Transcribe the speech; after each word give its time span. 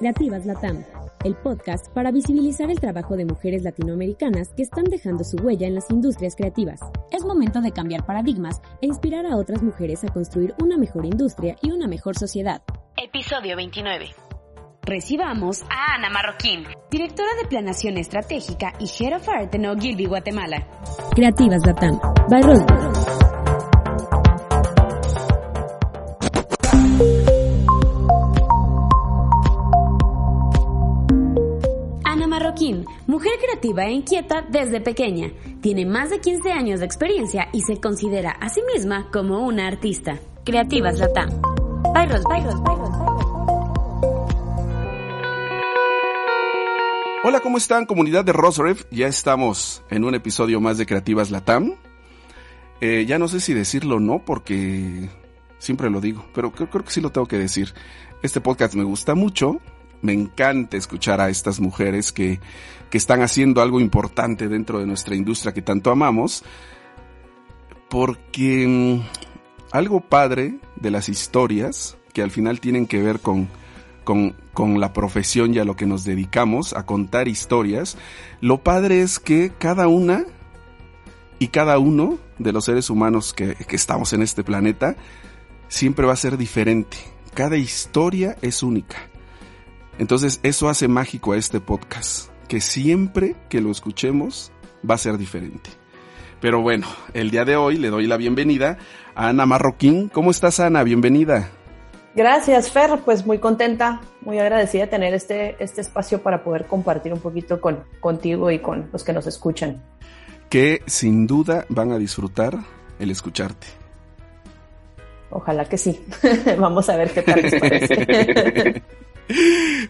Creativas 0.00 0.46
Latam, 0.46 0.82
el 1.26 1.36
podcast 1.36 1.92
para 1.92 2.10
visibilizar 2.10 2.70
el 2.70 2.80
trabajo 2.80 3.18
de 3.18 3.26
mujeres 3.26 3.62
latinoamericanas 3.62 4.48
que 4.56 4.62
están 4.62 4.84
dejando 4.84 5.24
su 5.24 5.36
huella 5.36 5.66
en 5.66 5.74
las 5.74 5.90
industrias 5.90 6.34
creativas. 6.36 6.80
Es 7.10 7.22
momento 7.22 7.60
de 7.60 7.70
cambiar 7.70 8.06
paradigmas 8.06 8.62
e 8.80 8.86
inspirar 8.86 9.26
a 9.26 9.36
otras 9.36 9.62
mujeres 9.62 10.02
a 10.02 10.08
construir 10.08 10.54
una 10.58 10.78
mejor 10.78 11.04
industria 11.04 11.56
y 11.60 11.70
una 11.70 11.86
mejor 11.86 12.16
sociedad. 12.16 12.62
Episodio 12.96 13.56
29. 13.56 14.06
Recibamos 14.84 15.64
a 15.64 15.96
Ana 15.96 16.08
Marroquín, 16.08 16.64
directora 16.90 17.28
de 17.42 17.46
Planación 17.46 17.98
Estratégica 17.98 18.72
y 18.80 18.86
Head 18.86 19.16
of 19.16 19.28
Art 19.28 19.54
en 19.54 19.66
Ogilvy, 19.66 20.06
Guatemala. 20.06 20.66
Creativas 21.14 21.60
Latam, 21.66 22.00
by. 22.30 23.19
Mujer 33.10 33.32
creativa 33.40 33.86
e 33.86 33.92
inquieta 33.92 34.46
desde 34.48 34.80
pequeña. 34.80 35.32
Tiene 35.60 35.84
más 35.84 36.10
de 36.10 36.20
15 36.20 36.52
años 36.52 36.78
de 36.78 36.86
experiencia 36.86 37.48
y 37.52 37.62
se 37.62 37.80
considera 37.80 38.30
a 38.30 38.48
sí 38.48 38.62
misma 38.72 39.08
como 39.12 39.40
una 39.40 39.66
artista. 39.66 40.20
Creativas 40.44 41.00
Latam. 41.00 41.28
Hola, 47.24 47.40
¿cómo 47.40 47.58
están, 47.58 47.84
comunidad 47.84 48.24
de 48.24 48.32
Rosrev? 48.32 48.86
Ya 48.92 49.08
estamos 49.08 49.82
en 49.90 50.04
un 50.04 50.14
episodio 50.14 50.60
más 50.60 50.78
de 50.78 50.86
Creativas 50.86 51.32
Latam. 51.32 51.74
Eh, 52.80 53.06
ya 53.06 53.18
no 53.18 53.26
sé 53.26 53.40
si 53.40 53.52
decirlo 53.52 53.96
o 53.96 54.00
no, 54.00 54.24
porque 54.24 55.10
siempre 55.58 55.90
lo 55.90 56.00
digo, 56.00 56.24
pero 56.32 56.52
creo 56.52 56.70
que 56.70 56.90
sí 56.90 57.00
lo 57.00 57.10
tengo 57.10 57.26
que 57.26 57.38
decir. 57.38 57.74
Este 58.22 58.40
podcast 58.40 58.74
me 58.74 58.84
gusta 58.84 59.16
mucho, 59.16 59.60
me 60.02 60.12
encanta 60.12 60.76
escuchar 60.76 61.20
a 61.20 61.28
estas 61.28 61.60
mujeres 61.60 62.12
que, 62.12 62.40
que 62.90 62.98
están 62.98 63.22
haciendo 63.22 63.62
algo 63.62 63.80
importante 63.80 64.48
dentro 64.48 64.78
de 64.78 64.86
nuestra 64.86 65.14
industria 65.14 65.52
que 65.52 65.62
tanto 65.62 65.90
amamos, 65.90 66.42
porque 67.88 68.66
mm, 68.66 69.00
algo 69.72 70.00
padre 70.00 70.56
de 70.76 70.90
las 70.90 71.08
historias, 71.08 71.96
que 72.12 72.22
al 72.22 72.30
final 72.30 72.60
tienen 72.60 72.86
que 72.86 73.02
ver 73.02 73.20
con, 73.20 73.48
con, 74.04 74.34
con, 74.52 74.80
la 74.80 74.92
profesión 74.92 75.54
y 75.54 75.58
a 75.58 75.64
lo 75.64 75.76
que 75.76 75.86
nos 75.86 76.04
dedicamos, 76.04 76.72
a 76.72 76.86
contar 76.86 77.28
historias, 77.28 77.96
lo 78.40 78.58
padre 78.62 79.02
es 79.02 79.18
que 79.18 79.52
cada 79.58 79.86
una 79.88 80.24
y 81.38 81.48
cada 81.48 81.78
uno 81.78 82.18
de 82.38 82.52
los 82.52 82.64
seres 82.64 82.90
humanos 82.90 83.32
que, 83.32 83.54
que 83.54 83.76
estamos 83.76 84.12
en 84.12 84.22
este 84.22 84.44
planeta 84.44 84.96
siempre 85.68 86.06
va 86.06 86.12
a 86.12 86.16
ser 86.16 86.36
diferente. 86.36 86.96
Cada 87.34 87.56
historia 87.56 88.36
es 88.42 88.62
única. 88.62 89.09
Entonces 90.00 90.40
eso 90.42 90.70
hace 90.70 90.88
mágico 90.88 91.34
a 91.34 91.36
este 91.36 91.60
podcast, 91.60 92.30
que 92.48 92.62
siempre 92.62 93.36
que 93.50 93.60
lo 93.60 93.70
escuchemos 93.70 94.50
va 94.88 94.94
a 94.94 94.98
ser 94.98 95.18
diferente. 95.18 95.68
Pero 96.40 96.62
bueno, 96.62 96.86
el 97.12 97.30
día 97.30 97.44
de 97.44 97.56
hoy 97.56 97.76
le 97.76 97.90
doy 97.90 98.06
la 98.06 98.16
bienvenida 98.16 98.78
a 99.14 99.28
Ana 99.28 99.44
Marroquín. 99.44 100.08
¿Cómo 100.08 100.30
estás 100.30 100.58
Ana? 100.58 100.84
Bienvenida. 100.84 101.50
Gracias 102.14 102.70
Fer, 102.70 103.00
pues 103.04 103.26
muy 103.26 103.40
contenta, 103.40 104.00
muy 104.22 104.38
agradecida 104.38 104.84
de 104.84 104.88
tener 104.90 105.12
este, 105.12 105.62
este 105.62 105.82
espacio 105.82 106.22
para 106.22 106.42
poder 106.42 106.64
compartir 106.64 107.12
un 107.12 107.20
poquito 107.20 107.60
con, 107.60 107.84
contigo 108.00 108.50
y 108.50 108.58
con 108.58 108.88
los 108.94 109.04
que 109.04 109.12
nos 109.12 109.26
escuchan. 109.26 109.82
Que 110.48 110.80
sin 110.86 111.26
duda 111.26 111.66
van 111.68 111.92
a 111.92 111.98
disfrutar 111.98 112.58
el 112.98 113.10
escucharte. 113.10 113.66
Ojalá 115.28 115.66
que 115.66 115.76
sí. 115.76 116.02
Vamos 116.58 116.88
a 116.88 116.96
ver 116.96 117.10
qué 117.12 117.20
tal 117.20 117.42
les 117.42 117.60
parece. 117.60 118.82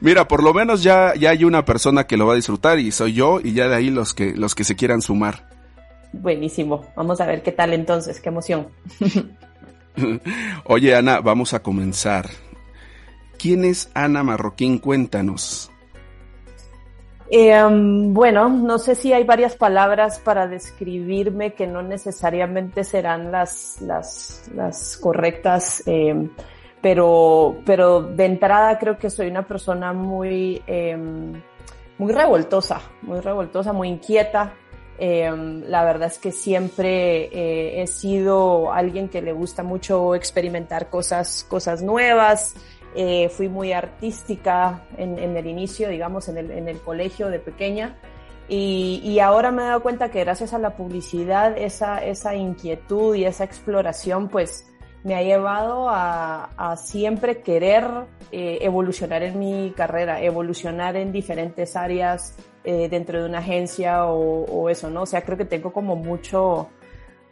Mira, 0.00 0.28
por 0.28 0.42
lo 0.42 0.52
menos 0.52 0.82
ya, 0.82 1.14
ya 1.14 1.30
hay 1.30 1.44
una 1.44 1.64
persona 1.64 2.06
que 2.06 2.16
lo 2.16 2.26
va 2.26 2.34
a 2.34 2.36
disfrutar 2.36 2.78
y 2.78 2.92
soy 2.92 3.14
yo 3.14 3.40
y 3.42 3.52
ya 3.52 3.68
de 3.68 3.76
ahí 3.76 3.90
los 3.90 4.14
que, 4.14 4.34
los 4.34 4.54
que 4.54 4.64
se 4.64 4.76
quieran 4.76 5.02
sumar. 5.02 5.48
Buenísimo. 6.12 6.86
Vamos 6.96 7.20
a 7.20 7.26
ver 7.26 7.42
qué 7.42 7.52
tal 7.52 7.72
entonces, 7.72 8.20
qué 8.20 8.28
emoción. 8.28 8.68
Oye, 10.64 10.94
Ana, 10.94 11.20
vamos 11.20 11.54
a 11.54 11.62
comenzar. 11.62 12.28
¿Quién 13.38 13.64
es 13.64 13.90
Ana 13.94 14.22
Marroquín? 14.22 14.78
Cuéntanos. 14.78 15.70
Eh, 17.32 17.62
bueno, 18.08 18.48
no 18.48 18.78
sé 18.78 18.96
si 18.96 19.12
hay 19.12 19.22
varias 19.22 19.54
palabras 19.54 20.18
para 20.18 20.48
describirme 20.48 21.54
que 21.54 21.68
no 21.68 21.80
necesariamente 21.80 22.82
serán 22.82 23.30
las, 23.30 23.80
las, 23.80 24.50
las 24.52 24.96
correctas. 24.96 25.84
Eh, 25.86 26.28
pero, 26.80 27.58
pero 27.66 28.02
de 28.02 28.24
entrada 28.24 28.78
creo 28.78 28.98
que 28.98 29.10
soy 29.10 29.28
una 29.28 29.46
persona 29.46 29.92
muy, 29.92 30.62
em, 30.66 31.40
muy 31.98 32.12
revoltosa, 32.12 32.80
muy 33.02 33.20
revoltosa, 33.20 33.72
muy 33.72 33.88
inquieta. 33.88 34.54
Em, 34.98 35.62
la 35.66 35.84
verdad 35.84 36.08
es 36.08 36.18
que 36.18 36.32
siempre 36.32 37.24
eh, 37.32 37.82
he 37.82 37.86
sido 37.86 38.72
alguien 38.72 39.08
que 39.08 39.22
le 39.22 39.32
gusta 39.32 39.62
mucho 39.62 40.14
experimentar 40.14 40.88
cosas, 40.88 41.46
cosas 41.48 41.82
nuevas. 41.82 42.54
Eh, 42.94 43.28
fui 43.28 43.48
muy 43.48 43.72
artística 43.72 44.82
en, 44.96 45.18
en, 45.18 45.36
el 45.36 45.46
inicio, 45.46 45.88
digamos, 45.88 46.28
en 46.28 46.38
el, 46.38 46.50
en 46.50 46.68
el 46.68 46.80
colegio 46.80 47.28
de 47.28 47.38
pequeña. 47.38 47.98
Y, 48.48 49.00
y, 49.04 49.20
ahora 49.20 49.52
me 49.52 49.62
he 49.62 49.66
dado 49.66 49.80
cuenta 49.80 50.10
que 50.10 50.24
gracias 50.24 50.52
a 50.54 50.58
la 50.58 50.76
publicidad, 50.76 51.56
esa, 51.56 52.04
esa 52.04 52.34
inquietud 52.34 53.14
y 53.14 53.24
esa 53.24 53.44
exploración, 53.44 54.28
pues 54.28 54.69
me 55.02 55.14
ha 55.14 55.22
llevado 55.22 55.88
a, 55.88 56.76
siempre 56.76 57.40
querer 57.42 57.84
eh, 58.32 58.58
evolucionar 58.60 59.22
en 59.22 59.38
mi 59.38 59.72
carrera, 59.76 60.22
evolucionar 60.22 60.96
en 60.96 61.10
diferentes 61.12 61.74
áreas 61.76 62.36
eh, 62.64 62.88
dentro 62.88 63.22
de 63.22 63.28
una 63.28 63.38
agencia 63.38 64.04
o, 64.06 64.68
eso, 64.68 64.90
¿no? 64.90 65.02
O 65.02 65.06
sea, 65.06 65.22
creo 65.22 65.38
que 65.38 65.46
tengo 65.46 65.72
como 65.72 65.96
mucho, 65.96 66.68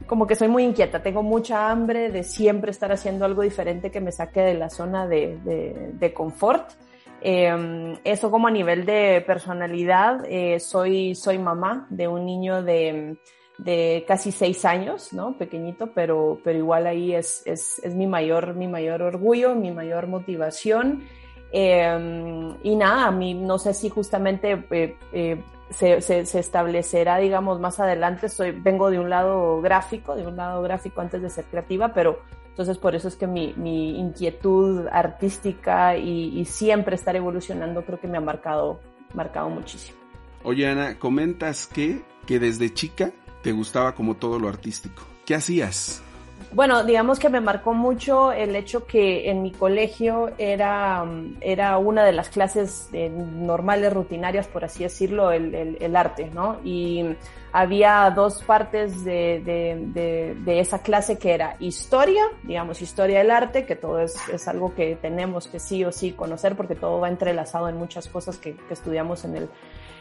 como 0.07 0.27
que 0.27 0.35
soy 0.35 0.49
muy 0.49 0.65
inquieta, 0.65 1.03
tengo 1.03 1.23
mucha 1.23 1.71
hambre 1.71 2.11
de 2.11 2.23
siempre 2.23 2.71
estar 2.71 2.91
haciendo 2.91 3.27
algo 3.27 3.43
diferente 3.43 3.91
que 3.91 4.01
me 4.01 4.13
saque 4.13 4.41
de 4.41 4.55
la 4.55 4.71
zona 4.71 5.07
de, 5.07 5.39
de, 5.93 6.15
confort. 6.15 6.71
Em, 7.21 7.97
eso 8.05 8.31
como 8.31 8.49
a 8.49 8.51
nivel 8.51 8.87
de 8.87 9.23
personalidad, 9.27 10.25
eh, 10.27 10.61
soy, 10.61 11.15
soy 11.15 11.39
mamá 11.39 11.87
de 11.91 12.09
un 12.09 12.25
niño 12.25 12.63
de 12.63 13.19
de 13.59 14.05
casi 14.07 14.31
seis 14.31 14.65
años, 14.65 15.13
¿no? 15.13 15.37
Pequeñito, 15.37 15.89
pero, 15.89 16.41
pero 16.45 16.59
igual 16.59 16.87
ahí 16.87 17.15
es, 17.15 17.43
es, 17.45 17.81
es 17.83 17.95
mi, 17.95 18.07
mayor, 18.07 18.55
mi 18.55 18.69
mayor 18.69 19.03
orgullo, 19.03 19.55
mi 19.55 19.73
mayor 19.73 20.07
motivación. 20.07 21.05
Eh, 21.51 22.55
y 22.63 22.77
nada, 22.77 23.07
a 23.07 23.11
mí 23.11 23.35
no 23.35 23.59
sé 23.59 23.75
si 23.75 23.89
justamente 23.89 24.65
eh, 24.71 24.97
eh, 25.13 25.43
se, 25.71 26.01
se, 26.01 26.25
se, 26.25 26.39
establecerá, 26.39 27.19
digamos, 27.19 27.59
más 27.59 27.81
adelante. 27.81 28.29
Soy, 28.29 28.53
vengo 28.53 28.91
de 28.91 29.01
un 29.01 29.11
lado 29.11 29.61
gráfico, 29.61 30.15
de 30.15 30.27
un 30.27 30.37
lado 30.37 30.63
gráfico 30.63 31.01
antes 31.01 31.21
de 31.21 31.31
ser 31.31 31.45
creativa, 31.47 31.93
pero 31.93 32.21
entonces 32.51 32.79
por 32.79 32.95
eso 32.95 33.09
es 33.09 33.17
que 33.17 33.27
mi, 33.27 33.55
mi 33.57 33.99
inquietud 33.99 34.87
artística 34.91 35.97
y, 35.97 36.39
y, 36.39 36.45
siempre 36.45 36.95
estar 36.95 37.15
evolucionando 37.17 37.85
creo 37.85 38.01
que 38.01 38.09
me 38.09 38.19
ha 38.19 38.21
marcado, 38.21 38.81
marcado 39.15 39.49
muchísimo. 39.49 39.99
Oye, 40.45 40.67
Ana, 40.69 40.99
comentas 40.99 41.67
que, 41.67 42.03
que 42.27 42.39
desde 42.39 42.73
chica 42.73 43.13
te 43.43 43.53
gustaba 43.53 43.95
como 43.95 44.15
todo 44.15 44.39
lo 44.39 44.49
artístico. 44.49 45.03
¿Qué 45.25 45.35
hacías? 45.35 46.03
Bueno, 46.51 46.83
digamos 46.83 47.19
que 47.19 47.29
me 47.29 47.43
marcó 47.43 47.75
mucho 47.75 48.33
el 48.33 48.57
hecho 48.57 48.87
que 48.87 49.29
en 49.29 49.43
mi 49.43 49.51
colegio 49.51 50.31
era, 50.39 51.05
era 51.43 51.77
una 51.77 52.05
de 52.05 52.13
las 52.13 52.31
clases 52.31 52.89
eh, 52.95 53.11
normales, 53.11 53.93
rutinarias, 53.93 54.47
por 54.47 54.65
así 54.65 54.83
decirlo, 54.83 55.31
el, 55.31 55.77
el, 55.79 55.97
arte, 55.97 56.31
¿no? 56.33 56.59
Y 56.65 57.05
había 57.53 58.11
dos 58.11 58.43
partes 58.43 59.05
de, 59.05 59.43
de, 59.45 60.37
de, 60.43 60.61
esa 60.61 60.79
clase 60.79 61.19
que 61.19 61.35
era 61.35 61.57
historia, 61.59 62.25
digamos, 62.45 62.81
historia 62.81 63.19
del 63.19 63.31
arte, 63.31 63.67
que 63.67 63.77
todo 63.77 64.01
es, 64.01 64.17
es, 64.33 64.49
algo 64.49 64.75
que 64.75 64.97
tenemos 64.97 65.49
que 65.49 65.59
sí 65.59 65.85
o 65.85 65.93
sí 65.93 66.13
conocer 66.13 66.57
porque 66.57 66.75
todo 66.75 66.99
va 66.99 67.09
entrelazado 67.09 67.69
en 67.69 67.77
muchas 67.77 68.09
cosas 68.09 68.39
que 68.39 68.57
estudiamos 68.71 69.25
en 69.27 69.37
el, 69.37 69.51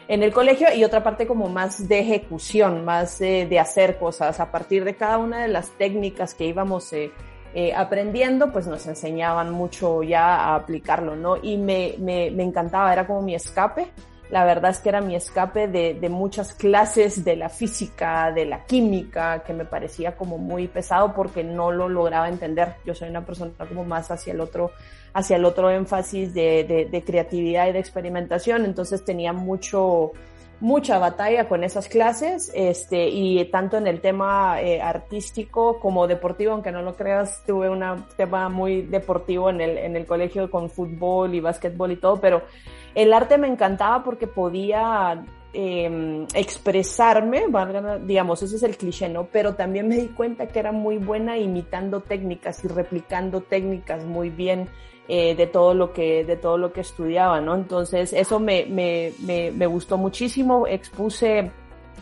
en 0.08 0.22
el 0.22 0.32
colegio 0.32 0.68
y 0.74 0.84
otra 0.84 1.02
parte 1.02 1.26
como 1.26 1.48
más 1.48 1.86
de 1.86 2.00
ejecución, 2.00 2.84
más 2.84 3.18
de 3.18 3.58
hacer 3.60 3.98
cosas 3.98 4.40
a 4.40 4.50
partir 4.50 4.84
de 4.84 4.96
cada 4.96 5.18
una 5.18 5.42
de 5.42 5.48
las 5.48 5.70
técnicas 5.70 6.34
que 6.34 6.46
íbamos 6.46 6.92
eh, 6.92 7.12
eh, 7.54 7.72
aprendiendo, 7.74 8.52
pues 8.52 8.66
nos 8.66 8.86
enseñaban 8.86 9.50
mucho 9.50 10.02
ya 10.02 10.36
a 10.36 10.54
aplicarlo, 10.54 11.16
¿no? 11.16 11.36
Y 11.36 11.56
me, 11.56 11.94
me, 11.98 12.30
me 12.30 12.42
encantaba, 12.42 12.92
era 12.92 13.06
como 13.06 13.22
mi 13.22 13.34
escape. 13.34 13.88
La 14.30 14.44
verdad 14.44 14.70
es 14.70 14.80
que 14.80 14.90
era 14.90 15.00
mi 15.00 15.16
escape 15.16 15.68
de, 15.68 15.94
de, 15.94 16.08
muchas 16.10 16.52
clases 16.52 17.24
de 17.24 17.36
la 17.36 17.48
física, 17.48 18.30
de 18.30 18.44
la 18.44 18.64
química, 18.64 19.42
que 19.42 19.54
me 19.54 19.64
parecía 19.64 20.14
como 20.14 20.36
muy 20.36 20.68
pesado 20.68 21.14
porque 21.14 21.42
no 21.42 21.72
lo 21.72 21.88
lograba 21.88 22.28
entender. 22.28 22.74
Yo 22.84 22.94
soy 22.94 23.08
una 23.08 23.24
persona 23.24 23.52
como 23.66 23.84
más 23.84 24.10
hacia 24.10 24.34
el 24.34 24.40
otro, 24.40 24.70
hacia 25.12 25.36
el 25.36 25.44
otro 25.44 25.70
énfasis 25.70 26.34
de, 26.34 26.64
de, 26.64 26.84
de 26.86 27.04
creatividad 27.04 27.68
y 27.68 27.72
de 27.72 27.78
experimentación. 27.78 28.64
Entonces 28.64 29.04
tenía 29.04 29.32
mucho, 29.32 30.12
mucha 30.60 30.98
batalla 30.98 31.48
con 31.48 31.62
esas 31.62 31.88
clases, 31.88 32.50
este, 32.54 33.08
y 33.08 33.44
tanto 33.46 33.76
en 33.76 33.86
el 33.86 34.00
tema 34.00 34.60
eh, 34.60 34.80
artístico 34.80 35.78
como 35.78 36.06
deportivo, 36.06 36.52
aunque 36.52 36.72
no 36.72 36.82
lo 36.82 36.96
creas, 36.96 37.44
tuve 37.46 37.70
un 37.70 37.84
tema 38.16 38.48
muy 38.48 38.82
deportivo 38.82 39.50
en 39.50 39.60
el, 39.60 39.78
en 39.78 39.96
el 39.96 40.04
colegio 40.04 40.50
con 40.50 40.68
fútbol 40.68 41.34
y 41.34 41.40
básquetbol 41.40 41.92
y 41.92 41.96
todo, 41.96 42.20
pero 42.20 42.42
el 42.94 43.12
arte 43.12 43.38
me 43.38 43.46
encantaba 43.46 44.02
porque 44.02 44.26
podía 44.26 45.24
eh, 45.52 46.26
expresarme, 46.34 47.44
digamos, 48.04 48.42
ese 48.42 48.56
es 48.56 48.62
el 48.64 48.76
cliché, 48.76 49.08
¿no? 49.08 49.28
Pero 49.30 49.54
también 49.54 49.86
me 49.86 49.96
di 49.96 50.08
cuenta 50.08 50.48
que 50.48 50.58
era 50.58 50.72
muy 50.72 50.98
buena 50.98 51.38
imitando 51.38 52.00
técnicas 52.00 52.64
y 52.64 52.68
replicando 52.68 53.42
técnicas 53.42 54.04
muy 54.04 54.30
bien 54.30 54.68
eh, 55.08 55.34
de 55.34 55.46
todo 55.46 55.72
lo 55.72 55.92
que, 55.94 56.24
de 56.24 56.36
todo 56.36 56.58
lo 56.58 56.72
que 56.72 56.82
estudiaba, 56.82 57.40
¿no? 57.40 57.54
Entonces, 57.54 58.12
eso 58.12 58.38
me, 58.38 58.66
me, 58.66 59.12
me, 59.20 59.50
me 59.50 59.66
gustó 59.66 59.96
muchísimo. 59.96 60.66
Expuse 60.66 61.50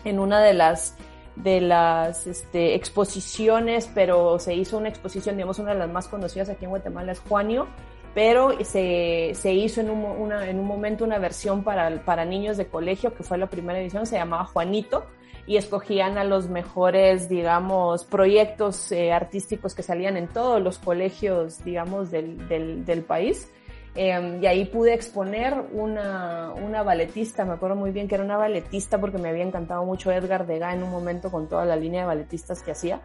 en 0.04 0.18
una 0.18 0.42
de 0.42 0.54
las, 0.54 0.96
de 1.36 1.60
las 1.60 2.26
este, 2.26 2.74
exposiciones, 2.74 3.88
pero 3.94 4.40
se 4.40 4.54
hizo 4.54 4.78
una 4.78 4.88
exposición, 4.88 5.36
digamos, 5.36 5.58
una 5.60 5.72
de 5.72 5.78
las 5.78 5.90
más 5.90 6.08
conocidas 6.08 6.48
aquí 6.48 6.64
en 6.64 6.70
Guatemala 6.70 7.12
es 7.12 7.20
Juanio, 7.20 7.68
pero 8.16 8.64
se, 8.64 9.32
se 9.34 9.52
hizo 9.52 9.82
en 9.82 9.90
un, 9.90 10.32
en 10.32 10.58
un 10.58 10.66
momento 10.66 11.04
una 11.04 11.18
versión 11.18 11.62
para, 11.62 12.02
para 12.02 12.24
niños 12.24 12.56
de 12.56 12.66
colegio, 12.66 13.14
que 13.14 13.22
fue 13.22 13.36
la 13.36 13.46
primera 13.46 13.78
edición, 13.78 14.06
se 14.06 14.16
llamaba 14.16 14.46
Juanito, 14.46 15.04
y 15.46 15.58
escogían 15.58 16.16
a 16.16 16.24
los 16.24 16.48
mejores, 16.48 17.28
digamos, 17.28 18.04
proyectos 18.04 18.90
eh, 18.90 19.12
artísticos 19.12 19.74
que 19.74 19.82
salían 19.82 20.16
en 20.16 20.28
todos 20.28 20.62
los 20.62 20.78
colegios, 20.78 21.62
digamos, 21.62 22.10
del, 22.10 22.48
del, 22.48 23.02
país. 23.02 23.52
Eh, 23.94 24.38
y 24.40 24.46
ahí 24.46 24.64
pude 24.64 24.94
exponer 24.94 25.52
una, 25.72 26.54
una 26.54 26.82
balletista, 26.82 27.44
me 27.44 27.52
acuerdo 27.52 27.76
muy 27.76 27.90
bien 27.90 28.08
que 28.08 28.14
era 28.14 28.24
una 28.24 28.38
balletista 28.38 28.98
porque 28.98 29.18
me 29.18 29.28
había 29.28 29.44
encantado 29.44 29.84
mucho 29.84 30.10
Edgar 30.10 30.46
Degas 30.46 30.74
en 30.74 30.84
un 30.84 30.90
momento 30.90 31.30
con 31.30 31.50
toda 31.50 31.66
la 31.66 31.76
línea 31.76 32.00
de 32.00 32.06
balletistas 32.06 32.62
que 32.62 32.70
hacía. 32.70 33.02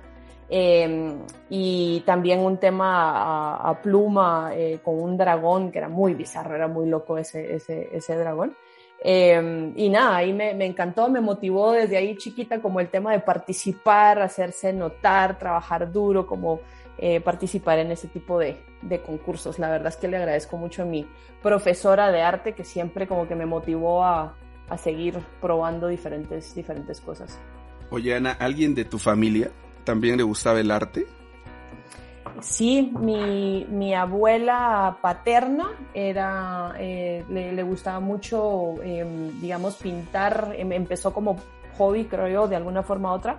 Eh, 0.53 1.15
y 1.49 2.01
también 2.01 2.41
un 2.41 2.57
tema 2.57 3.11
a, 3.11 3.69
a 3.69 3.81
pluma 3.81 4.51
eh, 4.53 4.79
con 4.83 4.99
un 4.99 5.15
dragón 5.15 5.71
que 5.71 5.77
era 5.77 5.87
muy 5.87 6.13
bizarro, 6.13 6.55
era 6.55 6.67
muy 6.67 6.89
loco 6.89 7.17
ese, 7.17 7.55
ese, 7.55 7.87
ese 7.93 8.15
dragón. 8.17 8.53
Eh, 9.03 9.71
y 9.77 9.87
nada, 9.87 10.17
ahí 10.17 10.33
me, 10.33 10.53
me, 10.53 10.65
encantó, 10.65 11.09
me 11.09 11.21
motivó 11.21 11.71
desde 11.71 11.95
ahí 11.95 12.17
chiquita 12.17 12.61
como 12.61 12.81
el 12.81 12.89
tema 12.89 13.13
de 13.13 13.19
participar, 13.19 14.21
hacerse 14.21 14.73
notar, 14.73 15.39
trabajar 15.39 15.89
duro, 15.89 16.27
como 16.27 16.59
eh, 16.97 17.21
participar 17.21 17.79
en 17.79 17.91
ese 17.91 18.09
tipo 18.09 18.37
de, 18.37 18.57
de, 18.81 19.01
concursos. 19.01 19.57
La 19.57 19.71
verdad 19.71 19.87
es 19.87 19.95
que 19.95 20.09
le 20.09 20.17
agradezco 20.17 20.57
mucho 20.57 20.83
a 20.83 20.85
mi 20.85 21.07
profesora 21.41 22.11
de 22.11 22.21
arte 22.21 22.53
que 22.53 22.65
siempre 22.65 23.07
como 23.07 23.25
que 23.25 23.35
me 23.35 23.45
motivó 23.45 24.03
a, 24.03 24.35
a 24.69 24.77
seguir 24.77 25.17
probando 25.39 25.87
diferentes, 25.87 26.53
diferentes 26.53 26.99
cosas. 26.99 27.39
Oye, 27.89 28.15
Ana, 28.15 28.33
¿alguien 28.33 28.75
de 28.75 28.85
tu 28.85 28.99
familia 28.99 29.49
también 29.83 30.17
le 30.17 30.23
gustaba 30.23 30.59
el 30.59 30.71
arte? 30.71 31.07
Sí, 32.39 32.91
mi, 32.99 33.65
mi 33.69 33.93
abuela 33.93 34.97
paterna 35.01 35.71
era, 35.93 36.73
eh, 36.79 37.23
le, 37.29 37.51
le, 37.51 37.63
gustaba 37.63 37.99
mucho, 37.99 38.81
eh, 38.83 39.05
digamos, 39.39 39.75
pintar, 39.75 40.53
em, 40.57 40.71
empezó 40.71 41.13
como 41.13 41.37
hobby, 41.77 42.05
creo 42.05 42.27
yo, 42.27 42.47
de 42.47 42.55
alguna 42.55 42.83
forma 42.83 43.11
u 43.11 43.15
otra, 43.15 43.37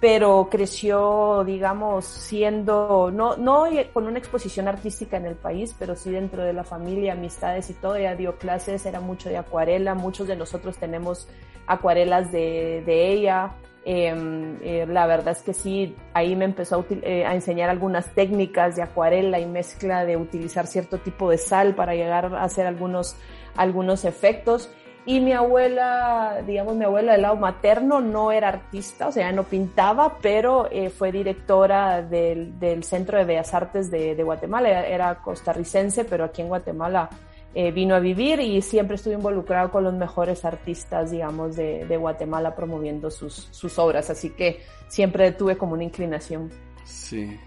pero 0.00 0.48
creció, 0.50 1.44
digamos, 1.44 2.04
siendo, 2.04 3.10
no, 3.12 3.36
no 3.36 3.66
con 3.92 4.06
una 4.06 4.18
exposición 4.18 4.68
artística 4.68 5.16
en 5.16 5.26
el 5.26 5.36
país, 5.36 5.74
pero 5.78 5.94
sí 5.94 6.10
dentro 6.10 6.42
de 6.42 6.52
la 6.52 6.64
familia, 6.64 7.12
amistades 7.12 7.70
y 7.70 7.74
todo, 7.74 7.96
ella 7.96 8.16
dio 8.16 8.36
clases, 8.36 8.84
era 8.86 9.00
mucho 9.00 9.28
de 9.28 9.36
acuarela, 9.36 9.94
muchos 9.94 10.26
de 10.26 10.36
nosotros 10.36 10.76
tenemos 10.78 11.28
acuarelas 11.66 12.32
de, 12.32 12.82
de 12.84 13.12
ella, 13.12 13.52
eh, 13.84 14.56
eh, 14.62 14.86
la 14.88 15.06
verdad 15.06 15.32
es 15.32 15.42
que 15.42 15.54
sí, 15.54 15.96
ahí 16.12 16.36
me 16.36 16.44
empezó 16.44 16.80
a, 16.80 16.84
eh, 17.02 17.24
a, 17.24 17.34
enseñar 17.34 17.70
algunas 17.70 18.06
técnicas 18.14 18.76
de 18.76 18.82
acuarela 18.82 19.40
y 19.40 19.46
mezcla 19.46 20.04
de 20.04 20.16
utilizar 20.16 20.66
cierto 20.66 20.98
tipo 20.98 21.30
de 21.30 21.38
sal 21.38 21.74
para 21.74 21.94
llegar 21.94 22.26
a 22.34 22.44
hacer 22.44 22.66
algunos, 22.66 23.16
algunos 23.56 24.04
efectos. 24.04 24.70
Y 25.06 25.20
mi 25.20 25.32
abuela, 25.32 26.42
digamos, 26.46 26.76
mi 26.76 26.84
abuela 26.84 27.12
del 27.12 27.22
lado 27.22 27.36
materno 27.36 28.02
no 28.02 28.32
era 28.32 28.48
artista, 28.48 29.08
o 29.08 29.12
sea, 29.12 29.32
no 29.32 29.44
pintaba, 29.44 30.18
pero 30.20 30.68
eh, 30.70 30.90
fue 30.90 31.10
directora 31.10 32.02
del, 32.02 32.58
del, 32.58 32.84
Centro 32.84 33.16
de 33.16 33.24
Bellas 33.24 33.54
Artes 33.54 33.90
de, 33.90 34.14
de 34.14 34.22
Guatemala. 34.22 34.68
Era, 34.68 34.86
era 34.86 35.14
costarricense, 35.16 36.04
pero 36.04 36.24
aquí 36.24 36.42
en 36.42 36.48
Guatemala 36.48 37.08
eh, 37.54 37.72
vino 37.72 37.94
a 37.94 37.98
vivir 37.98 38.40
y 38.40 38.62
siempre 38.62 38.96
estuve 38.96 39.14
involucrado 39.14 39.70
con 39.70 39.82
los 39.82 39.94
mejores 39.94 40.44
artistas, 40.44 41.10
digamos, 41.10 41.56
de, 41.56 41.84
de 41.84 41.96
Guatemala 41.96 42.54
promoviendo 42.54 43.10
sus, 43.10 43.48
sus, 43.50 43.78
obras, 43.78 44.08
así 44.08 44.30
que 44.30 44.60
siempre 44.88 45.32
tuve 45.32 45.56
como 45.56 45.72
una 45.72 45.84
inclinación. 45.84 46.50
Sí. 46.84 47.38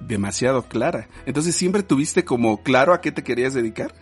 Demasiado 0.00 0.62
clara. 0.62 1.08
Entonces, 1.26 1.54
¿siempre 1.54 1.82
tuviste 1.82 2.24
como 2.24 2.62
claro 2.62 2.92
a 2.92 3.00
qué 3.00 3.12
te 3.12 3.22
querías 3.22 3.54
dedicar? 3.54 3.92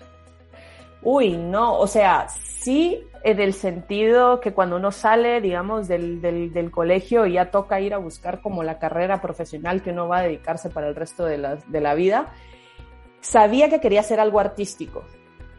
Uy, 1.03 1.37
no, 1.37 1.79
o 1.79 1.87
sea, 1.87 2.29
sí 2.29 3.03
en 3.25 3.41
el 3.41 3.53
sentido 3.53 4.41
que 4.41 4.53
cuando 4.53 4.77
uno 4.77 4.93
sale, 4.93 5.41
digamos, 5.41 5.89
del, 5.89 6.21
del, 6.21 6.53
del, 6.53 6.71
colegio 6.71 7.27
y 7.27 7.35
ya 7.35 7.51
toca 7.51 7.81
ir 7.81 7.95
a 7.95 7.99
buscar 7.99 8.41
como 8.41 8.63
la 8.63 8.79
carrera 8.79 9.21
profesional 9.21 9.83
que 9.83 9.91
uno 9.91 10.09
va 10.09 10.19
a 10.19 10.23
dedicarse 10.23 10.71
para 10.71 10.89
el 10.89 10.95
resto 10.95 11.25
de 11.25 11.39
la, 11.39 11.57
de 11.57 11.81
la 11.81 11.95
vida, 11.95 12.33
sabía 13.21 13.69
que 13.69 13.81
quería 13.81 14.01
hacer 14.01 14.21
algo 14.21 14.41
artístico, 14.41 15.05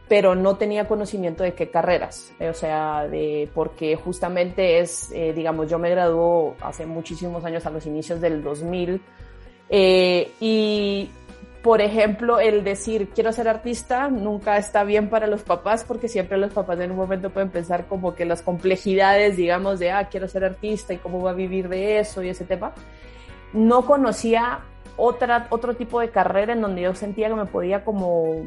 pero 0.08 0.36
no 0.36 0.58
tenía 0.58 0.88
conocimiento 0.88 1.44
de 1.44 1.54
qué 1.54 1.70
carreras, 1.70 2.34
o 2.40 2.54
sea, 2.54 3.08
de, 3.08 3.50
porque 3.54 3.96
justamente 3.96 4.80
es, 4.80 5.12
eh, 5.12 5.34
digamos, 5.34 5.70
yo 5.70 5.78
me 5.78 5.90
graduó 5.90 6.56
hace 6.62 6.86
muchísimos 6.86 7.46
años, 7.46 7.66
a 7.66 7.70
los 7.70 7.86
inicios 7.86 8.20
del 8.20 8.44
2000, 8.44 9.02
eh, 9.70 10.32
y 10.40 11.10
por 11.62 11.82
ejemplo, 11.82 12.40
el 12.40 12.64
decir 12.64 13.10
quiero 13.10 13.34
ser 13.34 13.50
artista 13.50 14.08
nunca 14.08 14.58
está 14.58 14.86
bien 14.86 15.10
para 15.10 15.28
los 15.28 15.44
papás 15.44 15.84
porque 15.84 16.08
siempre 16.08 16.38
los 16.38 16.54
papás 16.54 16.80
en 16.80 16.92
un 16.92 16.98
momento 16.98 17.32
pueden 17.32 17.50
pensar 17.50 17.86
como 17.88 18.16
que 18.16 18.24
las 18.24 18.42
complejidades, 18.42 19.36
digamos, 19.36 19.78
de, 19.78 19.92
ah, 19.92 20.08
quiero 20.10 20.30
ser 20.30 20.46
artista 20.46 20.94
y 20.94 20.98
cómo 20.98 21.22
va 21.22 21.32
a 21.32 21.34
vivir 21.34 21.68
de 21.68 22.00
eso 22.00 22.24
y 22.24 22.30
ese 22.30 22.46
tema. 22.46 22.74
No 23.52 23.86
conocía 23.86 24.62
otra, 25.00 25.48
otro 25.50 25.76
tipo 25.76 26.00
de 26.00 26.10
carrera 26.10 26.54
en 26.54 26.62
donde 26.62 26.82
yo 26.82 26.94
sentía 26.94 27.30
que 27.30 27.36
me 27.36 27.46
podía 27.46 27.84
como, 27.84 28.44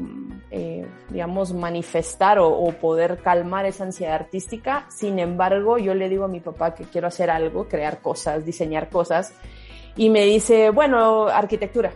eh, 0.51 0.85
digamos, 1.09 1.53
manifestar 1.53 2.37
o, 2.39 2.71
poder 2.79 3.17
calmar 3.21 3.65
esa 3.65 3.83
ansiedad 3.83 4.15
artística. 4.15 4.85
Sin 4.89 5.19
embargo, 5.19 5.77
yo 5.77 5.93
le 5.95 6.09
digo 6.09 6.25
a 6.25 6.27
mi 6.27 6.39
papá 6.39 6.75
que 6.75 6.83
quiero 6.83 7.07
hacer 7.07 7.29
algo, 7.29 7.67
crear 7.67 8.01
cosas, 8.01 8.45
diseñar 8.45 8.89
cosas. 8.89 9.33
Y 9.95 10.09
me 10.09 10.25
dice, 10.25 10.69
bueno, 10.69 11.27
arquitectura. 11.27 11.91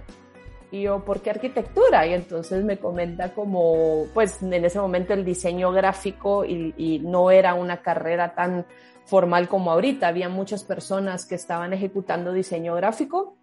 Y 0.72 0.82
yo, 0.82 1.06
¿por 1.06 1.22
qué 1.22 1.30
arquitectura? 1.30 2.06
Y 2.08 2.14
entonces 2.14 2.64
me 2.64 2.78
comenta 2.78 3.34
como, 3.34 4.06
pues 4.14 4.42
en 4.42 4.54
ese 4.66 4.80
momento 4.80 5.14
el 5.14 5.24
diseño 5.24 5.72
gráfico 5.72 6.44
y, 6.44 6.74
y, 6.76 7.00
no 7.00 7.32
era 7.32 7.54
una 7.54 7.82
carrera 7.82 8.34
tan 8.36 8.66
formal 9.06 9.48
como 9.48 9.72
ahorita. 9.72 10.08
Había 10.08 10.30
muchas 10.30 10.64
personas 10.64 11.26
que 11.26 11.36
estaban 11.36 11.72
ejecutando 11.74 12.34
diseño 12.34 12.76
gráfico 12.76 13.38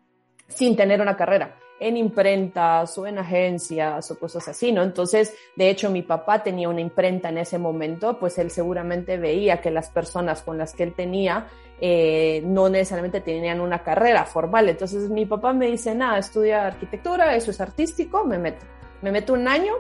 sin 0.49 0.77
tener 0.77 1.01
una 1.01 1.17
carrera 1.17 1.57
en 1.81 1.97
imprentas 1.97 2.97
o 2.99 3.07
en 3.07 3.19
agencias 3.19 4.11
o 4.11 4.19
cosas 4.19 4.47
así, 4.49 4.73
¿no? 4.73 4.83
Entonces, 4.83 5.35
de 5.57 5.71
hecho, 5.71 5.91
mi 5.91 6.03
papá 6.03 6.43
tenía 6.43 6.69
una 6.69 6.81
imprenta 6.81 7.29
en 7.29 7.39
ese 7.39 7.59
momento, 7.59 8.19
pues 8.19 8.39
él 8.39 8.51
seguramente 8.51 9.17
veía 9.19 9.61
que 9.61 9.71
las 9.71 9.91
personas 9.91 10.43
con 10.43 10.57
las 10.57 10.73
que 10.75 10.85
él 10.85 10.95
tenía 10.95 11.49
eh, 11.81 12.43
no 12.45 12.69
necesariamente 12.69 13.21
tenían 13.21 13.61
una 13.61 13.83
carrera 13.83 14.25
formal. 14.25 14.69
Entonces, 14.69 15.11
mi 15.11 15.27
papá 15.27 15.53
me 15.53 15.67
dice, 15.67 15.95
nada, 15.95 16.19
estudia 16.19 16.67
arquitectura, 16.67 17.35
eso 17.35 17.51
es 17.51 17.61
artístico, 17.61 18.25
me 18.25 18.39
meto. 18.39 18.65
Me 19.03 19.11
meto 19.11 19.33
un 19.33 19.49
año, 19.49 19.75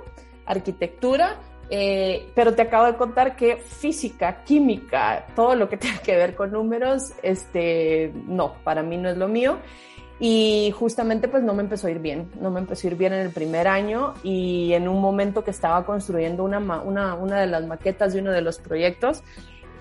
arquitectura, 0.44 1.38
eh, 1.70 2.30
pero 2.34 2.54
te 2.54 2.62
acabo 2.62 2.86
de 2.86 2.96
contar 2.96 3.36
que 3.36 3.56
física, 3.56 4.44
química, 4.44 5.26
todo 5.34 5.54
lo 5.54 5.68
que 5.68 5.76
tenga 5.78 5.98
que 5.98 6.16
ver 6.16 6.34
con 6.34 6.52
números, 6.52 7.12
este, 7.22 8.12
no, 8.26 8.54
para 8.64 8.82
mí 8.82 8.96
no 8.96 9.08
es 9.08 9.16
lo 9.16 9.28
mío. 9.28 9.58
Y 10.26 10.70
justamente 10.70 11.28
pues 11.28 11.42
no 11.42 11.52
me 11.52 11.62
empezó 11.62 11.86
a 11.86 11.90
ir 11.90 11.98
bien, 11.98 12.30
no 12.40 12.50
me 12.50 12.58
empezó 12.58 12.86
a 12.86 12.90
ir 12.90 12.96
bien 12.96 13.12
en 13.12 13.20
el 13.20 13.30
primer 13.30 13.68
año 13.68 14.14
y 14.22 14.72
en 14.72 14.88
un 14.88 14.98
momento 14.98 15.44
que 15.44 15.50
estaba 15.50 15.84
construyendo 15.84 16.44
una, 16.44 16.60
una, 16.60 17.12
una 17.12 17.38
de 17.38 17.46
las 17.46 17.66
maquetas 17.66 18.14
de 18.14 18.22
uno 18.22 18.30
de 18.30 18.40
los 18.40 18.58
proyectos, 18.58 19.22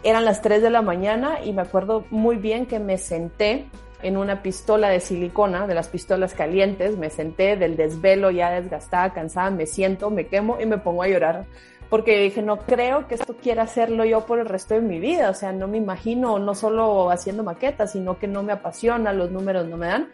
eran 0.03 0.25
las 0.25 0.41
3 0.41 0.61
de 0.61 0.69
la 0.69 0.81
mañana 0.81 1.41
y 1.45 1.53
me 1.53 1.61
acuerdo 1.61 2.03
muy 2.09 2.35
bien 2.35 2.65
que 2.65 2.79
me 2.79 2.97
senté 2.97 3.67
en 4.01 4.17
una 4.17 4.43
pistola 4.43 4.89
de 4.89 4.99
silicona, 4.99 5.65
de 5.65 5.75
las 5.75 5.87
pistolas 5.87 6.33
calientes, 6.33 6.97
me 6.97 7.09
senté 7.09 7.55
del 7.55 7.77
desvelo 7.77 8.29
ya 8.29 8.51
desgastada, 8.51 9.13
cansada, 9.13 9.49
me 9.49 9.65
siento, 9.65 10.09
me 10.09 10.27
quemo 10.27 10.59
y 10.59 10.65
me 10.65 10.77
pongo 10.77 11.03
a 11.03 11.07
llorar 11.07 11.45
porque 11.89 12.19
dije, 12.19 12.41
no 12.41 12.57
creo 12.57 13.07
que 13.07 13.15
esto 13.15 13.37
quiera 13.37 13.63
hacerlo 13.63 14.03
yo 14.03 14.25
por 14.25 14.39
el 14.39 14.47
resto 14.47 14.73
de 14.73 14.81
mi 14.81 14.99
vida, 14.99 15.29
o 15.29 15.33
sea, 15.35 15.53
no 15.53 15.67
me 15.67 15.77
imagino 15.77 16.39
no 16.39 16.55
solo 16.55 17.11
haciendo 17.11 17.43
maquetas, 17.43 17.91
sino 17.91 18.17
que 18.17 18.27
no 18.27 18.43
me 18.43 18.51
apasiona, 18.51 19.13
los 19.13 19.31
números 19.31 19.67
no 19.67 19.77
me 19.77 19.85
dan. 19.85 20.09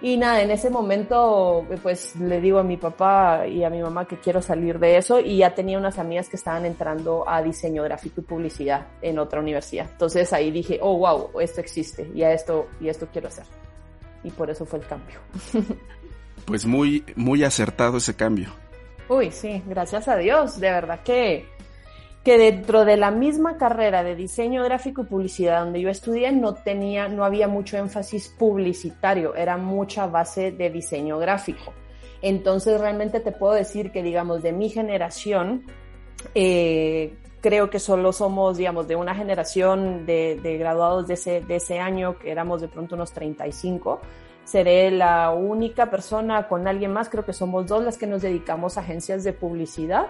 Y 0.00 0.16
nada, 0.16 0.42
en 0.42 0.50
ese 0.50 0.70
momento, 0.70 1.66
pues 1.82 2.14
le 2.16 2.40
digo 2.40 2.60
a 2.60 2.62
mi 2.62 2.76
papá 2.76 3.46
y 3.48 3.64
a 3.64 3.70
mi 3.70 3.82
mamá 3.82 4.06
que 4.06 4.18
quiero 4.18 4.40
salir 4.40 4.78
de 4.78 4.96
eso 4.96 5.18
y 5.18 5.38
ya 5.38 5.54
tenía 5.54 5.76
unas 5.76 5.98
amigas 5.98 6.28
que 6.28 6.36
estaban 6.36 6.64
entrando 6.66 7.28
a 7.28 7.42
diseño 7.42 7.82
gráfico 7.82 8.20
y 8.20 8.24
publicidad 8.24 8.86
en 9.02 9.18
otra 9.18 9.40
universidad. 9.40 9.88
Entonces 9.90 10.32
ahí 10.32 10.52
dije, 10.52 10.78
oh, 10.80 10.98
wow, 10.98 11.40
esto 11.40 11.60
existe 11.60 12.08
y 12.14 12.22
esto, 12.22 12.68
y 12.80 12.88
esto 12.88 13.08
quiero 13.12 13.26
hacer. 13.28 13.44
Y 14.22 14.30
por 14.30 14.50
eso 14.50 14.64
fue 14.64 14.78
el 14.78 14.86
cambio. 14.86 15.18
Pues 16.44 16.64
muy, 16.64 17.04
muy 17.14 17.44
acertado 17.44 17.98
ese 17.98 18.16
cambio. 18.16 18.48
Uy, 19.08 19.30
sí, 19.30 19.62
gracias 19.66 20.08
a 20.08 20.16
Dios, 20.16 20.58
de 20.58 20.70
verdad 20.70 21.00
que, 21.02 21.46
que 22.28 22.36
dentro 22.36 22.84
de 22.84 22.98
la 22.98 23.10
misma 23.10 23.56
carrera 23.56 24.04
de 24.04 24.14
diseño 24.14 24.62
gráfico 24.62 25.00
y 25.00 25.06
publicidad 25.06 25.64
donde 25.64 25.80
yo 25.80 25.88
estudié 25.88 26.30
no 26.30 26.52
tenía, 26.52 27.08
no 27.08 27.24
había 27.24 27.48
mucho 27.48 27.78
énfasis 27.78 28.28
publicitario, 28.28 29.34
era 29.34 29.56
mucha 29.56 30.06
base 30.06 30.52
de 30.52 30.68
diseño 30.68 31.18
gráfico. 31.18 31.72
Entonces 32.20 32.78
realmente 32.78 33.20
te 33.20 33.32
puedo 33.32 33.54
decir 33.54 33.92
que 33.92 34.02
digamos 34.02 34.42
de 34.42 34.52
mi 34.52 34.68
generación, 34.68 35.64
eh, 36.34 37.14
creo 37.40 37.70
que 37.70 37.78
solo 37.78 38.12
somos, 38.12 38.58
digamos, 38.58 38.86
de 38.86 38.96
una 38.96 39.14
generación 39.14 40.04
de, 40.04 40.38
de 40.42 40.58
graduados 40.58 41.08
de 41.08 41.14
ese, 41.14 41.40
de 41.40 41.56
ese 41.56 41.78
año, 41.78 42.18
que 42.18 42.30
éramos 42.30 42.60
de 42.60 42.68
pronto 42.68 42.94
unos 42.94 43.10
35, 43.12 44.02
seré 44.44 44.90
la 44.90 45.30
única 45.30 45.88
persona 45.88 46.46
con 46.46 46.68
alguien 46.68 46.92
más, 46.92 47.08
creo 47.08 47.24
que 47.24 47.32
somos 47.32 47.66
dos 47.66 47.82
las 47.82 47.96
que 47.96 48.06
nos 48.06 48.20
dedicamos 48.20 48.76
a 48.76 48.82
agencias 48.82 49.24
de 49.24 49.32
publicidad 49.32 50.08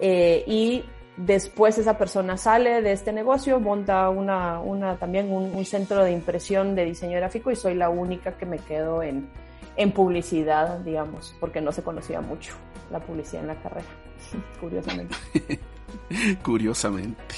eh, 0.00 0.42
y 0.48 0.82
después 1.26 1.78
esa 1.78 1.98
persona 1.98 2.36
sale 2.36 2.82
de 2.82 2.92
este 2.92 3.12
negocio, 3.12 3.60
monta 3.60 4.08
una, 4.10 4.60
una 4.60 4.96
también 4.96 5.30
un, 5.30 5.64
centro 5.64 6.02
de 6.02 6.12
impresión 6.12 6.74
de 6.74 6.84
diseño 6.84 7.16
gráfico 7.16 7.50
y 7.50 7.56
soy 7.56 7.74
la 7.74 7.90
única 7.90 8.36
que 8.36 8.46
me 8.46 8.58
quedo 8.58 9.02
en, 9.02 9.28
en 9.76 9.92
publicidad, 9.92 10.78
digamos, 10.78 11.34
porque 11.38 11.60
no 11.60 11.72
se 11.72 11.82
conocía 11.82 12.20
mucho 12.20 12.54
la 12.90 13.00
publicidad 13.00 13.42
en 13.42 13.48
la 13.48 13.62
carrera, 13.62 13.86
curiosamente. 14.60 15.16
curiosamente. 16.42 17.34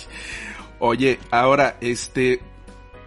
Oye, 0.78 1.18
ahora, 1.30 1.76
este, 1.80 2.40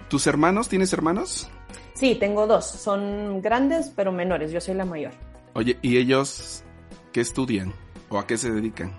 ¿tus 0.09 0.27
hermanos, 0.27 0.69
tienes 0.69 0.91
hermanos? 0.93 1.49
Sí, 1.93 2.15
tengo 2.15 2.45
dos. 2.45 2.65
Son 2.65 3.41
grandes, 3.41 3.91
pero 3.95 4.11
menores. 4.11 4.51
Yo 4.51 4.59
soy 4.59 4.75
la 4.75 4.85
mayor. 4.85 5.13
Oye, 5.53 5.77
¿y 5.81 5.97
ellos 5.97 6.63
qué 7.13 7.21
estudian? 7.21 7.73
¿O 8.09 8.19
a 8.19 8.27
qué 8.27 8.37
se 8.37 8.51
dedican? 8.51 8.93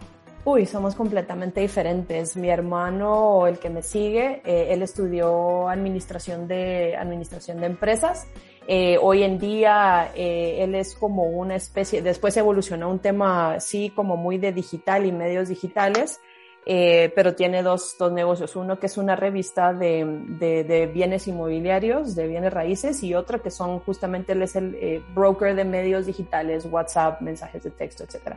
Uy, 0.49 0.65
somos 0.65 0.95
completamente 0.95 1.61
diferentes. 1.61 2.37
Mi 2.37 2.51
hermano, 2.51 3.49
el 3.49 3.59
que 3.59 3.69
me 3.69 3.83
sigue, 3.83 4.43
eh, 4.45 4.69
él 4.71 4.81
estudió 4.81 5.69
administración 5.69 6.47
de, 6.47 6.95
administración 6.97 7.59
de 7.59 7.67
empresas. 7.67 8.29
Eh, 8.69 8.97
hoy 9.03 9.25
en 9.25 9.41
día 9.41 10.13
eh, 10.15 10.59
él 10.63 10.77
es 10.77 10.95
como 10.95 11.25
una 11.25 11.57
especie, 11.57 12.01
después 12.01 12.37
evolucionó 12.37 12.89
un 12.89 13.01
tema 13.01 13.59
sí 13.59 13.91
como 13.91 14.17
muy 14.17 14.39
de 14.39 14.53
digital 14.53 15.05
y 15.05 15.11
medios 15.11 15.49
digitales 15.49 16.21
eh, 16.69 17.13
pero 17.15 17.37
tiene 17.37 17.63
dos, 17.63 17.95
dos, 17.97 18.11
negocios. 18.11 18.57
Uno 18.57 18.81
que 18.81 18.87
es 18.87 18.99
una 18.99 19.15
revista 19.15 19.73
de, 19.73 20.05
de, 20.31 20.65
de, 20.65 20.87
bienes 20.89 21.29
inmobiliarios, 21.29 22.17
de 22.17 22.27
bienes 22.27 22.53
raíces, 22.53 23.05
y 23.05 23.15
otro 23.15 23.41
que 23.41 23.53
son 23.53 23.79
justamente 23.79 24.33
él 24.33 24.43
es 24.43 24.57
el 24.57 24.75
eh, 24.75 25.01
broker 25.15 25.55
de 25.55 25.65
medios 25.65 26.07
digitales, 26.07 26.67
WhatsApp, 26.69 27.21
mensajes 27.21 27.63
de 27.63 27.71
texto, 27.71 28.03
etc. 28.03 28.35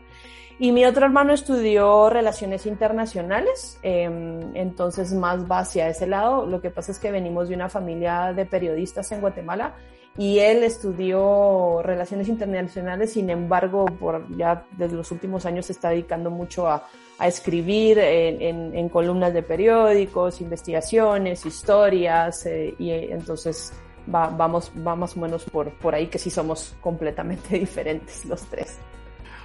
Y 0.60 0.72
mi 0.72 0.86
otro 0.86 1.06
hermano 1.06 1.34
estudió 1.34 2.12
relaciones 2.12 2.68
internacionales, 2.68 3.80
eh, 3.82 4.04
entonces 4.54 5.12
más 5.12 5.50
va 5.50 5.60
hacia 5.60 5.90
ese 5.90 6.06
lado. 6.06 6.46
Lo 6.46 6.62
que 6.62 6.70
pasa 6.70 6.92
es 6.92 7.00
que 7.00 7.10
venimos 7.10 7.50
de 7.50 7.56
una 7.56 7.68
familia 7.68 8.32
de 8.34 8.46
periodistas 8.46 9.12
en 9.12 9.22
Guatemala 9.22 9.74
y 10.20 10.40
él 10.40 10.64
estudió 10.64 11.82
relaciones 11.82 12.28
internacionales, 12.28 13.14
sin 13.14 13.32
embargo, 13.32 13.86
por 13.86 14.28
ya 14.38 14.66
desde 14.78 14.96
los 14.96 15.12
últimos 15.12 15.48
años 15.48 15.66
se 15.66 15.72
está 15.72 15.90
dedicando 15.90 16.30
mucho 16.30 16.68
a 16.68 16.88
a 17.20 17.28
escribir 17.28 18.00
en, 18.00 18.90
columnas 18.90 19.34
de 19.34 19.44
periódicos, 19.44 20.40
investigaciones, 20.40 21.46
historias, 21.46 22.46
eh, 22.46 22.74
y 22.80 22.92
entonces 22.92 23.74
va, 24.14 24.30
vamos, 24.30 24.72
va 24.76 24.96
más 24.96 25.18
o 25.18 25.20
menos 25.20 25.44
por, 25.44 25.70
por 25.74 25.94
ahí 25.94 26.08
que 26.08 26.18
sí 26.18 26.30
somos 26.30 26.76
completamente 26.80 27.60
diferentes 27.60 28.24
los 28.24 28.42
tres. 28.44 28.78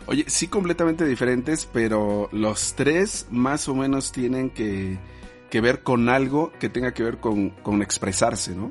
Oye, 0.06 0.24
sí 0.28 0.46
completamente 0.46 1.04
diferentes, 1.04 1.66
pero 1.70 2.28
los 2.30 2.74
tres 2.74 3.26
más 3.30 3.68
o 3.68 3.74
menos 3.74 4.12
tienen 4.12 4.50
que, 4.50 4.98
que 5.50 5.60
ver 5.60 5.82
con 5.82 6.08
algo 6.08 6.52
que 6.60 6.68
tenga 6.68 6.94
que 6.94 7.02
ver 7.02 7.18
con, 7.18 7.50
con, 7.50 7.82
expresarse, 7.82 8.54
¿no? 8.54 8.70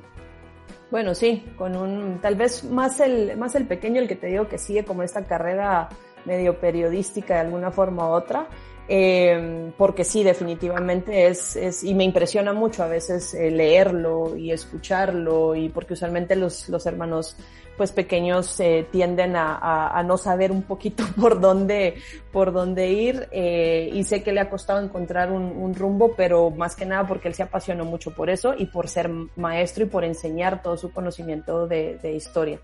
Bueno, 0.93 1.15
sí, 1.15 1.43
con 1.55 1.75
un, 1.75 2.19
tal 2.21 2.35
vez 2.35 2.63
más 2.65 2.99
el, 2.99 3.35
más 3.35 3.55
el 3.55 3.65
pequeño, 3.65 3.99
el 3.99 4.07
que 4.07 4.15
te 4.15 4.27
digo 4.27 4.47
que 4.47 4.59
sigue 4.59 4.85
como 4.85 5.01
esta 5.01 5.25
carrera 5.25 5.89
medio 6.23 6.59
periodística 6.59 7.33
de 7.33 7.39
alguna 7.39 7.71
forma 7.71 8.07
u 8.07 8.11
otra, 8.11 8.47
eh, 8.87 9.71
porque 9.75 10.03
sí, 10.03 10.23
definitivamente 10.23 11.25
es, 11.25 11.55
es, 11.55 11.83
y 11.83 11.95
me 11.95 12.03
impresiona 12.03 12.53
mucho 12.53 12.83
a 12.83 12.87
veces 12.87 13.33
eh, 13.33 13.49
leerlo 13.49 14.37
y 14.37 14.51
escucharlo, 14.51 15.55
y 15.55 15.69
porque 15.69 15.93
usualmente 15.93 16.35
los, 16.35 16.69
los 16.69 16.85
hermanos 16.85 17.37
pues 17.77 17.91
pequeños 17.91 18.59
eh, 18.59 18.87
tienden 18.91 19.35
a, 19.35 19.55
a, 19.55 19.99
a, 19.99 20.03
no 20.03 20.17
saber 20.17 20.51
un 20.51 20.63
poquito 20.63 21.03
por 21.19 21.39
dónde, 21.39 21.95
por 22.31 22.51
dónde 22.51 22.91
ir, 22.91 23.27
eh, 23.31 23.89
y 23.93 24.03
sé 24.03 24.23
que 24.23 24.31
le 24.31 24.41
ha 24.41 24.49
costado 24.49 24.81
encontrar 24.81 25.31
un, 25.31 25.43
un, 25.43 25.73
rumbo, 25.73 26.13
pero 26.15 26.51
más 26.51 26.75
que 26.75 26.85
nada 26.85 27.07
porque 27.07 27.27
él 27.27 27.33
se 27.33 27.43
apasionó 27.43 27.85
mucho 27.85 28.11
por 28.11 28.29
eso 28.29 28.53
y 28.57 28.65
por 28.65 28.87
ser 28.87 29.09
maestro 29.35 29.83
y 29.83 29.87
por 29.87 30.03
enseñar 30.03 30.61
todo 30.61 30.77
su 30.77 30.91
conocimiento 30.91 31.67
de, 31.67 31.97
de 32.01 32.13
historia. 32.13 32.59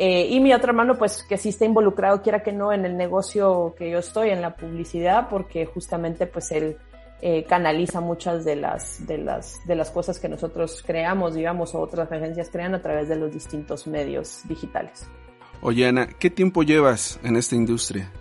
Eh, 0.00 0.28
y 0.30 0.38
mi 0.38 0.54
otro 0.54 0.70
hermano, 0.70 0.96
pues 0.96 1.24
que 1.24 1.36
sí 1.36 1.48
está 1.48 1.64
involucrado, 1.64 2.22
quiera 2.22 2.40
que 2.40 2.52
no, 2.52 2.72
en 2.72 2.84
el 2.84 2.96
negocio 2.96 3.74
que 3.76 3.90
yo 3.90 3.98
estoy, 3.98 4.30
en 4.30 4.40
la 4.40 4.54
publicidad, 4.54 5.28
porque 5.28 5.66
justamente 5.66 6.28
pues 6.28 6.52
él 6.52 6.76
eh, 7.20 7.44
canaliza 7.44 8.00
muchas 8.00 8.44
de 8.44 8.56
las, 8.56 9.06
de, 9.06 9.18
las, 9.18 9.66
de 9.66 9.74
las 9.74 9.90
cosas 9.90 10.18
que 10.18 10.28
nosotros 10.28 10.82
creamos, 10.86 11.34
digamos, 11.34 11.74
o 11.74 11.80
otras 11.80 12.10
agencias 12.12 12.48
crean 12.50 12.74
a 12.74 12.82
través 12.82 13.08
de 13.08 13.16
los 13.16 13.32
distintos 13.32 13.86
medios 13.86 14.42
digitales. 14.44 15.08
Oye, 15.60 15.86
Ana, 15.88 16.06
¿qué 16.06 16.30
tiempo 16.30 16.62
llevas 16.62 17.18
en 17.24 17.36
esta 17.36 17.56
industria? 17.56 18.12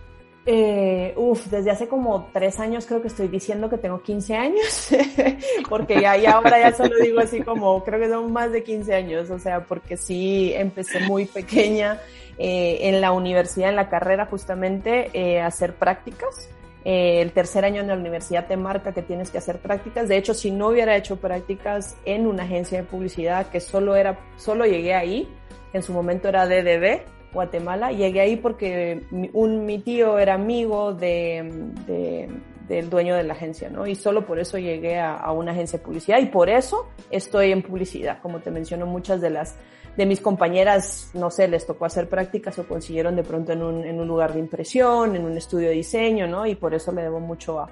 Eh, 0.49 1.13
uf, 1.17 1.47
desde 1.47 1.71
hace 1.71 1.89
como 1.89 2.29
tres 2.31 2.57
años 2.61 2.85
creo 2.85 3.01
que 3.01 3.09
estoy 3.09 3.27
diciendo 3.27 3.69
que 3.69 3.77
tengo 3.77 4.01
15 4.01 4.35
años, 4.35 4.89
porque 5.69 5.99
ya, 5.99 6.15
ya 6.15 6.31
ahora 6.31 6.57
ya 6.57 6.73
solo 6.73 6.95
digo 7.01 7.19
así 7.19 7.41
como, 7.41 7.83
creo 7.83 7.99
que 7.99 8.07
son 8.07 8.31
más 8.31 8.53
de 8.53 8.63
15 8.63 8.95
años, 8.95 9.29
o 9.29 9.39
sea, 9.39 9.65
porque 9.65 9.97
sí 9.97 10.53
empecé 10.55 11.01
muy 11.01 11.25
pequeña 11.25 11.99
eh, 12.37 12.77
en 12.83 13.01
la 13.01 13.11
universidad, 13.11 13.69
en 13.69 13.75
la 13.75 13.89
carrera 13.89 14.25
justamente, 14.27 15.09
eh, 15.11 15.41
a 15.41 15.47
hacer 15.47 15.73
prácticas. 15.73 16.49
Eh, 16.89 17.19
el 17.19 17.33
tercer 17.33 17.65
año 17.65 17.81
en 17.81 17.89
la 17.89 17.95
universidad 17.95 18.47
te 18.47 18.55
marca 18.55 18.93
que 18.93 19.01
tienes 19.01 19.29
que 19.29 19.39
hacer 19.39 19.59
prácticas. 19.59 20.07
De 20.07 20.15
hecho, 20.15 20.33
si 20.33 20.51
no 20.51 20.69
hubiera 20.69 20.95
hecho 20.95 21.17
prácticas 21.17 21.97
en 22.05 22.25
una 22.25 22.43
agencia 22.43 22.77
de 22.77 22.87
publicidad, 22.87 23.47
que 23.47 23.59
solo 23.59 23.97
era, 23.97 24.17
solo 24.37 24.65
llegué 24.65 24.93
ahí, 24.93 25.27
en 25.73 25.83
su 25.83 25.91
momento 25.91 26.29
era 26.29 26.47
DDB, 26.47 27.01
Guatemala. 27.33 27.91
Llegué 27.91 28.21
ahí 28.21 28.37
porque 28.37 29.05
mi, 29.11 29.29
un, 29.33 29.65
mi 29.65 29.79
tío 29.79 30.17
era 30.17 30.35
amigo 30.35 30.93
de, 30.93 31.73
de, 31.85 32.29
del 32.69 32.89
dueño 32.89 33.15
de 33.15 33.23
la 33.23 33.33
agencia, 33.33 33.69
¿no? 33.69 33.85
Y 33.85 33.93
solo 33.93 34.25
por 34.25 34.39
eso 34.39 34.57
llegué 34.57 34.97
a, 34.97 35.17
a, 35.17 35.33
una 35.33 35.51
agencia 35.51 35.79
de 35.79 35.83
publicidad 35.83 36.19
y 36.19 36.27
por 36.27 36.49
eso 36.49 36.87
estoy 37.11 37.51
en 37.51 37.63
publicidad. 37.63 38.21
Como 38.21 38.39
te 38.39 38.49
menciono, 38.49 38.85
muchas 38.85 39.19
de 39.19 39.31
las 39.31 39.57
de 39.97 40.05
mis 40.05 40.21
compañeras, 40.21 41.09
no 41.15 41.31
sé, 41.31 41.47
les 41.47 41.65
tocó 41.65 41.85
hacer 41.85 42.07
prácticas 42.07 42.57
o 42.59 42.67
consiguieron 42.67 43.15
de 43.15 43.23
pronto 43.23 43.51
en 43.51 43.63
un, 43.63 43.83
en 43.83 43.99
un 43.99 44.07
lugar 44.07 44.33
de 44.33 44.39
impresión, 44.39 45.15
en 45.15 45.25
un 45.25 45.35
estudio 45.35 45.69
de 45.69 45.73
diseño, 45.73 46.27
¿no? 46.27 46.45
Y 46.45 46.53
por 46.53 46.75
eso 46.75 46.91
le 46.91 47.01
debo 47.01 47.19
mucho 47.19 47.59
a, 47.59 47.69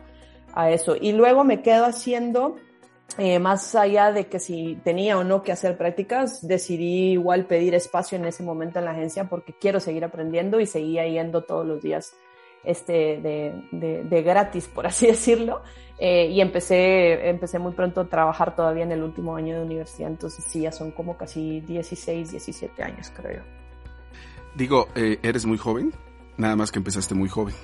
a 0.53 0.71
eso. 0.71 0.95
Y 0.99 1.11
luego 1.11 1.43
me 1.43 1.61
quedo 1.61 1.85
haciendo 1.85 2.55
eh, 3.19 3.37
más 3.37 3.75
allá 3.75 4.11
de 4.11 4.25
que 4.25 4.39
si 4.39 4.79
tenía 4.83 5.19
o 5.19 5.23
no 5.23 5.43
que 5.43 5.51
hacer 5.51 5.77
prácticas, 5.77 6.45
decidí 6.45 7.11
igual 7.11 7.45
pedir 7.45 7.75
espacio 7.75 8.17
en 8.17 8.25
ese 8.25 8.41
momento 8.41 8.79
en 8.79 8.85
la 8.85 8.91
agencia 8.91 9.29
porque 9.29 9.53
quiero 9.53 9.79
seguir 9.79 10.03
aprendiendo 10.03 10.59
y 10.59 10.65
seguía 10.65 11.07
yendo 11.07 11.43
todos 11.43 11.65
los 11.65 11.81
días 11.83 12.13
este, 12.63 13.21
de, 13.21 13.53
de, 13.71 14.03
de 14.03 14.21
gratis, 14.23 14.67
por 14.67 14.87
así 14.87 15.05
decirlo. 15.15 15.61
Eh, 15.97 16.27
y 16.29 16.41
empecé, 16.41 17.29
empecé 17.29 17.57
muy 17.57 17.71
pronto 17.71 18.01
a 18.01 18.05
trabajar 18.05 18.55
todavía 18.55 18.83
en 18.83 18.91
el 18.91 19.01
último 19.01 19.35
año 19.35 19.55
de 19.55 19.63
universidad, 19.63 20.09
entonces 20.09 20.43
sí, 20.45 20.61
ya 20.61 20.71
son 20.71 20.91
como 20.91 21.17
casi 21.17 21.61
16, 21.61 22.31
17 22.31 22.83
años, 22.83 23.11
creo 23.15 23.37
yo. 23.37 23.43
Digo, 24.55 24.87
eh, 24.95 25.19
eres 25.23 25.45
muy 25.45 25.57
joven, 25.57 25.93
nada 26.37 26.55
más 26.55 26.71
que 26.71 26.79
empezaste 26.79 27.15
muy 27.15 27.29
joven. 27.29 27.55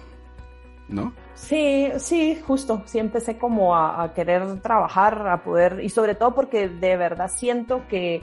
¿no? 0.88 1.14
Sí, 1.36 1.88
sí, 1.98 2.38
justo. 2.46 2.84
Sí 2.86 3.00
empecé 3.00 3.38
como 3.38 3.76
a, 3.76 4.04
a, 4.04 4.14
querer 4.14 4.62
trabajar, 4.62 5.28
a 5.28 5.42
poder, 5.44 5.80
y 5.82 5.90
sobre 5.90 6.16
todo 6.16 6.36
porque 6.36 6.68
de 6.68 6.98
verdad 6.98 7.32
siento 7.34 7.88
que 7.88 8.22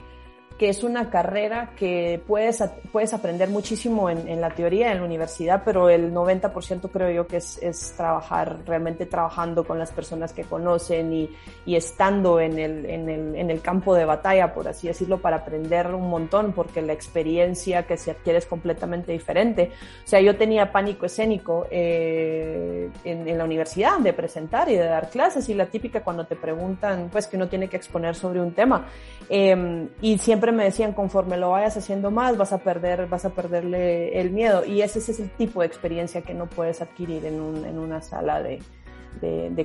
que 0.59 0.67
es 0.67 0.83
una 0.83 1.09
carrera 1.09 1.71
que 1.77 2.21
puedes, 2.27 2.61
puedes 2.91 3.13
aprender 3.13 3.49
muchísimo 3.49 4.09
en, 4.09 4.27
en 4.27 4.41
la 4.41 4.49
teoría, 4.49 4.91
en 4.91 4.97
la 4.97 5.05
universidad, 5.05 5.61
pero 5.63 5.89
el 5.89 6.13
90% 6.13 6.89
creo 6.91 7.09
yo 7.09 7.27
que 7.27 7.37
es, 7.37 7.57
es, 7.63 7.93
trabajar, 7.95 8.57
realmente 8.65 9.05
trabajando 9.05 9.63
con 9.63 9.79
las 9.79 9.91
personas 9.91 10.33
que 10.33 10.43
conocen 10.43 11.13
y, 11.13 11.29
y 11.65 11.77
estando 11.77 12.41
en 12.41 12.59
el, 12.59 12.85
en, 12.85 13.07
el, 13.07 13.35
en 13.35 13.49
el 13.49 13.61
campo 13.61 13.95
de 13.95 14.03
batalla, 14.03 14.53
por 14.53 14.67
así 14.67 14.87
decirlo, 14.87 15.19
para 15.19 15.37
aprender 15.37 15.87
un 15.95 16.09
montón, 16.09 16.51
porque 16.51 16.81
la 16.81 16.91
experiencia 16.91 17.83
que 17.83 17.95
se 17.95 18.11
adquiere 18.11 18.39
es 18.39 18.45
completamente 18.45 19.13
diferente. 19.13 19.71
O 20.03 20.07
sea, 20.09 20.19
yo 20.19 20.35
tenía 20.35 20.73
pánico 20.73 21.05
escénico 21.05 21.67
eh, 21.71 22.89
en, 23.05 23.37
la 23.37 23.45
universidad 23.45 23.99
de 23.99 24.11
presentar 24.11 24.67
y 24.69 24.75
de 24.75 24.83
dar 24.83 25.09
clases 25.09 25.47
y 25.47 25.53
la 25.53 25.67
típica 25.67 26.03
cuando 26.03 26.25
te 26.25 26.35
preguntan, 26.35 27.07
pues 27.09 27.27
que 27.27 27.37
uno 27.37 27.47
tiene 27.47 27.69
que 27.69 27.77
exponer 27.77 28.13
sobre 28.13 28.41
un 28.41 28.51
tema. 28.51 28.87
Eh, 29.29 29.87
y 30.01 30.17
siempre 30.17 30.48
me 30.51 30.63
decían, 30.65 30.93
conforme 30.93 31.37
lo 31.37 31.51
vayas 31.51 31.77
haciendo 31.77 32.11
más, 32.11 32.37
vas 32.37 32.53
a 32.53 32.59
perder, 32.59 33.07
vas 33.07 33.25
a 33.25 33.29
perderle 33.29 34.19
el 34.19 34.31
miedo. 34.31 34.65
Y 34.65 34.81
ese, 34.81 34.99
es 34.99 35.19
el 35.19 35.29
tipo 35.31 35.61
de 35.61 35.67
experiencia 35.67 36.21
que 36.21 36.33
no 36.33 36.47
puedes 36.47 36.81
adquirir 36.81 37.25
en, 37.25 37.39
un, 37.39 37.65
en 37.65 37.77
una 37.77 38.01
sala 38.01 38.41
de, 38.41 38.59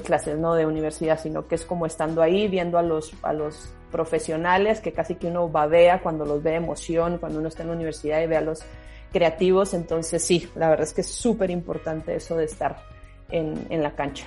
clases, 0.04 0.38
no 0.38 0.54
de 0.54 0.66
universidad, 0.66 1.20
sino 1.20 1.46
que 1.46 1.54
es 1.54 1.64
como 1.64 1.86
estando 1.86 2.22
ahí 2.22 2.48
viendo 2.48 2.78
a 2.78 2.82
los, 2.82 3.12
a 3.22 3.32
los 3.32 3.74
profesionales 3.90 4.80
que 4.80 4.92
casi 4.92 5.14
que 5.16 5.28
uno 5.28 5.48
babea 5.48 6.02
cuando 6.02 6.24
los 6.24 6.42
ve 6.42 6.54
emoción, 6.54 7.18
cuando 7.18 7.38
uno 7.38 7.48
está 7.48 7.62
en 7.62 7.68
la 7.68 7.74
universidad 7.74 8.22
y 8.22 8.26
ve 8.26 8.36
a 8.36 8.40
los 8.40 8.64
creativos. 9.12 9.74
Entonces 9.74 10.24
sí, 10.24 10.48
la 10.56 10.68
verdad 10.68 10.86
es 10.86 10.92
que 10.92 11.02
es 11.02 11.10
súper 11.10 11.50
importante 11.50 12.16
eso 12.16 12.36
de 12.36 12.44
estar 12.44 12.82
en, 13.30 13.82
la 13.82 13.94
cancha. 13.94 14.26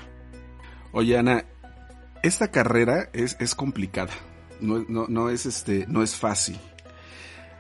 Oye, 0.92 1.18
Ana, 1.18 1.46
esta 2.24 2.50
carrera 2.50 3.10
es 3.14 3.56
complicada 3.56 4.12
no, 4.62 4.86
no, 4.88 5.08
no 5.08 5.30
es 5.30 5.46
este, 5.46 5.86
no 5.88 6.04
es 6.04 6.16
fácil. 6.16 6.58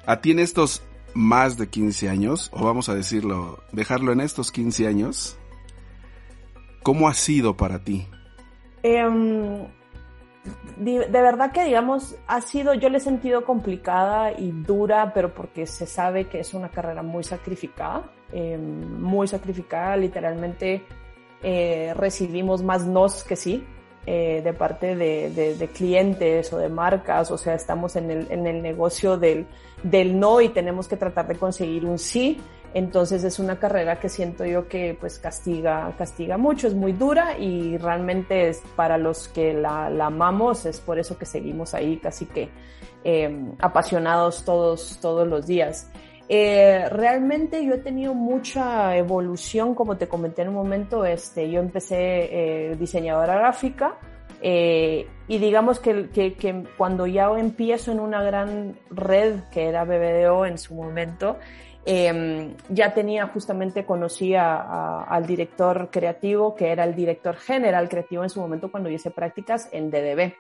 A 0.05 0.21
ti 0.21 0.31
en 0.31 0.39
estos 0.39 0.83
más 1.13 1.57
de 1.57 1.67
15 1.67 2.09
años, 2.09 2.49
o 2.53 2.63
vamos 2.63 2.89
a 2.89 2.95
decirlo, 2.95 3.59
dejarlo 3.71 4.11
en 4.11 4.21
estos 4.21 4.51
15 4.51 4.87
años, 4.87 5.37
¿cómo 6.83 7.09
ha 7.09 7.13
sido 7.13 7.57
para 7.57 7.83
ti? 7.83 8.07
Eh, 8.83 9.03
de, 10.77 11.07
verdad 11.09 11.51
que, 11.51 11.63
digamos, 11.63 12.15
ha 12.27 12.39
sido, 12.41 12.73
yo 12.73 12.89
le 12.89 12.97
he 12.97 13.01
sentido 13.01 13.43
complicada 13.43 14.31
y 14.31 14.51
dura, 14.51 15.11
pero 15.13 15.33
porque 15.33 15.65
se 15.65 15.87
sabe 15.87 16.27
que 16.27 16.39
es 16.39 16.53
una 16.53 16.69
carrera 16.69 17.01
muy 17.01 17.23
sacrificada, 17.23 18.11
eh, 18.31 18.57
muy 18.57 19.27
sacrificada, 19.27 19.97
literalmente 19.97 20.85
eh, 21.43 21.93
recibimos 21.95 22.63
más 22.63 22.85
nos 22.85 23.23
que 23.23 23.35
sí 23.35 23.65
eh, 24.09 24.41
de 24.41 24.53
parte 24.53 24.95
de, 24.95 25.29
de, 25.31 25.55
de, 25.55 25.67
clientes 25.67 26.53
o 26.53 26.57
de 26.57 26.69
marcas, 26.69 27.29
o 27.29 27.37
sea, 27.37 27.55
estamos 27.55 27.97
en 27.97 28.09
el, 28.09 28.27
en 28.31 28.47
el 28.47 28.61
negocio 28.61 29.17
del, 29.17 29.47
del 29.83 30.17
no 30.17 30.39
y 30.39 30.47
tenemos 30.47 30.87
que 30.87 30.95
tratar 30.95 31.27
de 31.27 31.35
conseguir 31.35 31.85
un 31.85 31.99
sí. 31.99 32.39
Entonces 32.73 33.25
es 33.25 33.37
una 33.37 33.59
carrera 33.59 33.99
que 33.99 34.07
siento 34.07 34.45
yo 34.45 34.69
que 34.69 34.95
pues 34.97 35.19
castiga, 35.19 35.93
castiga 35.97 36.37
mucho, 36.37 36.67
es 36.67 36.73
muy 36.73 36.93
dura 36.93 37.37
y 37.37 37.75
realmente 37.77 38.47
es 38.47 38.61
para 38.77 38.97
los 38.97 39.27
que 39.27 39.53
la, 39.53 39.89
la 39.89 40.05
amamos, 40.05 40.65
es 40.65 40.79
por 40.79 40.99
eso 40.99 41.17
que 41.17 41.25
seguimos 41.25 41.73
ahí 41.73 41.97
casi 41.97 42.27
que 42.27 42.47
eh, 43.03 43.37
apasionados 43.59 44.45
todos, 44.45 44.99
todos 45.01 45.27
los 45.27 45.47
días. 45.47 45.91
Eh, 46.29 46.89
realmente 46.91 47.63
yo 47.65 47.75
he 47.75 47.77
tenido 47.77 48.13
mucha 48.13 48.97
evolución, 48.97 49.73
como 49.73 49.97
te 49.97 50.07
comenté 50.07 50.41
en 50.41 50.49
un 50.49 50.55
momento, 50.55 51.05
este, 51.05 51.49
yo 51.49 51.61
empecé 51.61 52.71
eh, 52.71 52.75
diseñadora 52.75 53.35
gráfica 53.35 53.95
eh, 54.41 55.07
y 55.27 55.37
digamos 55.37 55.79
que, 55.79 56.09
que, 56.09 56.33
que, 56.33 56.63
cuando 56.77 57.07
ya 57.07 57.29
empiezo 57.37 57.91
en 57.91 58.01
una 58.01 58.21
gran 58.23 58.77
red 58.89 59.39
que 59.51 59.67
era 59.67 59.85
BBDO 59.85 60.45
en 60.45 60.57
su 60.57 60.75
momento, 60.75 61.37
eh, 61.85 62.53
ya 62.67 62.93
tenía 62.93 63.27
justamente, 63.27 63.85
conocía 63.85 64.55
a, 64.55 65.03
al 65.05 65.25
director 65.25 65.89
creativo, 65.89 66.55
que 66.55 66.71
era 66.71 66.83
el 66.83 66.93
director 66.93 67.37
general 67.37 67.87
creativo 67.87 68.23
en 68.23 68.29
su 68.29 68.41
momento 68.41 68.69
cuando 68.69 68.89
hice 68.89 69.11
prácticas 69.11 69.69
en 69.71 69.89
DDB 69.89 70.33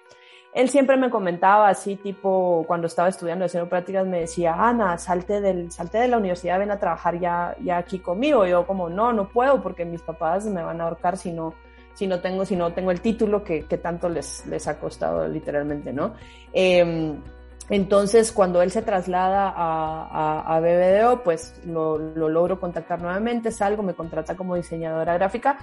él 0.53 0.69
siempre 0.69 0.97
me 0.97 1.09
comentaba 1.09 1.69
así, 1.69 1.95
tipo, 1.95 2.63
cuando 2.67 2.87
estaba 2.87 3.09
estudiando 3.09 3.45
haciendo 3.45 3.69
prácticas, 3.69 4.07
me 4.07 4.21
decía, 4.21 4.53
Ana, 4.53 4.97
salte, 4.97 5.41
del, 5.41 5.71
salte 5.71 5.97
de 5.99 6.07
la 6.07 6.17
universidad, 6.17 6.59
ven 6.59 6.71
a 6.71 6.79
trabajar 6.79 7.19
ya, 7.19 7.55
ya 7.63 7.77
aquí 7.77 7.99
conmigo. 7.99 8.45
Yo 8.45 8.65
como, 8.65 8.89
no, 8.89 9.13
no 9.13 9.29
puedo 9.29 9.61
porque 9.61 9.85
mis 9.85 10.01
papás 10.01 10.45
me 10.45 10.63
van 10.63 10.81
a 10.81 10.85
ahorcar 10.85 11.17
si 11.17 11.31
no, 11.31 11.53
si 11.93 12.07
no 12.07 12.19
tengo, 12.21 12.45
si 12.45 12.55
no 12.55 12.73
tengo 12.73 12.91
el 12.91 13.01
título 13.01 13.43
que, 13.43 13.65
que 13.65 13.77
tanto 13.77 14.09
les, 14.09 14.45
les 14.47 14.67
ha 14.67 14.79
costado 14.79 15.27
literalmente, 15.27 15.93
¿no? 15.93 16.13
Eh, 16.53 17.15
entonces, 17.69 18.31
cuando 18.31 18.61
él 18.61 18.71
se 18.71 18.81
traslada 18.81 19.53
a, 19.55 20.59
BBDO, 20.59 21.23
pues 21.23 21.61
lo, 21.65 21.97
logro 21.97 22.59
contactar 22.59 23.01
nuevamente, 23.01 23.51
salgo, 23.51 23.83
me 23.83 23.93
contrata 23.93 24.35
como 24.35 24.55
diseñadora 24.55 25.15
gráfica 25.15 25.57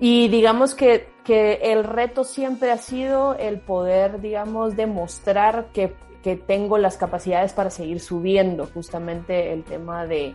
y 0.00 0.28
digamos 0.28 0.74
que, 0.74 1.08
que 1.24 1.60
el 1.62 1.84
reto 1.84 2.24
siempre 2.24 2.70
ha 2.70 2.78
sido 2.78 3.34
el 3.34 3.60
poder, 3.60 4.20
digamos, 4.20 4.74
demostrar 4.74 5.66
que, 5.74 5.94
que 6.22 6.36
tengo 6.36 6.78
las 6.78 6.96
capacidades 6.96 7.52
para 7.52 7.68
seguir 7.68 8.00
subiendo, 8.00 8.66
justamente 8.66 9.52
el 9.52 9.62
tema 9.62 10.06
de, 10.06 10.34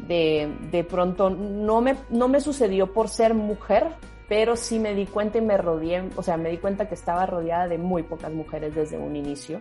de, 0.00 0.52
de 0.72 0.84
pronto, 0.84 1.30
no 1.30 1.80
me, 1.80 1.96
no 2.10 2.26
me 2.26 2.40
sucedió 2.40 2.92
por 2.92 3.08
ser 3.08 3.34
mujer, 3.34 3.86
pero 4.28 4.56
sí 4.56 4.80
me 4.80 4.94
di 4.94 5.06
cuenta 5.06 5.38
y 5.38 5.42
me 5.42 5.56
rodeé, 5.56 6.10
o 6.16 6.22
sea, 6.22 6.36
me 6.36 6.50
di 6.50 6.58
cuenta 6.58 6.88
que 6.88 6.94
estaba 6.94 7.24
rodeada 7.24 7.68
de 7.68 7.78
muy 7.78 8.02
pocas 8.02 8.32
mujeres 8.32 8.74
desde 8.74 8.98
un 8.98 9.14
inicio. 9.14 9.60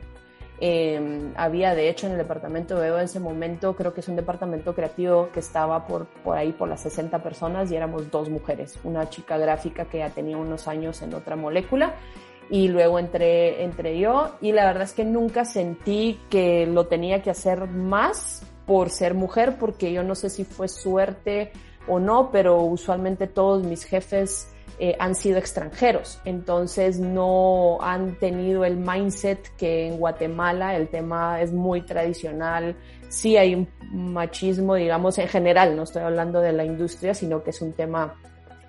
Eh, 0.65 1.33
había, 1.35 1.75
de 1.75 1.89
hecho, 1.89 2.05
en 2.05 2.13
el 2.13 2.19
departamento 2.19 2.79
de 2.79 2.87
Evo 2.87 2.97
en 2.97 3.03
ese 3.03 3.19
momento, 3.19 3.75
creo 3.75 3.93
que 3.93 3.99
es 3.99 4.07
un 4.07 4.15
departamento 4.15 4.73
creativo 4.73 5.27
que 5.33 5.41
estaba 5.41 5.85
por, 5.85 6.05
por 6.23 6.37
ahí 6.37 6.53
por 6.53 6.69
las 6.69 6.83
60 6.83 7.21
personas 7.21 7.69
y 7.69 7.75
éramos 7.75 8.09
dos 8.09 8.29
mujeres. 8.29 8.79
Una 8.85 9.09
chica 9.09 9.37
gráfica 9.37 9.83
que 9.83 9.97
ya 9.97 10.09
tenía 10.11 10.37
unos 10.37 10.69
años 10.69 11.01
en 11.01 11.15
otra 11.15 11.35
molécula 11.35 11.95
y 12.49 12.69
luego 12.69 12.97
entré, 12.97 13.61
entré 13.61 13.99
yo 13.99 14.37
y 14.39 14.53
la 14.53 14.65
verdad 14.65 14.83
es 14.83 14.93
que 14.93 15.03
nunca 15.03 15.43
sentí 15.43 16.21
que 16.29 16.65
lo 16.65 16.87
tenía 16.87 17.21
que 17.21 17.29
hacer 17.29 17.67
más 17.67 18.41
por 18.65 18.89
ser 18.89 19.15
mujer 19.15 19.57
porque 19.59 19.91
yo 19.91 20.01
no 20.01 20.15
sé 20.15 20.29
si 20.29 20.45
fue 20.45 20.69
suerte 20.69 21.51
o 21.89 21.99
no, 21.99 22.31
pero 22.31 22.61
usualmente 22.61 23.27
todos 23.27 23.65
mis 23.65 23.83
jefes 23.83 24.52
eh, 24.79 24.95
han 24.99 25.15
sido 25.15 25.37
extranjeros, 25.37 26.19
entonces 26.25 26.99
no 26.99 27.77
han 27.81 28.17
tenido 28.19 28.65
el 28.65 28.77
mindset 28.77 29.55
que 29.57 29.87
en 29.87 29.97
Guatemala 29.97 30.75
el 30.75 30.87
tema 30.87 31.41
es 31.41 31.51
muy 31.51 31.81
tradicional, 31.81 32.75
sí 33.09 33.37
hay 33.37 33.55
un 33.55 33.67
machismo, 34.13 34.75
digamos, 34.75 35.17
en 35.19 35.27
general, 35.27 35.75
no 35.75 35.83
estoy 35.83 36.01
hablando 36.01 36.41
de 36.41 36.53
la 36.53 36.65
industria, 36.65 37.13
sino 37.13 37.43
que 37.43 37.51
es 37.51 37.61
un 37.61 37.73
tema 37.73 38.15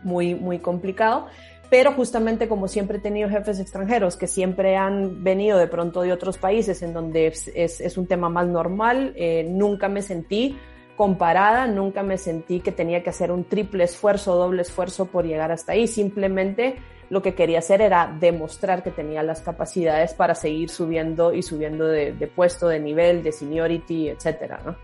muy, 0.02 0.34
muy 0.34 0.58
complicado. 0.58 1.26
Pero 1.70 1.92
justamente 1.92 2.46
como 2.46 2.68
siempre 2.68 2.98
he 2.98 3.00
tenido 3.00 3.28
jefes 3.28 3.58
extranjeros 3.58 4.16
que 4.16 4.26
siempre 4.26 4.76
han 4.76 5.24
venido 5.24 5.58
de 5.58 5.66
pronto 5.66 6.02
de 6.02 6.12
otros 6.12 6.38
países 6.38 6.82
en 6.82 6.92
donde 6.92 7.28
es, 7.28 7.50
es, 7.54 7.80
es 7.80 7.96
un 7.96 8.06
tema 8.06 8.28
más 8.28 8.46
normal, 8.46 9.14
eh, 9.16 9.44
nunca 9.48 9.88
me 9.88 10.02
sentí 10.02 10.56
comparada, 10.96 11.66
nunca 11.66 12.02
me 12.02 12.18
sentí 12.18 12.60
que 12.60 12.72
tenía 12.72 13.02
que 13.02 13.10
hacer 13.10 13.32
un 13.32 13.44
triple 13.44 13.84
esfuerzo, 13.84 14.36
doble 14.36 14.62
esfuerzo 14.62 15.06
por 15.06 15.26
llegar 15.26 15.52
hasta 15.52 15.72
ahí. 15.72 15.86
Simplemente 15.86 16.76
lo 17.10 17.22
que 17.22 17.34
quería 17.34 17.58
hacer 17.58 17.80
era 17.80 18.16
demostrar 18.18 18.82
que 18.82 18.90
tenía 18.90 19.22
las 19.22 19.40
capacidades 19.40 20.14
para 20.14 20.34
seguir 20.34 20.70
subiendo 20.70 21.32
y 21.32 21.42
subiendo 21.42 21.86
de, 21.86 22.12
de 22.12 22.26
puesto, 22.26 22.68
de 22.68 22.80
nivel, 22.80 23.22
de 23.22 23.32
seniority, 23.32 24.08
etcétera, 24.08 24.60
¿no? 24.64 24.76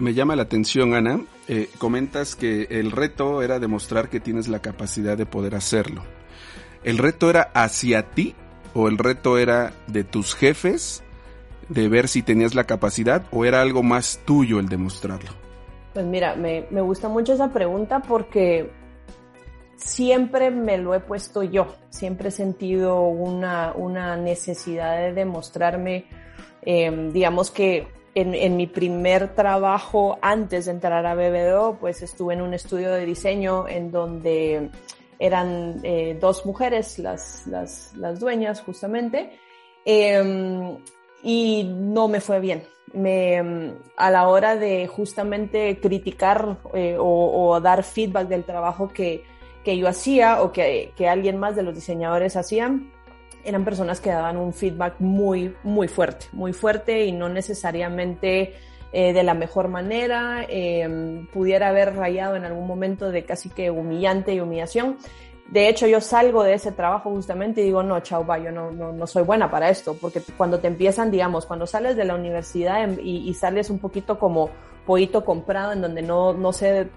Me 0.00 0.14
llama 0.14 0.34
la 0.34 0.44
atención, 0.44 0.94
Ana. 0.94 1.20
Eh, 1.46 1.68
comentas 1.76 2.34
que 2.34 2.68
el 2.70 2.90
reto 2.90 3.42
era 3.42 3.58
demostrar 3.58 4.08
que 4.08 4.18
tienes 4.18 4.48
la 4.48 4.60
capacidad 4.60 5.18
de 5.18 5.26
poder 5.26 5.54
hacerlo. 5.54 6.02
¿El 6.82 6.96
reto 6.96 7.28
era 7.28 7.50
hacia 7.52 8.10
ti 8.10 8.34
o 8.72 8.88
el 8.88 8.96
reto 8.96 9.36
era 9.36 9.74
de 9.88 10.02
tus 10.04 10.34
jefes 10.34 11.02
de 11.68 11.88
ver 11.88 12.08
si 12.08 12.22
tenías 12.22 12.54
la 12.54 12.64
capacidad 12.64 13.26
o 13.30 13.44
era 13.44 13.60
algo 13.60 13.82
más 13.82 14.20
tuyo 14.24 14.58
el 14.58 14.70
demostrarlo? 14.70 15.39
Pues 15.92 16.06
mira, 16.06 16.36
me, 16.36 16.66
me, 16.70 16.80
gusta 16.80 17.08
mucho 17.08 17.32
esa 17.32 17.52
pregunta 17.52 18.00
porque 18.00 18.70
siempre 19.76 20.50
me 20.50 20.78
lo 20.78 20.94
he 20.94 21.00
puesto 21.00 21.42
yo, 21.42 21.74
siempre 21.88 22.28
he 22.28 22.32
sentido 22.32 23.02
una, 23.02 23.72
una 23.74 24.16
necesidad 24.16 24.98
de 24.98 25.12
demostrarme, 25.12 26.04
eh, 26.62 27.10
digamos 27.12 27.50
que 27.50 27.88
en, 28.14 28.34
en, 28.34 28.56
mi 28.56 28.66
primer 28.66 29.34
trabajo 29.34 30.18
antes 30.22 30.66
de 30.66 30.72
entrar 30.72 31.06
a 31.06 31.14
BBDO, 31.14 31.78
pues 31.80 32.02
estuve 32.02 32.34
en 32.34 32.42
un 32.42 32.54
estudio 32.54 32.92
de 32.92 33.04
diseño 33.04 33.66
en 33.66 33.90
donde 33.90 34.70
eran 35.18 35.80
eh, 35.82 36.16
dos 36.20 36.46
mujeres 36.46 36.98
las, 36.98 37.46
las, 37.46 37.94
las 37.96 38.20
dueñas 38.20 38.60
justamente. 38.62 39.38
Eh, 39.84 40.78
y 41.22 41.64
no 41.64 42.08
me 42.08 42.20
fue 42.20 42.40
bien. 42.40 42.62
Me, 42.92 43.74
a 43.96 44.10
la 44.10 44.28
hora 44.28 44.56
de 44.56 44.88
justamente 44.88 45.78
criticar 45.80 46.58
eh, 46.74 46.96
o, 46.98 47.60
dar 47.60 47.84
feedback 47.84 48.26
del 48.26 48.44
trabajo 48.44 48.88
que, 48.88 49.22
que 49.64 49.78
yo 49.78 49.86
hacía 49.86 50.42
o 50.42 50.50
que, 50.50 50.92
que, 50.96 51.08
alguien 51.08 51.38
más 51.38 51.54
de 51.54 51.62
los 51.62 51.74
diseñadores 51.74 52.34
hacían, 52.34 52.90
eran 53.44 53.64
personas 53.64 54.00
que 54.00 54.10
daban 54.10 54.36
un 54.36 54.52
feedback 54.52 54.96
muy, 54.98 55.54
muy 55.62 55.86
fuerte, 55.86 56.26
muy 56.32 56.52
fuerte 56.52 57.04
y 57.04 57.12
no 57.12 57.28
necesariamente 57.28 58.54
eh, 58.92 59.12
de 59.12 59.22
la 59.22 59.34
mejor 59.34 59.68
manera, 59.68 60.44
eh, 60.48 61.24
pudiera 61.32 61.68
haber 61.68 61.94
rayado 61.94 62.34
en 62.34 62.44
algún 62.44 62.66
momento 62.66 63.12
de 63.12 63.24
casi 63.24 63.48
que 63.48 63.70
humillante 63.70 64.34
y 64.34 64.40
humillación. 64.40 64.96
De 65.50 65.68
hecho, 65.68 65.86
yo 65.86 66.00
salgo 66.00 66.44
de 66.44 66.54
ese 66.54 66.70
trabajo 66.70 67.10
justamente 67.10 67.60
y 67.60 67.64
digo, 67.64 67.82
no, 67.82 67.98
chao, 68.00 68.24
va, 68.24 68.38
yo 68.38 68.52
no, 68.52 68.70
no, 68.70 68.92
no 68.92 69.06
soy 69.06 69.24
buena 69.24 69.50
para 69.50 69.68
esto, 69.68 69.94
porque 70.00 70.22
cuando 70.36 70.60
te 70.60 70.68
empiezan, 70.68 71.10
digamos, 71.10 71.44
cuando 71.44 71.66
sales 71.66 71.96
de 71.96 72.04
la 72.04 72.14
universidad 72.14 72.88
y, 72.98 73.28
y 73.28 73.34
sales 73.34 73.68
un 73.68 73.80
poquito 73.80 74.18
como 74.18 74.50
poquito 74.86 75.24
comprado, 75.24 75.72
en 75.72 75.82
donde 75.82 76.02
no, 76.02 76.32
no 76.32 76.52
sé 76.52 76.88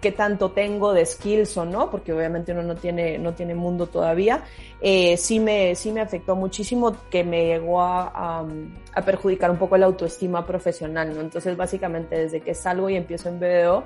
qué 0.00 0.12
tanto 0.12 0.50
tengo 0.50 0.92
de 0.92 1.04
skills 1.04 1.56
o 1.56 1.64
no, 1.64 1.90
porque 1.90 2.12
obviamente 2.12 2.52
uno 2.52 2.62
no 2.62 2.76
tiene, 2.76 3.18
no 3.18 3.34
tiene 3.34 3.54
mundo 3.54 3.86
todavía, 3.86 4.44
eh, 4.80 5.16
sí, 5.16 5.40
me, 5.40 5.74
sí 5.74 5.90
me 5.90 6.00
afectó 6.00 6.36
muchísimo 6.36 6.94
que 7.10 7.24
me 7.24 7.46
llegó 7.46 7.80
a, 7.80 8.46
a, 8.94 9.02
perjudicar 9.02 9.50
un 9.50 9.56
poco 9.56 9.76
la 9.76 9.86
autoestima 9.86 10.46
profesional, 10.46 11.14
¿no? 11.14 11.20
Entonces, 11.20 11.56
básicamente, 11.56 12.16
desde 12.18 12.40
que 12.40 12.54
salgo 12.54 12.90
y 12.90 12.96
empiezo 12.96 13.28
en 13.28 13.40
BDO, 13.40 13.84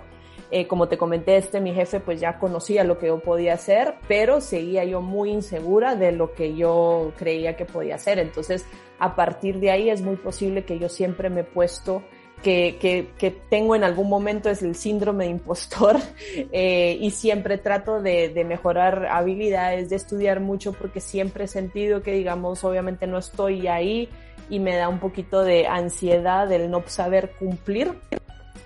eh, 0.51 0.67
como 0.67 0.89
te 0.89 0.99
comenté, 0.99 1.37
este 1.37 1.61
mi 1.61 1.73
jefe 1.73 2.01
pues 2.01 2.21
ya 2.21 2.39
conocía 2.39 2.85
lo 2.85 2.99
que 2.99 3.07
yo 3.07 3.21
podía 3.21 3.55
hacer, 3.55 3.95
pero 4.09 4.41
seguía 4.41 4.85
yo 4.85 5.01
muy 5.01 5.31
insegura 5.31 5.95
de 5.95 6.13
lo 6.13 6.33
que 6.33 6.57
yo 6.57 7.13
creía 7.17 7.57
que 7.57 7.65
podía 7.65 7.95
hacer. 7.95 8.19
Entonces, 8.19 8.67
a 8.99 9.15
partir 9.15 9.61
de 9.61 9.71
ahí 9.71 9.91
es 9.91 10.03
muy 10.03 10.17
posible 10.17 10.65
que 10.65 10.79
yo 10.79 10.89
siempre 10.89 11.31
me 11.31 11.43
he 11.43 11.45
puesto 11.45 12.03
que, 12.43 13.07
que, 13.19 13.31
tengo 13.51 13.77
en 13.77 13.85
algún 13.85 14.09
momento 14.09 14.49
es 14.49 14.63
el 14.63 14.75
síndrome 14.75 15.25
de 15.25 15.31
impostor 15.31 15.97
eh, 16.53 16.97
y 16.99 17.11
siempre 17.11 17.59
trato 17.59 18.01
de, 18.01 18.31
de, 18.31 18.45
mejorar 18.45 19.07
habilidades, 19.07 19.91
de 19.91 19.97
estudiar 19.97 20.41
mucho 20.41 20.73
porque 20.73 21.01
siempre 21.01 21.45
he 21.45 21.49
sentido 21.49 22.03
que, 22.03 22.13
digamos, 22.13 22.65
obviamente 22.65 23.07
no 23.07 23.19
estoy 23.19 23.67
ahí 23.67 24.09
y 24.49 24.59
me 24.59 24.77
da 24.77 24.89
un 24.89 25.01
poquito 25.01 25.43
de 25.43 25.67
ansiedad 25.67 26.51
el 26.51 26.71
no 26.71 26.83
saber 26.87 27.33
cumplir 27.39 27.95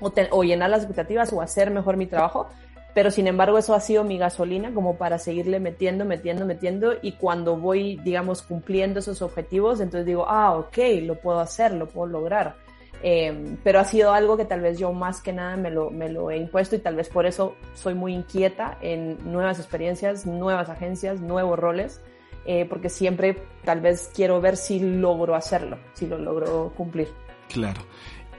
o, 0.01 0.11
te, 0.11 0.29
o 0.31 0.43
llenar 0.43 0.71
las 0.71 0.81
expectativas 0.81 1.33
o 1.33 1.41
hacer 1.41 1.71
mejor 1.71 1.97
mi 1.97 2.07
trabajo. 2.07 2.49
Pero 2.95 3.11
sin 3.11 3.27
embargo 3.27 3.59
eso 3.59 3.75
ha 3.75 3.81
sido 3.81 4.05
mi 4.05 4.19
gasolina 4.19 4.73
como 4.73 4.97
para 4.97 5.19
seguirle 5.19 5.59
metiendo, 5.59 6.05
metiendo, 6.05 6.47
metiendo 6.47 6.95
y 7.03 7.13
cuando 7.13 7.57
voy, 7.57 7.97
digamos, 8.05 8.43
cumpliendo 8.43 9.01
esos 9.01 9.21
objetivos, 9.21 9.81
entonces 9.81 10.07
digo, 10.07 10.27
ah, 10.29 10.55
ok, 10.55 10.79
lo 11.03 11.17
puedo 11.17 11.41
hacer, 11.41 11.73
lo 11.73 11.89
puedo 11.89 12.07
lograr. 12.07 12.55
Eh, 13.03 13.57
pero 13.63 13.81
ha 13.81 13.85
sido 13.85 14.15
algo 14.15 14.37
que 14.37 14.45
tal 14.47 14.61
vez 14.61 14.79
yo 14.79 14.93
más 14.93 15.21
que 15.21 15.33
nada 15.33 15.57
me 15.57 15.71
lo, 15.71 15.91
me 15.91 16.09
lo 16.09 16.31
he 16.31 16.39
impuesto 16.39 16.77
y 16.77 16.79
tal 16.79 16.97
vez 16.97 17.09
por 17.09 17.27
eso 17.27 17.57
soy 17.75 17.95
muy 17.95 18.15
inquieta 18.15 18.79
en 18.81 19.19
nuevas 19.31 19.59
experiencias, 19.59 20.25
nuevas 20.25 20.71
agencias, 20.71 21.21
nuevos 21.21 21.59
roles, 21.59 22.01
eh, 22.47 22.65
porque 22.65 22.89
siempre 22.89 23.43
tal 23.65 23.81
vez 23.81 24.11
quiero 24.15 24.41
ver 24.41 24.57
si 24.57 24.79
logro 24.79 25.35
hacerlo, 25.35 25.79
si 25.93 26.07
lo 26.07 26.17
logro 26.17 26.73
cumplir. 26.77 27.09
Claro. 27.53 27.83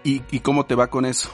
¿Y, 0.04 0.24
y 0.32 0.40
cómo 0.40 0.66
te 0.66 0.76
va 0.76 0.88
con 0.88 1.06
eso? 1.06 1.30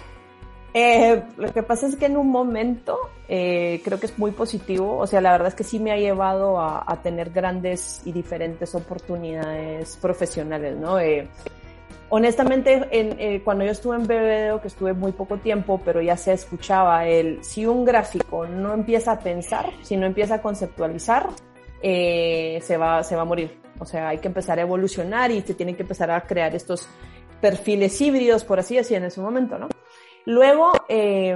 Eh, 0.73 1.23
lo 1.37 1.51
que 1.53 1.63
pasa 1.63 1.87
es 1.87 1.97
que 1.97 2.05
en 2.05 2.15
un 2.15 2.29
momento 2.29 2.97
eh, 3.27 3.81
creo 3.83 3.99
que 3.99 4.05
es 4.05 4.17
muy 4.17 4.31
positivo, 4.31 4.97
o 4.97 5.07
sea, 5.07 5.19
la 5.19 5.31
verdad 5.31 5.49
es 5.49 5.55
que 5.55 5.63
sí 5.63 5.79
me 5.79 5.91
ha 5.91 5.97
llevado 5.97 6.59
a, 6.59 6.99
tener 7.03 7.31
grandes 7.31 8.01
y 8.05 8.11
diferentes 8.11 8.73
oportunidades 8.75 9.97
profesionales, 9.97 10.77
¿no? 10.77 10.99
Eh, 10.99 11.27
honestamente, 12.11 12.87
en, 12.91 13.19
eh, 13.19 13.41
cuando 13.43 13.65
yo 13.65 13.71
estuve 13.71 13.95
en 13.95 14.05
BBDO, 14.05 14.61
que 14.61 14.67
estuve 14.67 14.93
muy 14.93 15.13
poco 15.13 15.37
tiempo, 15.37 15.81
pero 15.83 16.01
ya 16.01 16.17
se 16.17 16.33
escuchaba 16.33 17.07
el, 17.07 17.43
si 17.43 17.65
un 17.65 17.83
gráfico 17.85 18.45
no 18.45 18.73
empieza 18.73 19.13
a 19.13 19.19
pensar, 19.19 19.71
si 19.81 19.97
no 19.97 20.05
empieza 20.05 20.35
a 20.35 20.41
conceptualizar, 20.41 21.29
eh, 21.81 22.59
se, 22.61 22.77
va, 22.77 23.03
se 23.03 23.15
va 23.15 23.23
a 23.23 23.25
morir. 23.25 23.59
O 23.79 23.85
sea, 23.85 24.09
hay 24.09 24.19
que 24.19 24.27
empezar 24.27 24.59
a 24.59 24.61
evolucionar 24.61 25.31
y 25.31 25.41
se 25.41 25.53
tienen 25.53 25.75
que 25.75 25.81
empezar 25.81 26.11
a 26.11 26.21
crear 26.21 26.53
estos 26.53 26.87
perfiles 27.39 27.99
híbridos, 27.99 28.43
por 28.43 28.59
así 28.59 28.75
decir, 28.75 28.97
en 28.97 29.05
ese 29.05 29.21
momento, 29.21 29.57
¿no? 29.57 29.69
Luego 30.25 30.71
eh, 30.87 31.35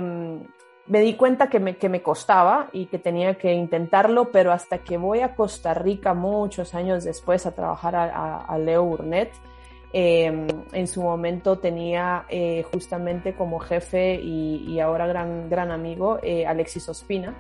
me 0.88 1.00
di 1.00 1.16
cuenta 1.16 1.50
que 1.50 1.60
me, 1.60 1.78
que 1.78 1.90
me 1.90 2.02
costaba 2.02 2.70
y 2.72 2.86
que 2.86 3.00
tenía 3.00 3.36
que 3.36 3.54
intentarlo, 3.54 4.32
pero 4.32 4.52
hasta 4.52 4.80
que 4.80 4.98
voy 4.98 5.22
a 5.22 5.36
Costa 5.36 5.74
Rica 5.74 6.14
muchos 6.14 6.76
años 6.76 7.04
después 7.04 7.46
a 7.46 7.56
trabajar 7.56 7.96
a, 7.96 8.58
Leo 8.60 8.84
Burnett, 8.84 9.32
eh, 9.94 10.48
en 10.74 10.88
su 10.88 11.02
momento 11.02 11.58
tenía 11.58 12.26
eh, 12.30 12.64
justamente 12.72 13.34
como 13.34 13.60
jefe 13.60 14.16
y, 14.16 14.66
y, 14.68 14.80
ahora 14.80 15.08
gran, 15.08 15.50
gran 15.50 15.72
amigo 15.72 16.20
eh, 16.22 16.46
Alexis 16.46 16.88
Ospina. 16.90 17.34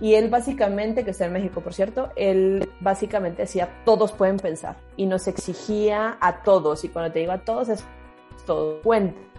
Y 0.00 0.14
él 0.14 0.28
básicamente, 0.30 1.04
que 1.04 1.12
está 1.12 1.26
en 1.26 1.32
México 1.32 1.60
por 1.60 1.74
cierto, 1.74 2.10
él 2.16 2.68
básicamente 2.80 3.42
decía, 3.42 3.68
todos 3.84 4.12
pueden 4.12 4.36
pensar 4.36 4.76
y 4.96 5.06
nos 5.06 5.26
exigía 5.28 6.18
a 6.20 6.42
todos. 6.42 6.84
Y 6.84 6.88
cuando 6.88 7.12
te 7.12 7.20
digo 7.20 7.32
a 7.32 7.38
todos 7.38 7.68
es 7.68 7.84
todo, 8.46 8.80
cuenta 8.82 9.31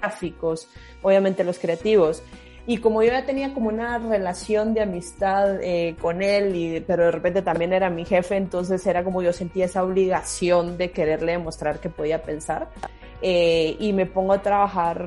gráficos, 0.00 0.68
obviamente 1.02 1.44
los 1.44 1.58
creativos. 1.58 2.22
Y 2.68 2.78
como 2.78 3.02
yo 3.02 3.12
ya 3.12 3.24
tenía 3.24 3.54
como 3.54 3.68
una 3.68 3.98
relación 3.98 4.74
de 4.74 4.82
amistad 4.82 5.62
eh, 5.62 5.94
con 6.00 6.20
él, 6.20 6.56
y, 6.56 6.80
pero 6.80 7.04
de 7.04 7.10
repente 7.12 7.40
también 7.40 7.72
era 7.72 7.90
mi 7.90 8.04
jefe, 8.04 8.36
entonces 8.36 8.84
era 8.86 9.04
como 9.04 9.22
yo 9.22 9.32
sentía 9.32 9.66
esa 9.66 9.84
obligación 9.84 10.76
de 10.76 10.90
quererle 10.90 11.32
demostrar 11.32 11.78
que 11.78 11.90
podía 11.90 12.22
pensar. 12.22 12.68
Eh, 13.22 13.76
y 13.78 13.92
me 13.92 14.06
pongo 14.06 14.32
a 14.32 14.42
trabajar 14.42 15.06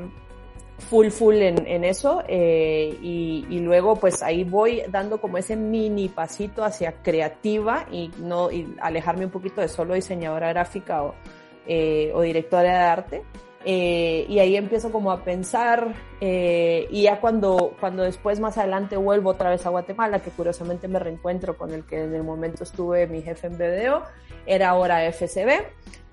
full, 0.77 1.09
full 1.09 1.35
en, 1.35 1.83
eso. 1.83 2.23
Eh, 2.29 2.97
y, 3.01 3.59
luego 3.59 3.97
pues 3.97 4.23
ahí 4.23 4.45
voy 4.45 4.81
dando 4.89 5.19
como 5.19 5.37
ese 5.37 5.57
mini 5.57 6.07
pasito 6.07 6.63
hacia 6.63 6.93
creativa 7.03 7.87
y 7.91 8.09
no 8.19 8.49
y 8.49 8.73
alejarme 8.79 9.25
un 9.25 9.31
poquito 9.31 9.59
de 9.59 9.67
solo 9.67 9.95
diseñadora 9.95 10.47
gráfica 10.47 11.03
o, 11.03 11.13
o 12.13 12.21
directora 12.21 12.71
de 12.71 12.85
arte. 12.85 13.23
Eh, 13.65 14.25
y 14.29 14.39
ahí 14.39 14.55
empiezo 14.55 14.89
como 14.89 15.11
a 15.11 15.21
pensar 15.25 15.93
eh, 16.21 16.87
y 16.91 17.03
ya 17.03 17.19
cuando, 17.19 17.75
cuando 17.77 18.03
después 18.03 18.39
más 18.39 18.57
adelante 18.57 18.95
vuelvo 18.95 19.31
otra 19.31 19.49
vez 19.49 19.65
a 19.65 19.69
Guatemala, 19.69 20.19
que 20.19 20.31
curiosamente 20.31 20.87
me 20.87 20.97
reencuentro 20.97 21.57
con 21.57 21.73
el 21.73 21.83
que 21.83 22.03
en 22.03 22.15
el 22.15 22.23
momento 22.23 22.63
estuve 22.63 23.05
mi 23.07 23.21
jefe 23.21 23.47
en 23.47 23.57
BDO, 23.57 24.03
era 24.45 24.69
ahora 24.69 25.03
FCB, 25.11 25.49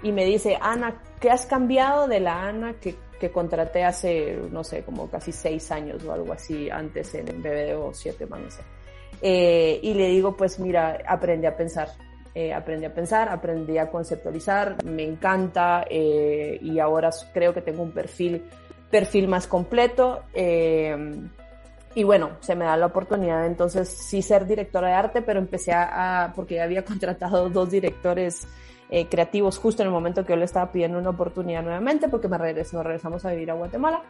y 0.03 0.11
me 0.11 0.25
dice, 0.25 0.59
Ana, 0.61 1.01
¿qué 1.21 1.31
has 1.31 1.47
cambiado 1.47 2.09
de 2.09 2.19
la 2.19 2.43
Ana 2.43 2.75
que, 2.81 2.97
que 3.21 3.31
contraté 3.31 3.85
hace, 3.85 4.37
no 4.51 4.65
sé, 4.65 4.83
como 4.83 5.09
casi 5.09 5.31
seis 5.31 5.71
años 5.71 6.05
o 6.05 6.13
algo 6.13 6.33
así 6.33 6.69
antes 6.69 7.15
en 7.15 7.43
BDO, 7.43 7.95
siete 7.95 8.27
más, 8.27 8.41
no 8.41 8.51
sé? 8.51 8.63
Eh, 9.23 9.81
y 9.83 9.95
le 9.95 10.09
digo, 10.09 10.37
pues 10.37 10.59
mira, 10.59 10.99
aprende 11.07 11.47
a 11.47 11.57
pensar, 11.57 11.89
eh, 12.38 12.53
aprendí 12.53 12.85
a 12.85 12.92
pensar, 12.92 13.31
aprendí 13.31 13.79
a 13.79 13.88
conceptualizar, 13.88 14.85
me 14.85 15.05
encanta 15.05 15.87
eh, 15.88 16.59
y 16.61 16.79
ahora 16.79 17.09
creo 17.33 17.55
que 17.55 17.62
tengo 17.62 17.83
un 17.83 17.92
perfil, 17.92 18.42
perfil 18.90 19.27
más 19.27 19.46
completo. 19.46 20.25
Eh, 20.35 20.94
y 21.94 22.05
bueno, 22.05 22.33
se 22.40 22.55
me 22.55 22.66
da 22.66 22.77
la 22.77 22.85
oportunidad 22.85 23.46
entonces 23.46 23.88
sí 23.88 24.20
ser 24.20 24.46
directora 24.46 24.88
de 24.88 24.94
arte, 24.94 25.22
pero 25.22 25.38
empecé 25.38 25.72
a, 25.72 26.31
porque 26.37 26.57
ya 26.57 26.64
había 26.64 26.85
contratado 26.85 27.49
dos 27.49 27.70
directores 27.70 28.46
eh, 28.90 29.07
creativos 29.09 29.57
justo 29.57 29.83
en 29.83 29.87
el 29.88 29.94
momento 29.94 30.27
que 30.27 30.35
yo 30.35 30.37
le 30.37 30.44
estaba 30.44 30.70
pidiendo 30.70 30.99
una 30.99 31.09
oportunidad 31.09 31.62
nuevamente 31.62 32.11
porque 32.11 32.29
me 32.29 32.37
regreso, 32.37 32.83
regresamos 32.83 33.25
a 33.25 33.31
vivir 33.31 33.51
a 33.51 33.55
Guatemala. 33.55 34.03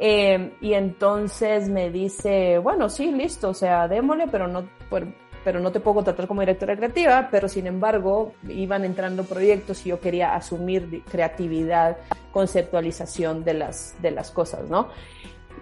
Eh, 0.00 0.52
y 0.60 0.74
entonces 0.74 1.68
me 1.68 1.90
dice, 1.90 2.58
bueno, 2.58 2.88
sí, 2.88 3.12
listo, 3.12 3.50
o 3.50 3.54
sea, 3.54 3.86
démosle, 3.86 4.26
pero 4.26 4.48
no, 4.48 4.68
por, 4.90 5.06
pero 5.48 5.60
no 5.60 5.72
te 5.72 5.80
puedo 5.80 5.94
contratar 5.94 6.26
como 6.26 6.42
directora 6.42 6.76
creativa, 6.76 7.28
pero 7.30 7.48
sin 7.48 7.66
embargo 7.66 8.34
iban 8.50 8.84
entrando 8.84 9.24
proyectos 9.24 9.86
y 9.86 9.88
yo 9.88 9.98
quería 9.98 10.34
asumir 10.34 11.02
creatividad, 11.10 11.96
conceptualización 12.32 13.44
de 13.44 13.54
las, 13.54 13.94
de 14.02 14.10
las 14.10 14.30
cosas, 14.30 14.68
¿no? 14.68 14.88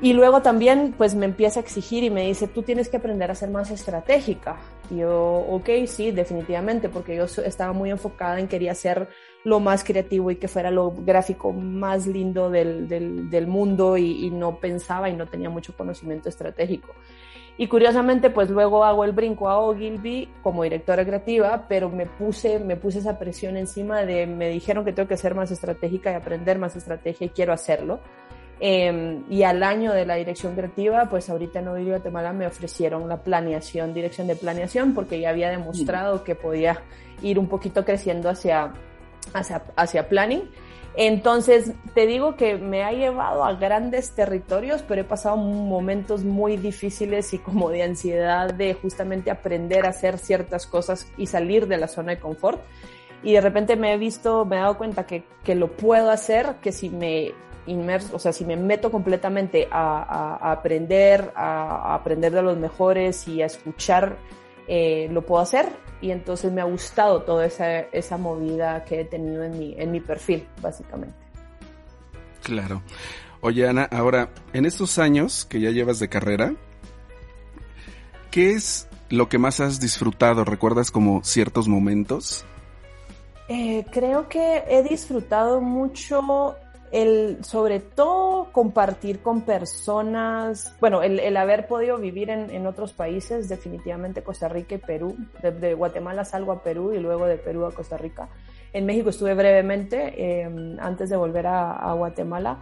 Y 0.00 0.12
luego 0.12 0.42
también 0.42 0.92
pues 0.98 1.14
me 1.14 1.24
empieza 1.24 1.60
a 1.60 1.62
exigir 1.62 2.02
y 2.02 2.10
me 2.10 2.26
dice, 2.26 2.48
tú 2.48 2.64
tienes 2.64 2.88
que 2.88 2.96
aprender 2.96 3.30
a 3.30 3.36
ser 3.36 3.48
más 3.48 3.70
estratégica. 3.70 4.56
Yo, 4.90 5.46
ok, 5.50 5.68
sí, 5.86 6.10
definitivamente, 6.10 6.88
porque 6.88 7.14
yo 7.14 7.26
estaba 7.44 7.72
muy 7.72 7.92
enfocada 7.92 8.40
en 8.40 8.48
quería 8.48 8.74
ser 8.74 9.08
lo 9.44 9.60
más 9.60 9.84
creativo 9.84 10.32
y 10.32 10.36
que 10.36 10.48
fuera 10.48 10.72
lo 10.72 10.90
gráfico 10.90 11.52
más 11.52 12.08
lindo 12.08 12.50
del, 12.50 12.88
del, 12.88 13.46
mundo 13.46 13.96
y 13.96 14.30
no 14.30 14.58
pensaba 14.58 15.08
y 15.08 15.14
no 15.14 15.26
tenía 15.26 15.48
mucho 15.48 15.76
conocimiento 15.76 16.28
estratégico. 16.28 16.92
Y 17.58 17.68
curiosamente, 17.68 18.28
pues 18.28 18.50
luego 18.50 18.84
hago 18.84 19.04
el 19.04 19.12
brinco 19.12 19.48
a 19.48 19.58
Ogilvy 19.58 20.28
como 20.42 20.62
directora 20.62 21.04
creativa, 21.06 21.64
pero 21.68 21.88
me 21.88 22.04
puse, 22.04 22.58
me 22.58 22.76
puse 22.76 22.98
esa 22.98 23.18
presión 23.18 23.56
encima 23.56 24.02
de, 24.02 24.26
me 24.26 24.50
dijeron 24.50 24.84
que 24.84 24.92
tengo 24.92 25.08
que 25.08 25.16
ser 25.16 25.34
más 25.34 25.50
estratégica 25.50 26.12
y 26.12 26.14
aprender 26.14 26.58
más 26.58 26.76
estrategia 26.76 27.26
y 27.26 27.30
quiero 27.30 27.54
hacerlo. 27.54 28.00
Eh, 28.60 29.22
y 29.28 29.42
al 29.42 29.62
año 29.62 29.92
de 29.92 30.04
la 30.04 30.16
dirección 30.16 30.54
creativa, 30.54 31.06
pues 31.08 31.30
ahorita 31.30 31.60
en 31.60 31.68
Ogilvy 31.68 31.90
Guatemala 31.90 32.32
me 32.34 32.46
ofrecieron 32.46 33.08
la 33.08 33.22
planeación, 33.22 33.94
dirección 33.94 34.26
de 34.26 34.36
planeación, 34.36 34.94
porque 34.94 35.18
ya 35.18 35.30
había 35.30 35.50
demostrado 35.50 36.24
que 36.24 36.34
podía 36.34 36.82
ir 37.22 37.38
un 37.38 37.48
poquito 37.48 37.84
creciendo 37.86 38.28
hacia, 38.28 38.72
hacia, 39.32 39.62
hacia 39.76 40.08
planning. 40.08 40.50
Entonces, 40.98 41.72
te 41.94 42.06
digo 42.06 42.36
que 42.36 42.56
me 42.56 42.82
ha 42.82 42.90
llevado 42.90 43.44
a 43.44 43.52
grandes 43.52 44.12
territorios, 44.12 44.82
pero 44.82 45.02
he 45.02 45.04
pasado 45.04 45.36
momentos 45.36 46.24
muy 46.24 46.56
difíciles 46.56 47.34
y 47.34 47.38
como 47.38 47.68
de 47.68 47.82
ansiedad 47.82 48.54
de 48.54 48.72
justamente 48.72 49.30
aprender 49.30 49.84
a 49.84 49.90
hacer 49.90 50.16
ciertas 50.16 50.66
cosas 50.66 51.06
y 51.18 51.26
salir 51.26 51.66
de 51.68 51.76
la 51.76 51.86
zona 51.86 52.12
de 52.12 52.20
confort. 52.20 52.60
Y 53.22 53.34
de 53.34 53.42
repente 53.42 53.76
me 53.76 53.92
he 53.92 53.98
visto, 53.98 54.46
me 54.46 54.56
he 54.56 54.60
dado 54.60 54.78
cuenta 54.78 55.04
que, 55.04 55.24
que 55.44 55.54
lo 55.54 55.76
puedo 55.76 56.10
hacer, 56.10 56.56
que 56.62 56.72
si 56.72 56.88
me 56.88 57.34
inmerso, 57.66 58.16
o 58.16 58.18
sea, 58.18 58.32
si 58.32 58.44
me 58.44 58.56
meto 58.56 58.90
completamente 58.90 59.68
a, 59.70 60.50
aprender, 60.50 61.32
a, 61.34 61.94
aprender 61.94 62.32
de 62.32 62.42
los 62.42 62.56
mejores 62.56 63.26
y 63.28 63.42
a 63.42 63.46
escuchar, 63.46 64.16
eh, 64.68 65.08
lo 65.10 65.24
puedo 65.24 65.42
hacer 65.42 65.68
y 66.00 66.10
entonces 66.10 66.52
me 66.52 66.60
ha 66.60 66.64
gustado 66.64 67.22
toda 67.22 67.46
esa, 67.46 67.80
esa 67.80 68.16
movida 68.16 68.84
que 68.84 69.00
he 69.00 69.04
tenido 69.04 69.44
en 69.44 69.58
mi, 69.58 69.74
en 69.78 69.90
mi 69.90 70.00
perfil, 70.00 70.46
básicamente. 70.60 71.16
Claro. 72.42 72.82
Oye, 73.40 73.68
Ana, 73.68 73.84
ahora, 73.90 74.30
en 74.52 74.66
estos 74.66 74.98
años 74.98 75.44
que 75.44 75.60
ya 75.60 75.70
llevas 75.70 75.98
de 75.98 76.08
carrera, 76.08 76.54
¿qué 78.30 78.50
es 78.50 78.88
lo 79.08 79.28
que 79.28 79.38
más 79.38 79.60
has 79.60 79.80
disfrutado? 79.80 80.44
¿Recuerdas 80.44 80.90
como 80.90 81.22
ciertos 81.22 81.68
momentos? 81.68 82.44
Eh, 83.48 83.84
creo 83.92 84.28
que 84.28 84.64
he 84.68 84.82
disfrutado 84.82 85.60
mucho 85.60 86.56
el 86.92 87.44
sobre 87.44 87.80
todo 87.80 88.52
compartir 88.52 89.20
con 89.20 89.42
personas, 89.42 90.74
bueno, 90.80 91.02
el, 91.02 91.20
el 91.20 91.36
haber 91.36 91.66
podido 91.66 91.98
vivir 91.98 92.30
en, 92.30 92.66
otros 92.66 92.92
países, 92.92 93.48
definitivamente 93.48 94.22
Costa 94.22 94.48
Rica 94.48 94.76
y 94.76 94.78
Perú, 94.78 95.16
de, 95.42 95.74
Guatemala 95.74 96.24
salgo 96.24 96.52
a 96.52 96.62
Perú 96.62 96.92
y 96.92 96.98
luego 96.98 97.26
de 97.26 97.38
Perú 97.38 97.66
a 97.66 97.72
Costa 97.72 97.96
Rica. 97.96 98.28
En 98.72 98.86
México 98.86 99.10
estuve 99.10 99.34
brevemente 99.34 100.14
eh, 100.16 100.76
antes 100.80 101.08
de 101.08 101.16
volver 101.16 101.46
a 101.46 101.92
Guatemala 101.94 102.58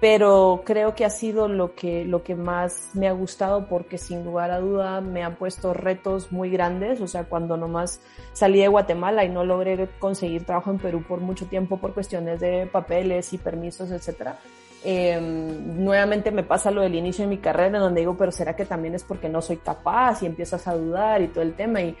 pero 0.00 0.62
creo 0.64 0.94
que 0.94 1.04
ha 1.04 1.10
sido 1.10 1.48
lo 1.48 1.74
que, 1.74 2.04
lo 2.04 2.22
que 2.22 2.36
más 2.36 2.90
me 2.94 3.08
ha 3.08 3.12
gustado 3.12 3.66
porque 3.66 3.98
sin 3.98 4.24
lugar 4.24 4.50
a 4.52 4.60
duda 4.60 5.00
me 5.00 5.24
han 5.24 5.34
puesto 5.34 5.74
retos 5.74 6.30
muy 6.30 6.50
grandes, 6.50 7.00
o 7.00 7.08
sea, 7.08 7.24
cuando 7.24 7.56
nomás 7.56 8.00
salí 8.32 8.60
de 8.60 8.68
Guatemala 8.68 9.24
y 9.24 9.28
no 9.28 9.44
logré 9.44 9.88
conseguir 9.98 10.44
trabajo 10.44 10.70
en 10.70 10.78
Perú 10.78 11.02
por 11.06 11.20
mucho 11.20 11.46
tiempo 11.46 11.78
por 11.78 11.94
cuestiones 11.94 12.38
de 12.38 12.68
papeles 12.70 13.32
y 13.32 13.38
permisos, 13.38 13.90
etcétera. 13.90 14.38
Eh, 14.84 15.20
nuevamente 15.20 16.30
me 16.30 16.44
pasa 16.44 16.70
lo 16.70 16.82
del 16.82 16.94
inicio 16.94 17.24
de 17.24 17.30
mi 17.30 17.38
carrera, 17.38 17.80
donde 17.80 18.00
digo, 18.00 18.16
pero 18.16 18.30
será 18.30 18.54
que 18.54 18.64
también 18.64 18.94
es 18.94 19.02
porque 19.02 19.28
no 19.28 19.42
soy 19.42 19.56
capaz 19.56 20.22
y 20.22 20.26
empiezas 20.26 20.68
a 20.68 20.76
dudar 20.76 21.20
y 21.20 21.28
todo 21.28 21.42
el 21.42 21.54
tema 21.54 21.80
y 21.82 21.96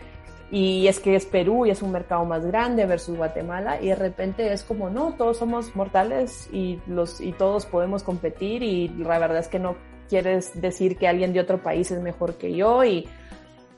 y 0.50 0.86
es 0.86 0.98
que 0.98 1.14
es 1.14 1.26
Perú 1.26 1.66
y 1.66 1.70
es 1.70 1.82
un 1.82 1.92
mercado 1.92 2.24
más 2.24 2.44
grande 2.46 2.86
versus 2.86 3.16
Guatemala 3.16 3.80
y 3.80 3.88
de 3.88 3.94
repente 3.94 4.52
es 4.52 4.62
como 4.62 4.88
no 4.88 5.14
todos 5.14 5.36
somos 5.36 5.76
mortales 5.76 6.48
y 6.52 6.80
los 6.86 7.20
y 7.20 7.32
todos 7.32 7.66
podemos 7.66 8.02
competir 8.02 8.62
y 8.62 8.88
la 8.88 9.18
verdad 9.18 9.38
es 9.38 9.48
que 9.48 9.58
no 9.58 9.76
quieres 10.08 10.58
decir 10.58 10.96
que 10.96 11.06
alguien 11.06 11.34
de 11.34 11.40
otro 11.40 11.62
país 11.62 11.90
es 11.90 12.00
mejor 12.00 12.36
que 12.36 12.54
yo 12.54 12.84
y 12.84 13.06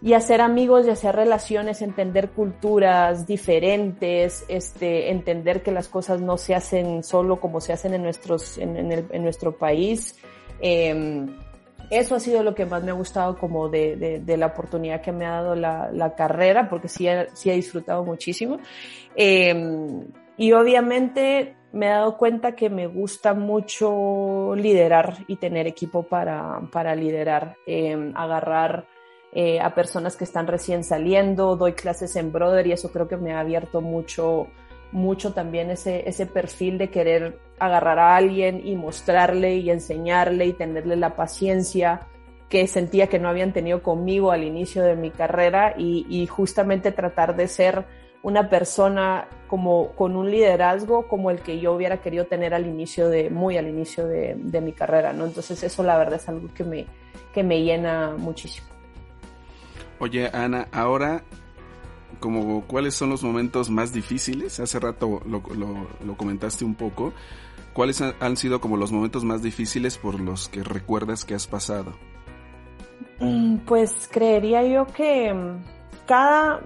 y 0.02 0.14
hacer 0.14 0.40
amigos 0.40 0.86
y 0.86 0.90
hacer 0.90 1.14
relaciones, 1.14 1.82
entender 1.82 2.30
culturas 2.30 3.26
diferentes, 3.26 4.46
este, 4.48 5.10
entender 5.10 5.62
que 5.62 5.72
las 5.72 5.88
cosas 5.88 6.22
no 6.22 6.38
se 6.38 6.54
hacen 6.54 7.04
solo 7.04 7.38
como 7.38 7.60
se 7.60 7.74
hacen 7.74 7.92
en 7.92 8.02
nuestros, 8.02 8.56
en, 8.56 8.76
en, 8.76 9.22
nuestro 9.22 9.58
país. 9.58 10.16
Eh, 10.62 11.26
eso 11.90 12.14
ha 12.14 12.20
sido 12.20 12.42
lo 12.42 12.54
que 12.54 12.66
más 12.66 12.82
me 12.82 12.92
ha 12.92 12.94
gustado 12.94 13.36
como 13.36 13.68
de, 13.68 14.20
de, 14.24 14.36
la 14.36 14.46
oportunidad 14.46 15.02
que 15.02 15.12
me 15.12 15.26
ha 15.26 15.32
dado 15.32 15.54
la, 15.54 15.90
la 15.92 16.14
carrera, 16.14 16.68
porque 16.70 16.88
sí, 16.88 17.06
sí 17.34 17.50
he 17.50 17.54
disfrutado 17.54 18.04
muchísimo. 18.04 18.58
Eh, 19.16 19.54
y 20.36 20.52
obviamente 20.52 21.56
me 21.72 21.86
he 21.86 21.90
dado 21.90 22.16
cuenta 22.16 22.54
que 22.54 22.70
me 22.70 22.86
gusta 22.86 23.34
mucho 23.34 24.54
liderar 24.56 25.18
y 25.26 25.36
tener 25.36 25.66
equipo 25.66 26.02
para, 26.04 26.60
para 26.72 26.94
liderar, 26.94 27.56
eh, 27.66 28.12
agarrar 28.14 28.86
eh, 29.32 29.60
a 29.60 29.74
personas 29.74 30.16
que 30.16 30.24
están 30.24 30.46
recién 30.46 30.82
saliendo, 30.82 31.56
doy 31.56 31.74
clases 31.74 32.16
en 32.16 32.32
Brother 32.32 32.66
y 32.66 32.72
eso 32.72 32.90
creo 32.90 33.06
que 33.06 33.16
me 33.16 33.32
ha 33.32 33.40
abierto 33.40 33.80
mucho 33.80 34.48
mucho 34.92 35.32
también 35.32 35.70
ese, 35.70 36.08
ese 36.08 36.26
perfil 36.26 36.78
de 36.78 36.90
querer 36.90 37.38
agarrar 37.58 37.98
a 37.98 38.16
alguien 38.16 38.66
y 38.66 38.76
mostrarle 38.76 39.56
y 39.56 39.70
enseñarle 39.70 40.46
y 40.46 40.52
tenerle 40.52 40.96
la 40.96 41.14
paciencia 41.14 42.08
que 42.48 42.66
sentía 42.66 43.06
que 43.06 43.20
no 43.20 43.28
habían 43.28 43.52
tenido 43.52 43.82
conmigo 43.82 44.32
al 44.32 44.42
inicio 44.42 44.82
de 44.82 44.96
mi 44.96 45.10
carrera 45.10 45.74
y, 45.78 46.26
justamente 46.26 46.90
tratar 46.90 47.36
de 47.36 47.46
ser 47.46 47.86
una 48.22 48.50
persona 48.50 49.28
como 49.46 49.92
con 49.92 50.16
un 50.16 50.30
liderazgo 50.30 51.06
como 51.06 51.30
el 51.30 51.40
que 51.40 51.60
yo 51.60 51.72
hubiera 51.72 51.98
querido 52.02 52.26
tener 52.26 52.52
al 52.52 52.66
inicio 52.66 53.08
de, 53.08 53.30
muy 53.30 53.56
al 53.56 53.68
inicio 53.68 54.06
de, 54.06 54.34
de 54.36 54.60
mi 54.60 54.72
carrera, 54.72 55.12
¿no? 55.12 55.26
Entonces 55.26 55.62
eso 55.62 55.82
la 55.84 55.96
verdad 55.96 56.16
es 56.16 56.28
algo 56.28 56.52
que 56.52 56.64
me, 56.64 56.86
que 57.32 57.42
me 57.42 57.62
llena 57.62 58.14
muchísimo. 58.18 58.66
Oye, 60.00 60.28
Ana, 60.32 60.66
ahora 60.72 61.22
como 62.20 62.62
cuáles 62.66 62.94
son 62.94 63.10
los 63.10 63.24
momentos 63.24 63.70
más 63.70 63.92
difíciles. 63.92 64.60
Hace 64.60 64.78
rato 64.78 65.20
lo, 65.26 65.42
lo, 65.54 65.88
lo 66.04 66.16
comentaste 66.16 66.64
un 66.64 66.74
poco. 66.74 67.12
¿Cuáles 67.72 68.00
han 68.00 68.36
sido 68.36 68.60
como 68.60 68.76
los 68.76 68.92
momentos 68.92 69.24
más 69.24 69.42
difíciles 69.42 69.96
por 69.96 70.20
los 70.20 70.48
que 70.48 70.62
recuerdas 70.62 71.24
que 71.24 71.34
has 71.34 71.46
pasado? 71.46 71.94
Mm, 73.20 73.58
pues 73.58 74.08
creería 74.10 74.64
yo 74.64 74.86
que 74.86 75.32
mm, 75.32 75.64
cada, 76.06 76.60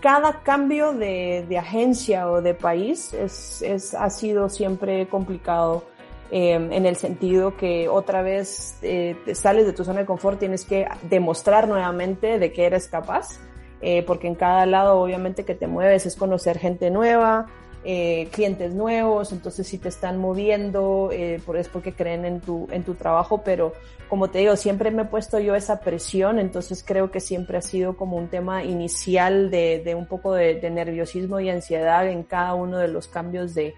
cada 0.00 0.42
cambio 0.42 0.92
de, 0.92 1.46
de 1.48 1.58
agencia 1.58 2.30
o 2.30 2.42
de 2.42 2.54
país 2.54 3.14
es, 3.14 3.62
es, 3.62 3.94
ha 3.94 4.10
sido 4.10 4.48
siempre 4.48 5.08
complicado. 5.08 5.84
Eh, 6.32 6.52
en 6.52 6.86
el 6.86 6.94
sentido 6.94 7.56
que 7.56 7.88
otra 7.88 8.22
vez 8.22 8.78
eh, 8.82 9.16
sales 9.34 9.66
de 9.66 9.72
tu 9.72 9.84
zona 9.84 10.00
de 10.00 10.06
confort, 10.06 10.38
tienes 10.38 10.64
que 10.64 10.86
demostrar 11.02 11.66
nuevamente 11.66 12.38
de 12.38 12.52
que 12.52 12.66
eres 12.66 12.86
capaz 12.86 13.40
eh, 13.80 14.02
porque 14.06 14.26
en 14.26 14.34
cada 14.34 14.66
lado 14.66 15.00
obviamente 15.00 15.44
que 15.44 15.54
te 15.54 15.66
mueves 15.66 16.06
es 16.06 16.16
conocer 16.16 16.58
gente 16.58 16.90
nueva, 16.90 17.46
eh, 17.82 18.28
clientes 18.30 18.74
nuevos, 18.74 19.32
entonces 19.32 19.66
si 19.66 19.78
te 19.78 19.88
están 19.88 20.18
moviendo 20.18 21.08
eh, 21.12 21.40
es 21.54 21.68
porque 21.68 21.94
creen 21.94 22.26
en 22.26 22.40
tu, 22.40 22.68
en 22.70 22.84
tu 22.84 22.94
trabajo, 22.94 23.42
pero 23.42 23.72
como 24.10 24.28
te 24.28 24.40
digo, 24.40 24.56
siempre 24.56 24.90
me 24.90 25.02
he 25.02 25.04
puesto 25.06 25.38
yo 25.38 25.54
esa 25.54 25.80
presión, 25.80 26.38
entonces 26.38 26.84
creo 26.86 27.10
que 27.10 27.20
siempre 27.20 27.56
ha 27.56 27.62
sido 27.62 27.96
como 27.96 28.16
un 28.16 28.28
tema 28.28 28.64
inicial 28.64 29.50
de, 29.50 29.80
de 29.82 29.94
un 29.94 30.04
poco 30.04 30.34
de, 30.34 30.68
nerviosismo 30.68 31.40
y 31.40 31.48
ansiedad 31.48 32.06
en 32.06 32.24
cada 32.24 32.54
uno 32.54 32.76
de 32.76 32.88
los 32.88 33.08
cambios 33.08 33.54
de, 33.54 33.74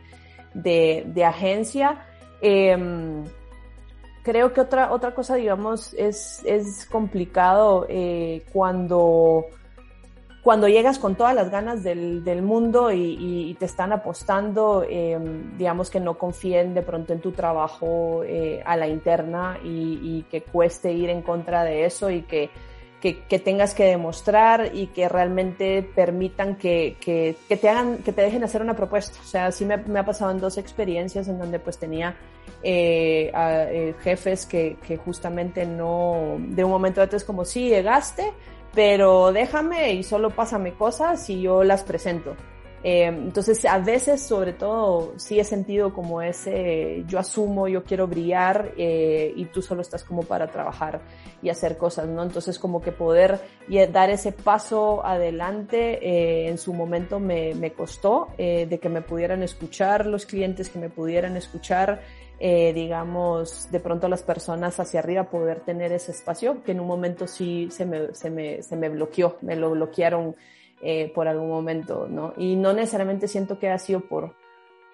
de, 0.54 1.24
agencia. 1.24 2.06
Eh, 2.40 3.22
creo 4.22 4.52
que 4.52 4.60
otra, 4.60 4.92
otra 4.92 5.14
cosa, 5.14 5.36
digamos, 5.36 5.94
es, 5.94 6.42
es 6.44 6.86
complicado 6.86 7.86
eh, 7.88 8.42
cuando 8.52 9.44
cuando 10.42 10.66
llegas 10.66 10.98
con 10.98 11.14
todas 11.14 11.34
las 11.36 11.50
ganas 11.50 11.84
del, 11.84 12.24
del 12.24 12.42
mundo 12.42 12.90
y, 12.90 13.56
te 13.58 13.64
están 13.64 13.92
apostando, 13.92 14.84
eh, 14.88 15.16
digamos 15.56 15.88
que 15.88 16.00
no 16.00 16.18
confíen 16.18 16.74
de 16.74 16.82
pronto 16.82 17.12
en 17.12 17.20
tu 17.20 17.30
trabajo 17.30 18.24
eh, 18.24 18.60
a 18.64 18.76
la 18.76 18.88
interna 18.88 19.58
y, 19.62 20.24
que 20.30 20.42
cueste 20.42 20.92
ir 20.92 21.10
en 21.10 21.22
contra 21.22 21.62
de 21.62 21.84
eso 21.84 22.10
y 22.10 22.22
que, 22.22 22.50
que, 23.00 23.38
tengas 23.38 23.74
que 23.74 23.84
demostrar 23.84 24.70
y 24.74 24.88
que 24.88 25.08
realmente 25.08 25.88
permitan 25.94 26.56
que, 26.56 26.96
que, 27.00 27.36
te 27.56 27.68
hagan, 27.68 27.98
que 27.98 28.12
te 28.12 28.22
dejen 28.22 28.42
hacer 28.42 28.62
una 28.62 28.74
propuesta. 28.74 29.20
O 29.20 29.26
sea, 29.26 29.52
sí 29.52 29.64
me, 29.64 29.74
ha 29.74 30.04
pasado 30.04 30.32
en 30.32 30.40
dos 30.40 30.58
experiencias 30.58 31.28
en 31.28 31.38
donde 31.38 31.60
pues 31.60 31.78
tenía 31.78 32.16
eh, 32.64 33.30
eh, 33.34 33.94
jefes 34.00 34.46
que, 34.46 34.76
que 34.84 34.96
justamente 34.96 35.66
no, 35.66 36.36
de 36.38 36.64
un 36.64 36.70
momento 36.70 37.00
a 37.00 37.04
otro 37.04 37.16
es 37.16 37.24
como, 37.24 37.44
sí, 37.44 37.68
llegaste, 37.68 38.32
pero 38.74 39.32
déjame 39.32 39.92
y 39.92 40.02
solo 40.02 40.30
pásame 40.30 40.72
cosas 40.74 41.28
y 41.30 41.42
yo 41.42 41.64
las 41.64 41.84
presento. 41.84 42.36
Eh, 42.84 43.04
entonces, 43.04 43.64
a 43.64 43.78
veces, 43.78 44.20
sobre 44.20 44.52
todo, 44.52 45.12
sí 45.16 45.38
he 45.38 45.44
sentido 45.44 45.92
como 45.92 46.20
ese, 46.20 47.04
yo 47.06 47.20
asumo, 47.20 47.68
yo 47.68 47.84
quiero 47.84 48.08
brillar 48.08 48.72
eh, 48.76 49.32
y 49.36 49.44
tú 49.46 49.62
solo 49.62 49.82
estás 49.82 50.02
como 50.02 50.24
para 50.24 50.48
trabajar 50.48 51.00
y 51.42 51.48
hacer 51.48 51.76
cosas, 51.76 52.08
¿no? 52.08 52.24
Entonces, 52.24 52.58
como 52.58 52.80
que 52.80 52.90
poder 52.90 53.40
dar 53.92 54.10
ese 54.10 54.32
paso 54.32 55.04
adelante 55.06 55.98
eh, 56.02 56.48
en 56.48 56.58
su 56.58 56.74
momento 56.74 57.20
me, 57.20 57.54
me 57.54 57.72
costó, 57.72 58.28
eh, 58.36 58.66
de 58.66 58.78
que 58.78 58.88
me 58.88 59.02
pudieran 59.02 59.42
escuchar 59.44 60.06
los 60.06 60.26
clientes, 60.26 60.68
que 60.68 60.80
me 60.80 60.90
pudieran 60.90 61.36
escuchar 61.36 62.02
eh, 62.44 62.72
digamos, 62.72 63.70
de 63.70 63.78
pronto 63.78 64.08
las 64.08 64.24
personas 64.24 64.80
hacia 64.80 64.98
arriba 64.98 65.30
poder 65.30 65.60
tener 65.60 65.92
ese 65.92 66.10
espacio, 66.10 66.64
que 66.64 66.72
en 66.72 66.80
un 66.80 66.88
momento 66.88 67.28
sí 67.28 67.68
se 67.70 67.86
me, 67.86 68.12
se 68.14 68.30
me, 68.30 68.62
se 68.62 68.74
me 68.76 68.88
bloqueó, 68.88 69.36
me 69.42 69.54
lo 69.54 69.70
bloquearon 69.70 70.34
eh, 70.82 71.12
por 71.14 71.28
algún 71.28 71.48
momento, 71.48 72.08
¿no? 72.10 72.34
Y 72.36 72.56
no 72.56 72.72
necesariamente 72.72 73.28
siento 73.28 73.60
que 73.60 73.70
ha 73.70 73.78
sido 73.78 74.00
por, 74.00 74.34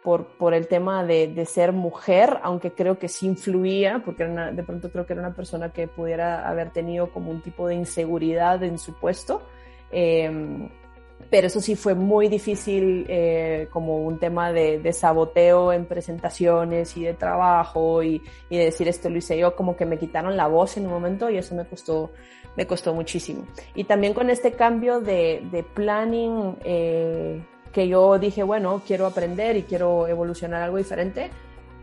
por, 0.03 0.37
por 0.37 0.53
el 0.53 0.69
tema 0.69 1.05
de, 1.05 1.29
de, 1.29 1.47
ser 1.47 1.73
mujer, 1.73 2.39
aunque 2.43 2.73
creo 2.73 2.99
que 2.99 3.09
sí 3.09 3.25
influía, 3.25 4.03
porque 4.05 4.25
una, 4.25 4.53
de 4.53 4.63
pronto 4.63 4.93
creo 4.93 5.07
que 5.07 5.15
era 5.15 5.23
una 5.23 5.35
persona 5.35 5.73
que 5.73 5.89
pudiera 5.89 6.47
haber 6.47 6.69
tenido 6.69 7.11
como 7.13 7.31
un 7.31 7.41
tipo 7.41 7.67
de 7.67 7.77
inseguridad 7.77 8.63
en 8.63 8.77
su 8.79 8.93
puesto. 8.93 9.41
Eh, 9.91 10.69
pero 11.31 11.47
eso 11.47 11.61
sí 11.61 11.77
fue 11.77 11.95
muy 11.95 12.29
difícil 12.29 13.05
eh, 13.09 13.69
como 13.71 13.99
un 13.99 14.19
tema 14.19 14.53
de, 14.53 14.79
de, 14.79 14.93
saboteo 14.93 15.73
en 15.73 15.85
presentaciones 15.85 16.97
y 16.97 17.05
de 17.05 17.15
trabajo 17.15 18.03
y, 18.03 18.23
y, 18.49 18.57
de 18.57 18.65
decir 18.65 18.89
esto 18.89 19.11
lo 19.11 19.19
hice 19.19 19.37
yo, 19.37 19.55
como 19.55 19.77
que 19.77 19.85
me 19.85 19.99
quitaron 19.99 20.37
la 20.37 20.47
voz 20.47 20.77
en 20.77 20.87
un 20.87 20.93
momento 20.93 21.29
y 21.29 21.37
eso 21.37 21.55
me 21.55 21.67
costó, 21.67 22.11
me 22.57 22.67
costó 22.67 22.95
muchísimo. 22.95 23.45
Y 23.75 23.85
también 23.85 24.15
con 24.15 24.31
este 24.31 24.53
cambio 24.53 25.01
de, 25.01 25.47
de 25.51 25.63
planning, 25.63 26.57
eh, 26.65 27.43
que 27.73 27.89
yo 27.89 28.19
dije, 28.19 28.43
bueno, 28.43 28.81
quiero 28.87 29.05
aprender 29.05 29.57
y 29.57 29.65
quiero 29.65 30.09
evolucionar 30.09 30.63
algo 30.63 30.79
diferente, 30.79 31.31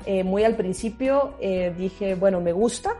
eh, 0.07 0.23
muy 0.23 0.43
al 0.43 0.55
principio 0.55 1.35
dije, 1.77 2.15
bueno, 2.15 2.41
me 2.41 2.51
gusta, 2.51 2.97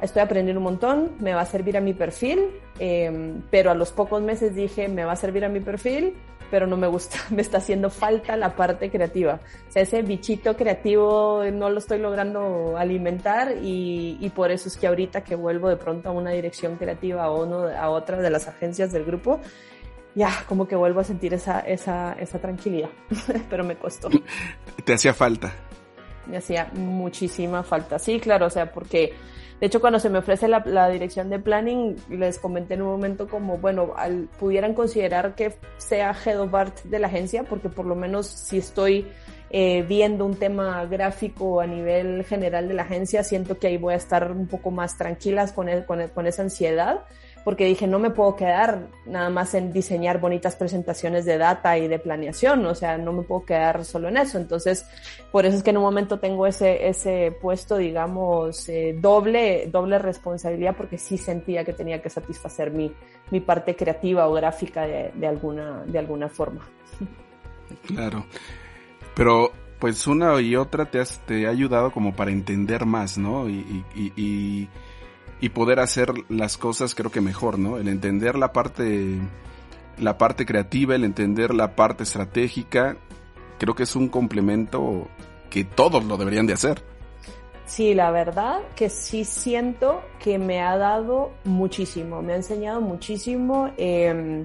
estoy 0.00 0.22
aprendiendo 0.22 0.60
un 0.60 0.64
montón, 0.64 1.12
me 1.20 1.34
va 1.34 1.42
a 1.42 1.46
servir 1.46 1.76
a 1.76 1.80
mi 1.80 1.94
perfil, 1.94 2.50
eh, 2.78 3.40
pero 3.50 3.70
a 3.70 3.74
los 3.74 3.92
pocos 3.92 4.22
meses 4.22 4.54
dije, 4.54 4.88
me 4.88 5.04
va 5.04 5.12
a 5.12 5.16
servir 5.16 5.44
a 5.44 5.48
mi 5.48 5.60
perfil, 5.60 6.14
pero 6.50 6.66
no 6.66 6.76
me 6.76 6.86
gusta, 6.86 7.18
me 7.30 7.42
está 7.42 7.58
haciendo 7.58 7.90
falta 7.90 8.36
la 8.36 8.54
parte 8.54 8.90
creativa. 8.90 9.40
O 9.68 9.72
sea, 9.72 9.82
ese 9.82 10.02
bichito 10.02 10.56
creativo 10.56 11.42
no 11.52 11.70
lo 11.70 11.78
estoy 11.78 11.98
logrando 11.98 12.76
alimentar 12.76 13.56
y, 13.62 14.18
y 14.20 14.30
por 14.30 14.50
eso 14.50 14.68
es 14.68 14.76
que 14.76 14.86
ahorita 14.86 15.24
que 15.24 15.34
vuelvo 15.34 15.68
de 15.68 15.76
pronto 15.76 16.10
a 16.10 16.12
una 16.12 16.30
dirección 16.30 16.76
creativa 16.76 17.30
o 17.30 17.44
uno, 17.44 17.68
a 17.68 17.88
otra 17.90 18.20
de 18.20 18.30
las 18.30 18.46
agencias 18.48 18.92
del 18.92 19.04
grupo, 19.04 19.40
ya 20.14 20.44
como 20.48 20.68
que 20.68 20.76
vuelvo 20.76 21.00
a 21.00 21.04
sentir 21.04 21.34
esa, 21.34 21.60
esa, 21.60 22.12
esa 22.14 22.38
tranquilidad, 22.38 22.90
pero 23.50 23.64
me 23.64 23.76
costó. 23.76 24.08
¿Te 24.84 24.92
hacía 24.92 25.12
falta? 25.12 25.52
Me 26.26 26.36
hacía 26.38 26.70
muchísima 26.74 27.62
falta, 27.62 27.98
sí, 27.98 28.20
claro, 28.20 28.46
o 28.46 28.50
sea, 28.50 28.70
porque 28.72 29.12
de 29.60 29.66
hecho 29.66 29.80
cuando 29.80 29.98
se 29.98 30.10
me 30.10 30.18
ofrece 30.18 30.48
la, 30.48 30.62
la 30.66 30.88
dirección 30.88 31.30
de 31.30 31.38
planning, 31.38 31.96
les 32.10 32.38
comenté 32.38 32.74
en 32.74 32.82
un 32.82 32.88
momento 32.88 33.28
como, 33.28 33.58
bueno, 33.58 33.94
al, 33.96 34.28
pudieran 34.38 34.74
considerar 34.74 35.34
que 35.34 35.54
sea 35.76 36.14
head 36.24 36.40
of 36.40 36.54
art 36.54 36.82
de 36.84 36.98
la 36.98 37.06
agencia, 37.06 37.44
porque 37.44 37.68
por 37.68 37.86
lo 37.86 37.94
menos 37.94 38.26
si 38.26 38.58
estoy 38.58 39.06
eh, 39.50 39.82
viendo 39.82 40.24
un 40.24 40.34
tema 40.34 40.84
gráfico 40.86 41.60
a 41.60 41.66
nivel 41.66 42.24
general 42.24 42.66
de 42.66 42.74
la 42.74 42.82
agencia, 42.82 43.22
siento 43.22 43.58
que 43.58 43.68
ahí 43.68 43.76
voy 43.76 43.94
a 43.94 43.96
estar 43.96 44.32
un 44.32 44.48
poco 44.48 44.70
más 44.70 44.98
tranquilas 44.98 45.52
con, 45.52 45.68
con, 45.86 46.00
el, 46.00 46.10
con 46.10 46.26
esa 46.26 46.42
ansiedad 46.42 47.04
porque 47.44 47.66
dije, 47.66 47.86
no 47.86 47.98
me 47.98 48.10
puedo 48.10 48.36
quedar 48.36 48.88
nada 49.04 49.28
más 49.28 49.54
en 49.54 49.72
diseñar 49.72 50.18
bonitas 50.18 50.56
presentaciones 50.56 51.26
de 51.26 51.36
data 51.36 51.76
y 51.76 51.88
de 51.88 51.98
planeación, 51.98 52.64
o 52.64 52.74
sea, 52.74 52.96
no 52.96 53.12
me 53.12 53.22
puedo 53.22 53.44
quedar 53.44 53.84
solo 53.84 54.08
en 54.08 54.16
eso. 54.16 54.38
Entonces, 54.38 54.86
por 55.30 55.44
eso 55.44 55.58
es 55.58 55.62
que 55.62 55.70
en 55.70 55.76
un 55.76 55.82
momento 55.82 56.18
tengo 56.18 56.46
ese, 56.46 56.88
ese 56.88 57.36
puesto, 57.40 57.76
digamos, 57.76 58.68
eh, 58.68 58.96
doble, 58.98 59.68
doble 59.70 59.98
responsabilidad, 59.98 60.74
porque 60.74 60.96
sí 60.96 61.18
sentía 61.18 61.64
que 61.64 61.74
tenía 61.74 62.00
que 62.00 62.08
satisfacer 62.08 62.70
mi, 62.70 62.92
mi 63.30 63.40
parte 63.40 63.76
creativa 63.76 64.26
o 64.26 64.32
gráfica 64.32 64.86
de, 64.86 65.12
de 65.14 65.26
alguna, 65.26 65.84
de 65.84 65.98
alguna 65.98 66.28
forma. 66.28 66.66
Claro. 67.86 68.24
Pero 69.14 69.52
pues 69.78 70.06
una 70.06 70.40
y 70.40 70.56
otra 70.56 70.86
te, 70.86 70.98
has, 70.98 71.20
te 71.26 71.46
ha 71.46 71.50
ayudado 71.50 71.90
como 71.92 72.16
para 72.16 72.30
entender 72.30 72.86
más, 72.86 73.18
¿no? 73.18 73.50
Y, 73.50 73.54
y, 73.54 73.84
y, 73.94 74.12
y 74.16 74.68
poder 75.50 75.80
hacer 75.80 76.12
las 76.28 76.56
cosas 76.56 76.94
creo 76.94 77.10
que 77.10 77.20
mejor, 77.20 77.58
¿no? 77.58 77.78
El 77.78 77.88
entender 77.88 78.36
la 78.36 78.52
parte, 78.52 79.18
la 79.98 80.18
parte 80.18 80.46
creativa, 80.46 80.94
el 80.94 81.04
entender 81.04 81.54
la 81.54 81.76
parte 81.76 82.02
estratégica, 82.02 82.96
creo 83.58 83.74
que 83.74 83.84
es 83.84 83.96
un 83.96 84.08
complemento 84.08 85.08
que 85.50 85.64
todos 85.64 86.04
lo 86.04 86.16
deberían 86.16 86.46
de 86.46 86.54
hacer. 86.54 86.82
Sí, 87.66 87.94
la 87.94 88.10
verdad 88.10 88.60
que 88.76 88.90
sí 88.90 89.24
siento 89.24 90.02
que 90.18 90.38
me 90.38 90.60
ha 90.60 90.76
dado 90.76 91.32
muchísimo, 91.44 92.20
me 92.22 92.34
ha 92.34 92.36
enseñado 92.36 92.80
muchísimo. 92.80 93.72
Eh, 93.78 94.44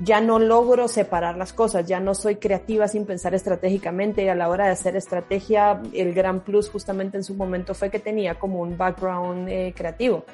ya 0.00 0.20
no 0.20 0.38
logro 0.38 0.88
separar 0.88 1.36
las 1.36 1.52
cosas, 1.52 1.86
ya 1.86 2.00
no 2.00 2.14
soy 2.14 2.36
creativa 2.36 2.88
sin 2.88 3.06
pensar 3.06 3.34
estratégicamente 3.34 4.24
y 4.24 4.28
a 4.28 4.34
la 4.34 4.48
hora 4.48 4.66
de 4.66 4.72
hacer 4.72 4.96
estrategia, 4.96 5.80
el 5.92 6.14
gran 6.14 6.40
plus 6.40 6.68
justamente 6.68 7.16
en 7.16 7.24
su 7.24 7.34
momento 7.34 7.74
fue 7.74 7.90
que 7.90 7.98
tenía 7.98 8.34
como 8.34 8.60
un 8.60 8.76
background 8.76 9.48
eh, 9.48 9.72
creativo. 9.76 10.24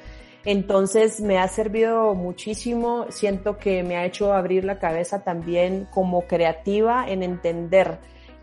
Entonces 0.44 1.20
me 1.20 1.38
ha 1.38 1.46
servido 1.48 2.14
muchísimo, 2.14 3.06
siento 3.10 3.58
que 3.58 3.82
me 3.82 3.96
ha 3.96 4.06
hecho 4.06 4.32
abrir 4.32 4.64
la 4.64 4.78
cabeza 4.78 5.22
también 5.22 5.86
como 5.90 6.22
creativa 6.22 7.04
en 7.06 7.22
entender 7.22 7.98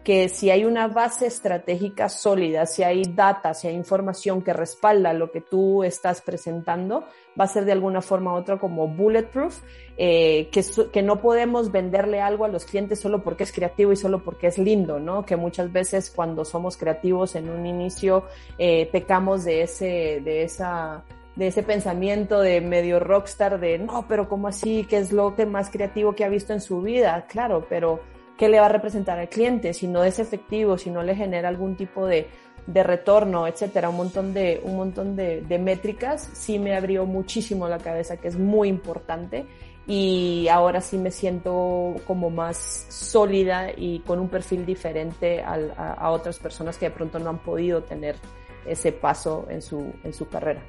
que 0.07 0.29
si 0.29 0.49
hay 0.49 0.63
una 0.63 0.87
base 0.87 1.27
estratégica 1.27 2.07
sólida, 2.07 2.65
si 2.65 2.81
hay 2.81 3.03
data, 3.03 3.53
si 3.53 3.67
hay 3.67 3.75
información 3.75 4.41
que 4.41 4.53
respalda 4.53 5.11
lo 5.11 5.31
que 5.31 5.41
tú 5.41 5.83
estás 5.83 6.21
presentando, 6.21 7.03
va 7.37 7.43
a 7.43 7.47
ser 7.47 7.65
de 7.65 7.73
alguna 7.73 8.01
forma 8.01 8.31
u 8.31 8.37
otra 8.37 8.57
como 8.57 8.87
bulletproof, 8.87 9.59
eh, 9.97 10.47
que, 10.49 10.63
que 10.93 11.01
no 11.03 11.19
podemos 11.19 11.73
venderle 11.73 12.21
algo 12.21 12.45
a 12.45 12.47
los 12.47 12.63
clientes 12.63 13.01
solo 13.01 13.21
porque 13.21 13.43
es 13.43 13.51
creativo 13.51 13.91
y 13.91 13.97
solo 13.97 14.23
porque 14.23 14.47
es 14.47 14.57
lindo, 14.57 14.97
¿no? 14.97 15.25
Que 15.25 15.35
muchas 15.35 15.73
veces 15.73 16.09
cuando 16.09 16.45
somos 16.45 16.77
creativos 16.77 17.35
en 17.35 17.49
un 17.49 17.65
inicio 17.65 18.23
eh, 18.57 18.87
pecamos 18.89 19.43
de 19.43 19.63
ese, 19.63 20.21
de 20.23 20.43
esa 20.43 21.03
de 21.35 21.47
ese 21.47 21.63
pensamiento 21.63 22.39
de 22.39 22.61
medio 22.61 23.01
rockstar 23.01 23.59
de 23.59 23.77
no, 23.77 24.05
pero 24.07 24.29
¿cómo 24.29 24.47
así? 24.47 24.87
¿Qué 24.89 24.99
es 24.99 25.11
lo 25.11 25.35
que 25.35 25.45
más 25.45 25.69
creativo 25.69 26.15
que 26.15 26.23
ha 26.23 26.29
visto 26.29 26.53
en 26.53 26.61
su 26.61 26.81
vida? 26.81 27.25
Claro, 27.27 27.67
pero 27.69 27.99
qué 28.37 28.49
le 28.49 28.59
va 28.59 28.67
a 28.67 28.69
representar 28.69 29.19
al 29.19 29.29
cliente, 29.29 29.73
si 29.73 29.87
no 29.87 30.03
es 30.03 30.19
efectivo, 30.19 30.77
si 30.77 30.89
no 30.89 31.03
le 31.03 31.15
genera 31.15 31.49
algún 31.49 31.75
tipo 31.75 32.05
de, 32.05 32.27
de 32.67 32.83
retorno, 32.83 33.47
etcétera, 33.47 33.89
un 33.89 33.97
montón 33.97 34.33
de, 34.33 34.61
un 34.63 34.75
montón 34.75 35.15
de, 35.15 35.59
métricas, 35.59 36.29
sí 36.33 36.59
me 36.59 36.75
abrió 36.75 37.05
muchísimo 37.05 37.67
la 37.67 37.79
cabeza, 37.79 38.17
que 38.17 38.27
es 38.27 38.37
muy 38.37 38.69
importante. 38.69 39.45
Y 39.89 40.49
ahora 40.49 40.81
sí 40.81 40.97
me 40.97 41.11
siento 41.11 41.95
como 42.05 42.29
más 42.29 42.87
sólida 42.89 43.71
y 43.75 43.99
con 43.99 44.19
un 44.19 44.27
perfil 44.27 44.65
diferente 44.65 45.41
a, 45.41 45.53
a, 45.77 45.93
a 45.93 46.09
otras 46.11 46.39
personas 46.39 46.77
que 46.77 46.89
de 46.89 46.91
pronto 46.91 47.19
no 47.19 47.29
han 47.29 47.37
podido 47.37 47.81
tener 47.83 48.17
ese 48.65 48.91
paso 48.91 49.47
en 49.49 49.61
su, 49.61 49.93
en 50.03 50.13
su 50.13 50.27
carrera. 50.27 50.61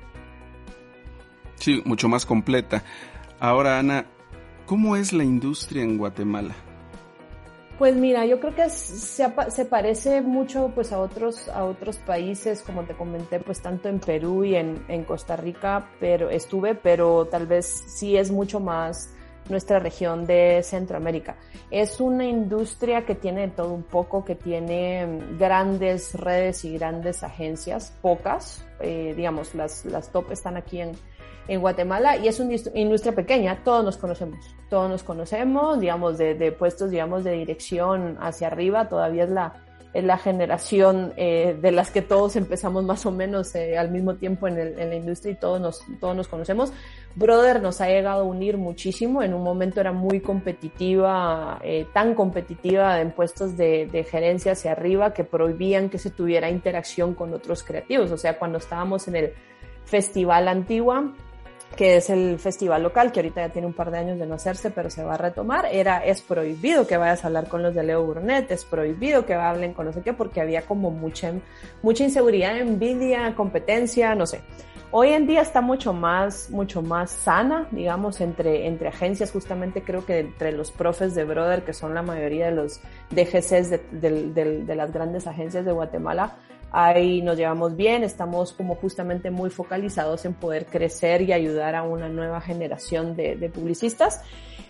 Sí, 1.56 1.82
mucho 1.84 2.08
más 2.08 2.24
completa. 2.24 2.84
Ahora, 3.40 3.80
Ana, 3.80 4.06
¿cómo 4.66 4.94
es 4.94 5.12
la 5.12 5.24
industria 5.24 5.82
en 5.82 5.98
Guatemala? 5.98 6.54
Pues 7.78 7.94
mira, 7.94 8.26
yo 8.26 8.40
creo 8.40 8.56
que 8.56 8.68
se, 8.70 9.32
se, 9.50 9.64
parece 9.64 10.20
mucho 10.20 10.72
pues 10.74 10.92
a 10.92 10.98
otros, 10.98 11.48
a 11.48 11.62
otros 11.62 11.96
países, 11.98 12.62
como 12.62 12.82
te 12.82 12.94
comenté, 12.94 13.38
pues 13.38 13.62
tanto 13.62 13.88
en 13.88 14.00
Perú 14.00 14.42
y 14.42 14.56
en, 14.56 14.84
en 14.88 15.04
Costa 15.04 15.36
Rica, 15.36 15.88
pero 16.00 16.28
estuve, 16.28 16.74
pero 16.74 17.26
tal 17.26 17.46
vez 17.46 17.66
sí 17.86 18.16
es 18.16 18.32
mucho 18.32 18.58
más 18.58 19.14
nuestra 19.48 19.78
región 19.78 20.26
de 20.26 20.60
Centroamérica. 20.64 21.36
Es 21.70 22.00
una 22.00 22.24
industria 22.24 23.06
que 23.06 23.14
tiene 23.14 23.46
todo 23.46 23.72
un 23.72 23.84
poco, 23.84 24.24
que 24.24 24.34
tiene 24.34 25.06
grandes 25.38 26.14
redes 26.14 26.64
y 26.64 26.76
grandes 26.76 27.22
agencias, 27.22 27.96
pocas, 28.02 28.66
eh, 28.80 29.14
digamos, 29.16 29.54
las, 29.54 29.84
las 29.84 30.10
top 30.10 30.32
están 30.32 30.56
aquí 30.56 30.80
en, 30.80 30.96
en 31.48 31.60
Guatemala 31.60 32.16
y 32.18 32.28
es 32.28 32.38
una 32.40 32.54
industria 32.74 33.14
pequeña, 33.14 33.62
todos 33.64 33.84
nos 33.84 33.96
conocemos, 33.96 34.54
todos 34.68 34.88
nos 34.90 35.02
conocemos, 35.02 35.80
digamos, 35.80 36.18
de, 36.18 36.34
de 36.34 36.52
puestos, 36.52 36.90
digamos, 36.90 37.24
de 37.24 37.32
dirección 37.32 38.18
hacia 38.20 38.48
arriba, 38.48 38.88
todavía 38.88 39.24
es 39.24 39.30
la, 39.30 39.54
es 39.94 40.04
la 40.04 40.18
generación 40.18 41.14
eh, 41.16 41.56
de 41.60 41.72
las 41.72 41.90
que 41.90 42.02
todos 42.02 42.36
empezamos 42.36 42.84
más 42.84 43.06
o 43.06 43.10
menos 43.10 43.54
eh, 43.54 43.78
al 43.78 43.90
mismo 43.90 44.16
tiempo 44.16 44.46
en, 44.46 44.58
el, 44.58 44.78
en, 44.78 44.90
la 44.90 44.96
industria 44.96 45.32
y 45.32 45.36
todos 45.36 45.60
nos, 45.60 45.80
todos 46.00 46.14
nos 46.14 46.28
conocemos. 46.28 46.72
Brother 47.14 47.62
nos 47.62 47.80
ha 47.80 47.88
llegado 47.88 48.20
a 48.20 48.24
unir 48.24 48.58
muchísimo, 48.58 49.22
en 49.22 49.32
un 49.32 49.42
momento 49.42 49.80
era 49.80 49.92
muy 49.92 50.20
competitiva, 50.20 51.58
eh, 51.64 51.86
tan 51.94 52.14
competitiva 52.14 53.00
en 53.00 53.12
puestos 53.12 53.56
de, 53.56 53.88
de 53.90 54.04
gerencia 54.04 54.52
hacia 54.52 54.72
arriba 54.72 55.14
que 55.14 55.24
prohibían 55.24 55.88
que 55.88 55.98
se 55.98 56.10
tuviera 56.10 56.50
interacción 56.50 57.14
con 57.14 57.32
otros 57.32 57.62
creativos, 57.62 58.10
o 58.10 58.18
sea, 58.18 58.38
cuando 58.38 58.58
estábamos 58.58 59.08
en 59.08 59.16
el 59.16 59.32
Festival 59.84 60.48
Antigua, 60.48 61.14
que 61.76 61.96
es 61.96 62.10
el 62.10 62.38
festival 62.38 62.82
local, 62.82 63.12
que 63.12 63.20
ahorita 63.20 63.46
ya 63.46 63.52
tiene 63.52 63.66
un 63.66 63.72
par 63.72 63.90
de 63.90 63.98
años 63.98 64.18
de 64.18 64.26
no 64.26 64.34
hacerse, 64.34 64.70
pero 64.70 64.90
se 64.90 65.04
va 65.04 65.14
a 65.14 65.18
retomar, 65.18 65.66
era, 65.66 66.04
es 66.04 66.22
prohibido 66.22 66.86
que 66.86 66.96
vayas 66.96 67.22
a 67.22 67.28
hablar 67.28 67.48
con 67.48 67.62
los 67.62 67.74
de 67.74 67.84
Leo 67.84 68.04
Burnett, 68.04 68.50
es 68.50 68.64
prohibido 68.64 69.26
que 69.26 69.34
hablen 69.34 69.74
con 69.74 69.86
no 69.86 69.92
sé 69.92 70.02
qué, 70.02 70.12
porque 70.12 70.40
había 70.40 70.62
como 70.62 70.90
mucha, 70.90 71.32
mucha 71.82 72.04
inseguridad, 72.04 72.56
envidia, 72.58 73.34
competencia, 73.36 74.14
no 74.14 74.26
sé. 74.26 74.40
Hoy 74.90 75.08
en 75.08 75.26
día 75.26 75.42
está 75.42 75.60
mucho 75.60 75.92
más, 75.92 76.48
mucho 76.48 76.80
más 76.80 77.10
sana, 77.10 77.68
digamos, 77.72 78.22
entre, 78.22 78.66
entre 78.66 78.88
agencias, 78.88 79.30
justamente 79.30 79.82
creo 79.82 80.06
que 80.06 80.20
entre 80.20 80.52
los 80.52 80.70
profes 80.70 81.14
de 81.14 81.24
Brother, 81.24 81.62
que 81.62 81.74
son 81.74 81.94
la 81.94 82.00
mayoría 82.00 82.46
de 82.46 82.52
los 82.52 82.80
DGCs 83.10 83.68
de, 83.68 83.80
de, 83.92 84.62
de, 84.64 84.74
las 84.74 84.90
grandes 84.90 85.26
agencias 85.26 85.66
de 85.66 85.72
Guatemala, 85.72 86.38
ahí 86.70 87.20
nos 87.20 87.36
llevamos 87.36 87.76
bien, 87.76 88.02
estamos 88.02 88.54
como 88.54 88.76
justamente 88.76 89.30
muy 89.30 89.50
focalizados 89.50 90.24
en 90.24 90.32
poder 90.32 90.64
crecer 90.64 91.20
y 91.20 91.34
ayudar 91.34 91.74
a 91.74 91.82
una 91.82 92.08
nueva 92.08 92.40
generación 92.40 93.14
de, 93.14 93.36
de, 93.36 93.50
publicistas. 93.50 94.22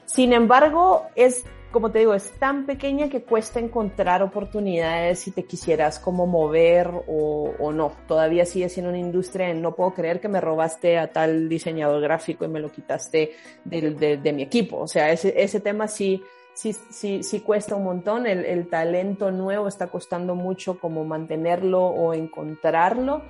Sin 0.05 0.33
embargo, 0.33 1.07
es, 1.15 1.45
como 1.71 1.91
te 1.91 1.99
digo, 2.01 2.15
es 2.15 2.31
tan 2.39 2.65
pequeña 2.65 3.09
que 3.09 3.23
cuesta 3.23 3.61
encontrar 3.61 4.23
oportunidades 4.23 5.19
si 5.21 5.33
te 5.33 5.45
quisieras 5.45 5.99
como 5.99 6.27
mover 6.27 6.89
o, 7.07 7.53
o 7.59 7.73
no. 7.73 7.93
Todavía 8.07 8.47
sigue 8.47 8.69
siendo 8.69 8.91
una 8.91 8.99
industria 8.99 9.51
en 9.51 9.61
no 9.61 9.75
puedo 9.75 9.93
creer 9.93 10.21
que 10.21 10.29
me 10.29 10.41
robaste 10.41 10.99
a 10.99 11.13
tal 11.13 11.49
diseñador 11.49 12.01
gráfico 12.01 12.45
y 12.45 12.49
me 12.49 12.61
lo 12.61 12.71
quitaste 12.71 13.33
de, 13.65 13.91
de, 13.91 14.17
de 14.17 14.33
mi 14.33 14.43
equipo. 14.43 14.79
O 14.79 14.89
sea, 14.89 15.13
ese, 15.13 15.41
ese 15.43 15.61
tema 15.61 15.89
sí, 15.89 16.23
sí, 16.55 16.75
sí, 16.91 17.23
sí 17.23 17.41
cuesta 17.41 17.77
un 17.77 17.85
montón, 17.85 18.27
el, 18.27 18.45
el, 18.45 18.69
talento 18.69 19.31
nuevo 19.31 19.69
está 19.69 19.89
costando 19.89 20.35
mucho 20.35 20.81
como 20.81 21.05
mantenerlo 21.05 21.85
o 21.85 22.15
encontrarlo, 22.15 23.23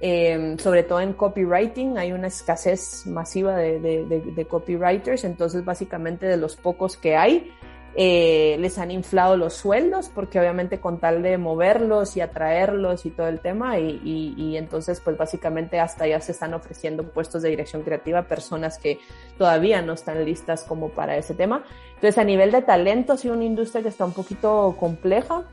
eh, 0.00 0.56
sobre 0.58 0.82
todo 0.82 1.00
en 1.00 1.14
copywriting, 1.14 1.98
hay 1.98 2.12
una 2.12 2.28
escasez 2.28 3.06
masiva 3.06 3.56
de, 3.56 3.80
de, 3.80 4.04
de, 4.04 4.20
de, 4.20 4.44
copywriters, 4.44 5.24
entonces 5.24 5.64
básicamente 5.64 6.26
de 6.26 6.36
los 6.36 6.56
pocos 6.56 6.96
que 6.96 7.16
hay, 7.16 7.50
eh, 7.98 8.58
les 8.60 8.76
han 8.78 8.90
inflado 8.90 9.38
los 9.38 9.54
sueldos, 9.54 10.10
porque 10.14 10.38
obviamente 10.38 10.80
con 10.80 11.00
tal 11.00 11.22
de 11.22 11.38
moverlos 11.38 12.14
y 12.18 12.20
atraerlos 12.20 13.06
y 13.06 13.10
todo 13.10 13.28
el 13.28 13.40
tema, 13.40 13.78
y, 13.78 14.00
y, 14.04 14.34
y, 14.36 14.58
entonces 14.58 15.00
pues 15.00 15.16
básicamente 15.16 15.80
hasta 15.80 16.06
ya 16.06 16.20
se 16.20 16.32
están 16.32 16.52
ofreciendo 16.52 17.04
puestos 17.04 17.40
de 17.40 17.48
dirección 17.48 17.82
creativa 17.82 18.18
a 18.18 18.28
personas 18.28 18.78
que 18.78 18.98
todavía 19.38 19.80
no 19.80 19.94
están 19.94 20.22
listas 20.26 20.62
como 20.64 20.90
para 20.90 21.16
ese 21.16 21.32
tema. 21.32 21.64
Entonces 21.94 22.18
a 22.18 22.24
nivel 22.24 22.52
de 22.52 22.60
talento 22.60 23.14
ha 23.14 23.16
sido 23.16 23.32
una 23.32 23.44
industria 23.44 23.82
que 23.82 23.88
está 23.88 24.04
un 24.04 24.12
poquito 24.12 24.76
compleja. 24.78 25.44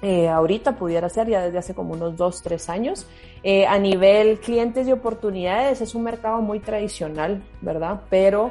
Eh, 0.00 0.28
ahorita 0.28 0.76
pudiera 0.76 1.08
ser 1.10 1.28
ya 1.28 1.42
desde 1.42 1.58
hace 1.58 1.74
como 1.74 1.92
unos 1.92 2.16
dos, 2.16 2.40
tres 2.40 2.70
años. 2.70 3.06
Eh, 3.42 3.66
a 3.66 3.78
nivel 3.78 4.40
clientes 4.40 4.88
y 4.88 4.92
oportunidades 4.92 5.82
es 5.82 5.94
un 5.94 6.04
mercado 6.04 6.40
muy 6.40 6.58
tradicional, 6.58 7.42
¿verdad? 7.60 8.00
Pero 8.08 8.50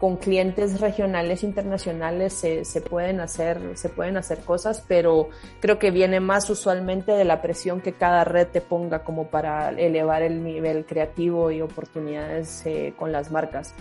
con 0.00 0.16
clientes 0.16 0.80
regionales, 0.80 1.44
internacionales, 1.44 2.32
se, 2.32 2.64
se, 2.64 2.80
pueden 2.80 3.20
hacer, 3.20 3.60
se 3.74 3.90
pueden 3.90 4.16
hacer 4.16 4.38
cosas, 4.38 4.82
pero 4.88 5.28
creo 5.60 5.78
que 5.78 5.90
viene 5.90 6.20
más 6.20 6.48
usualmente 6.48 7.12
de 7.12 7.26
la 7.26 7.42
presión 7.42 7.82
que 7.82 7.92
cada 7.92 8.24
red 8.24 8.48
te 8.48 8.62
ponga 8.62 9.04
como 9.04 9.26
para 9.26 9.68
elevar 9.68 10.22
el 10.22 10.42
nivel 10.42 10.86
creativo 10.86 11.50
y 11.50 11.60
oportunidades 11.60 12.64
eh, 12.64 12.94
con 12.96 13.12
las 13.12 13.30
marcas. 13.30 13.74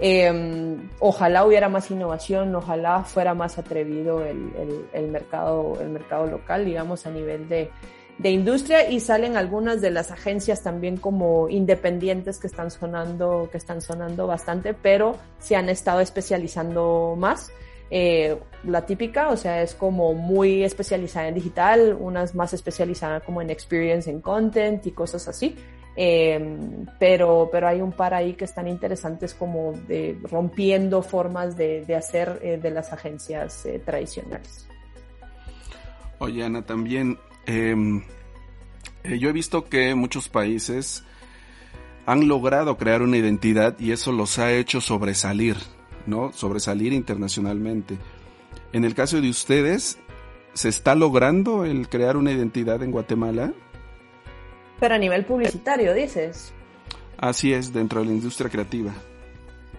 Eh, 0.00 0.76
ojalá 0.98 1.44
hubiera 1.44 1.68
más 1.68 1.90
innovación, 1.90 2.52
ojalá 2.54 3.04
fuera 3.04 3.34
más 3.34 3.58
atrevido 3.58 4.24
el, 4.24 4.88
el, 4.92 5.08
mercado, 5.08 5.78
el 5.80 5.90
mercado 5.90 6.26
local, 6.26 6.64
digamos, 6.64 7.06
a 7.06 7.10
nivel 7.10 7.48
de, 7.48 7.70
de 8.20 8.30
industria 8.30 8.90
y 8.90 9.00
salen 9.00 9.36
algunas 9.36 9.80
de 9.80 9.90
las 9.90 10.10
agencias 10.10 10.62
también 10.62 10.98
como 10.98 11.48
independientes 11.48 12.38
que 12.38 12.48
están 12.48 12.70
sonando, 12.70 13.48
que 13.50 13.56
están 13.56 13.80
sonando 13.80 14.26
bastante, 14.26 14.74
pero 14.74 15.16
se 15.38 15.56
han 15.56 15.70
estado 15.70 16.00
especializando 16.00 17.16
más. 17.16 17.50
Eh, 17.90 18.36
la 18.64 18.84
típica, 18.84 19.30
o 19.30 19.36
sea, 19.36 19.62
es 19.62 19.74
como 19.74 20.12
muy 20.12 20.62
especializada 20.62 21.28
en 21.28 21.34
digital, 21.34 21.96
unas 21.98 22.34
más 22.34 22.52
especializadas 22.52 23.22
como 23.22 23.40
en 23.40 23.48
experience 23.48 24.10
en 24.10 24.20
content 24.20 24.86
y 24.86 24.90
cosas 24.90 25.26
así. 25.26 25.56
Eh, 25.96 26.86
pero, 26.98 27.48
pero 27.50 27.68
hay 27.68 27.80
un 27.80 27.92
par 27.92 28.14
ahí 28.14 28.34
que 28.34 28.44
están 28.44 28.68
interesantes 28.68 29.34
como 29.34 29.72
de 29.88 30.18
rompiendo 30.30 31.02
formas 31.02 31.56
de, 31.56 31.84
de 31.84 31.96
hacer 31.96 32.38
eh, 32.42 32.58
de 32.62 32.70
las 32.70 32.92
agencias 32.92 33.66
eh, 33.66 33.80
tradicionales. 33.84 34.68
Oye, 36.18 36.44
Ana, 36.44 36.64
también 36.64 37.18
eh, 37.46 38.02
eh, 39.04 39.18
yo 39.18 39.28
he 39.28 39.32
visto 39.32 39.68
que 39.68 39.94
muchos 39.94 40.28
países 40.28 41.04
han 42.06 42.28
logrado 42.28 42.76
crear 42.76 43.02
una 43.02 43.16
identidad 43.16 43.78
y 43.78 43.92
eso 43.92 44.12
los 44.12 44.38
ha 44.38 44.52
hecho 44.52 44.80
sobresalir, 44.80 45.56
¿no? 46.06 46.32
Sobresalir 46.32 46.92
internacionalmente. 46.92 47.98
En 48.72 48.84
el 48.84 48.94
caso 48.94 49.20
de 49.20 49.30
ustedes, 49.30 49.98
¿se 50.54 50.68
está 50.68 50.94
logrando 50.94 51.64
el 51.64 51.88
crear 51.88 52.16
una 52.16 52.32
identidad 52.32 52.82
en 52.82 52.90
Guatemala? 52.90 53.52
Pero 54.78 54.94
a 54.94 54.98
nivel 54.98 55.24
publicitario, 55.24 55.94
dices. 55.94 56.52
Así 57.18 57.52
es, 57.52 57.72
dentro 57.72 58.00
de 58.00 58.06
la 58.06 58.12
industria 58.12 58.48
creativa. 58.48 58.92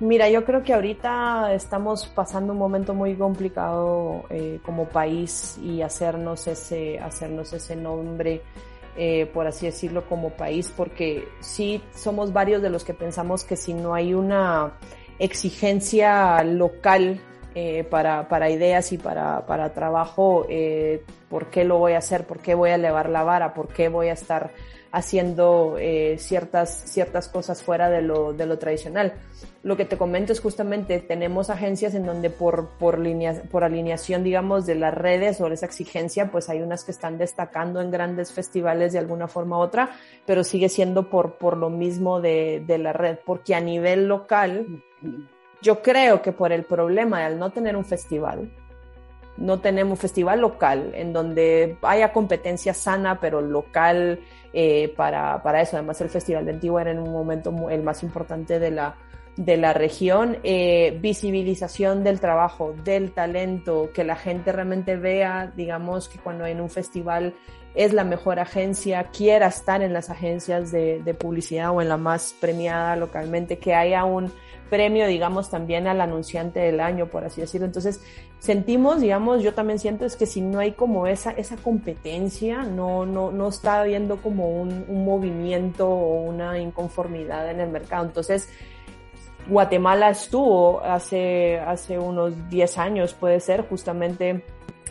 Mira, 0.01 0.27
yo 0.29 0.43
creo 0.43 0.63
que 0.63 0.73
ahorita 0.73 1.53
estamos 1.53 2.07
pasando 2.07 2.53
un 2.53 2.57
momento 2.57 2.95
muy 2.95 3.13
complicado 3.13 4.23
eh, 4.31 4.59
como 4.65 4.89
país 4.89 5.59
y 5.61 5.83
hacernos 5.83 6.47
ese, 6.47 6.97
hacernos 6.97 7.53
ese 7.53 7.75
nombre, 7.75 8.41
eh, 8.97 9.27
por 9.27 9.45
así 9.45 9.67
decirlo, 9.67 10.09
como 10.09 10.31
país, 10.31 10.73
porque 10.75 11.27
sí 11.39 11.83
somos 11.93 12.33
varios 12.33 12.63
de 12.63 12.71
los 12.71 12.83
que 12.83 12.95
pensamos 12.95 13.43
que 13.43 13.55
si 13.55 13.75
no 13.75 13.93
hay 13.93 14.15
una 14.15 14.73
exigencia 15.19 16.43
local 16.45 17.21
eh, 17.53 17.83
para, 17.83 18.27
para, 18.27 18.49
ideas 18.49 18.91
y 18.93 18.97
para, 18.97 19.45
para 19.45 19.71
trabajo, 19.71 20.47
eh, 20.49 21.03
¿por 21.29 21.51
qué 21.51 21.63
lo 21.63 21.77
voy 21.77 21.93
a 21.93 21.99
hacer? 21.99 22.25
¿Por 22.25 22.39
qué 22.39 22.55
voy 22.55 22.71
a 22.71 22.75
elevar 22.75 23.07
la 23.07 23.21
vara? 23.21 23.53
¿Por 23.53 23.67
qué 23.67 23.87
voy 23.87 24.07
a 24.07 24.13
estar 24.13 24.51
haciendo 24.91 25.75
eh, 25.77 26.15
ciertas, 26.17 26.89
ciertas 26.89 27.27
cosas 27.27 27.61
fuera 27.61 27.91
de 27.91 28.01
lo, 28.01 28.33
de 28.33 28.47
lo 28.47 28.57
tradicional? 28.57 29.13
Lo 29.63 29.77
que 29.77 29.85
te 29.85 29.95
comento 29.95 30.33
es 30.33 30.39
justamente, 30.39 30.99
tenemos 30.99 31.51
agencias 31.51 31.93
en 31.93 32.03
donde 32.03 32.31
por, 32.31 32.69
por, 32.79 32.97
linea, 32.97 33.43
por 33.51 33.63
alineación, 33.63 34.23
digamos, 34.23 34.65
de 34.65 34.73
las 34.73 34.91
redes 34.91 35.39
o 35.39 35.47
esa 35.47 35.67
exigencia, 35.67 36.31
pues 36.31 36.49
hay 36.49 36.63
unas 36.63 36.83
que 36.83 36.91
están 36.91 37.19
destacando 37.19 37.79
en 37.79 37.91
grandes 37.91 38.31
festivales 38.31 38.91
de 38.91 38.99
alguna 38.99 39.27
forma 39.27 39.59
u 39.59 39.61
otra, 39.61 39.91
pero 40.25 40.43
sigue 40.43 40.67
siendo 40.67 41.11
por, 41.11 41.37
por 41.37 41.57
lo 41.57 41.69
mismo 41.69 42.21
de, 42.21 42.63
de 42.65 42.79
la 42.79 42.91
red, 42.91 43.19
porque 43.23 43.53
a 43.53 43.59
nivel 43.59 44.07
local, 44.07 44.83
yo 45.61 45.83
creo 45.83 46.23
que 46.23 46.31
por 46.31 46.51
el 46.51 46.63
problema 46.63 47.19
de 47.19 47.25
al 47.25 47.37
no 47.37 47.51
tener 47.51 47.75
un 47.75 47.85
festival, 47.85 48.51
no 49.37 49.59
tenemos 49.59 49.99
festival 49.99 50.41
local 50.41 50.91
en 50.95 51.13
donde 51.13 51.77
haya 51.83 52.11
competencia 52.11 52.73
sana, 52.73 53.19
pero 53.19 53.41
local 53.41 54.19
eh, 54.53 54.93
para, 54.95 55.41
para 55.41 55.61
eso. 55.61 55.77
Además, 55.77 56.01
el 56.01 56.09
Festival 56.09 56.45
de 56.45 56.51
Antigua 56.51 56.81
era 56.81 56.91
en 56.91 56.99
un 56.99 57.11
momento 57.11 57.53
el 57.69 57.81
más 57.83 58.03
importante 58.03 58.59
de 58.59 58.71
la, 58.71 58.95
de 59.37 59.57
la 59.57 59.73
región, 59.73 60.37
eh, 60.43 60.97
visibilización 61.01 62.03
del 62.03 62.19
trabajo, 62.19 62.75
del 62.83 63.11
talento, 63.11 63.89
que 63.93 64.03
la 64.03 64.15
gente 64.15 64.51
realmente 64.51 64.97
vea, 64.97 65.51
digamos, 65.55 66.09
que 66.09 66.19
cuando 66.19 66.45
en 66.45 66.61
un 66.61 66.69
festival 66.69 67.33
es 67.73 67.93
la 67.93 68.03
mejor 68.03 68.39
agencia, 68.39 69.05
quiera 69.05 69.47
estar 69.47 69.81
en 69.81 69.93
las 69.93 70.09
agencias 70.09 70.71
de, 70.71 71.01
de 71.01 71.13
publicidad 71.13 71.71
o 71.71 71.81
en 71.81 71.87
la 71.87 71.97
más 71.97 72.35
premiada 72.39 72.95
localmente, 72.97 73.57
que 73.59 73.73
haya 73.73 74.03
un 74.03 74.31
premio, 74.69 75.05
digamos, 75.05 75.49
también 75.49 75.85
al 75.85 75.99
anunciante 75.99 76.61
del 76.61 76.79
año, 76.79 77.07
por 77.07 77.25
así 77.25 77.41
decirlo. 77.41 77.67
Entonces, 77.67 78.01
sentimos, 78.39 79.01
digamos, 79.01 79.43
yo 79.43 79.53
también 79.53 79.79
siento 79.79 80.05
es 80.05 80.15
que 80.15 80.25
si 80.25 80.41
no 80.41 80.59
hay 80.59 80.71
como 80.71 81.07
esa, 81.07 81.31
esa 81.31 81.57
competencia, 81.57 82.63
no, 82.63 83.05
no, 83.05 83.31
no 83.31 83.49
está 83.49 83.81
habiendo 83.81 84.17
como 84.21 84.49
un, 84.49 84.85
un 84.87 85.05
movimiento 85.05 85.89
o 85.89 86.21
una 86.21 86.57
inconformidad 86.57 87.51
en 87.51 87.59
el 87.59 87.69
mercado. 87.69 88.05
Entonces, 88.05 88.49
Guatemala 89.47 90.09
estuvo 90.09 90.81
hace, 90.83 91.59
hace 91.59 91.97
unos 91.97 92.49
10 92.49 92.77
años, 92.77 93.13
puede 93.13 93.39
ser, 93.39 93.67
justamente 93.67 94.43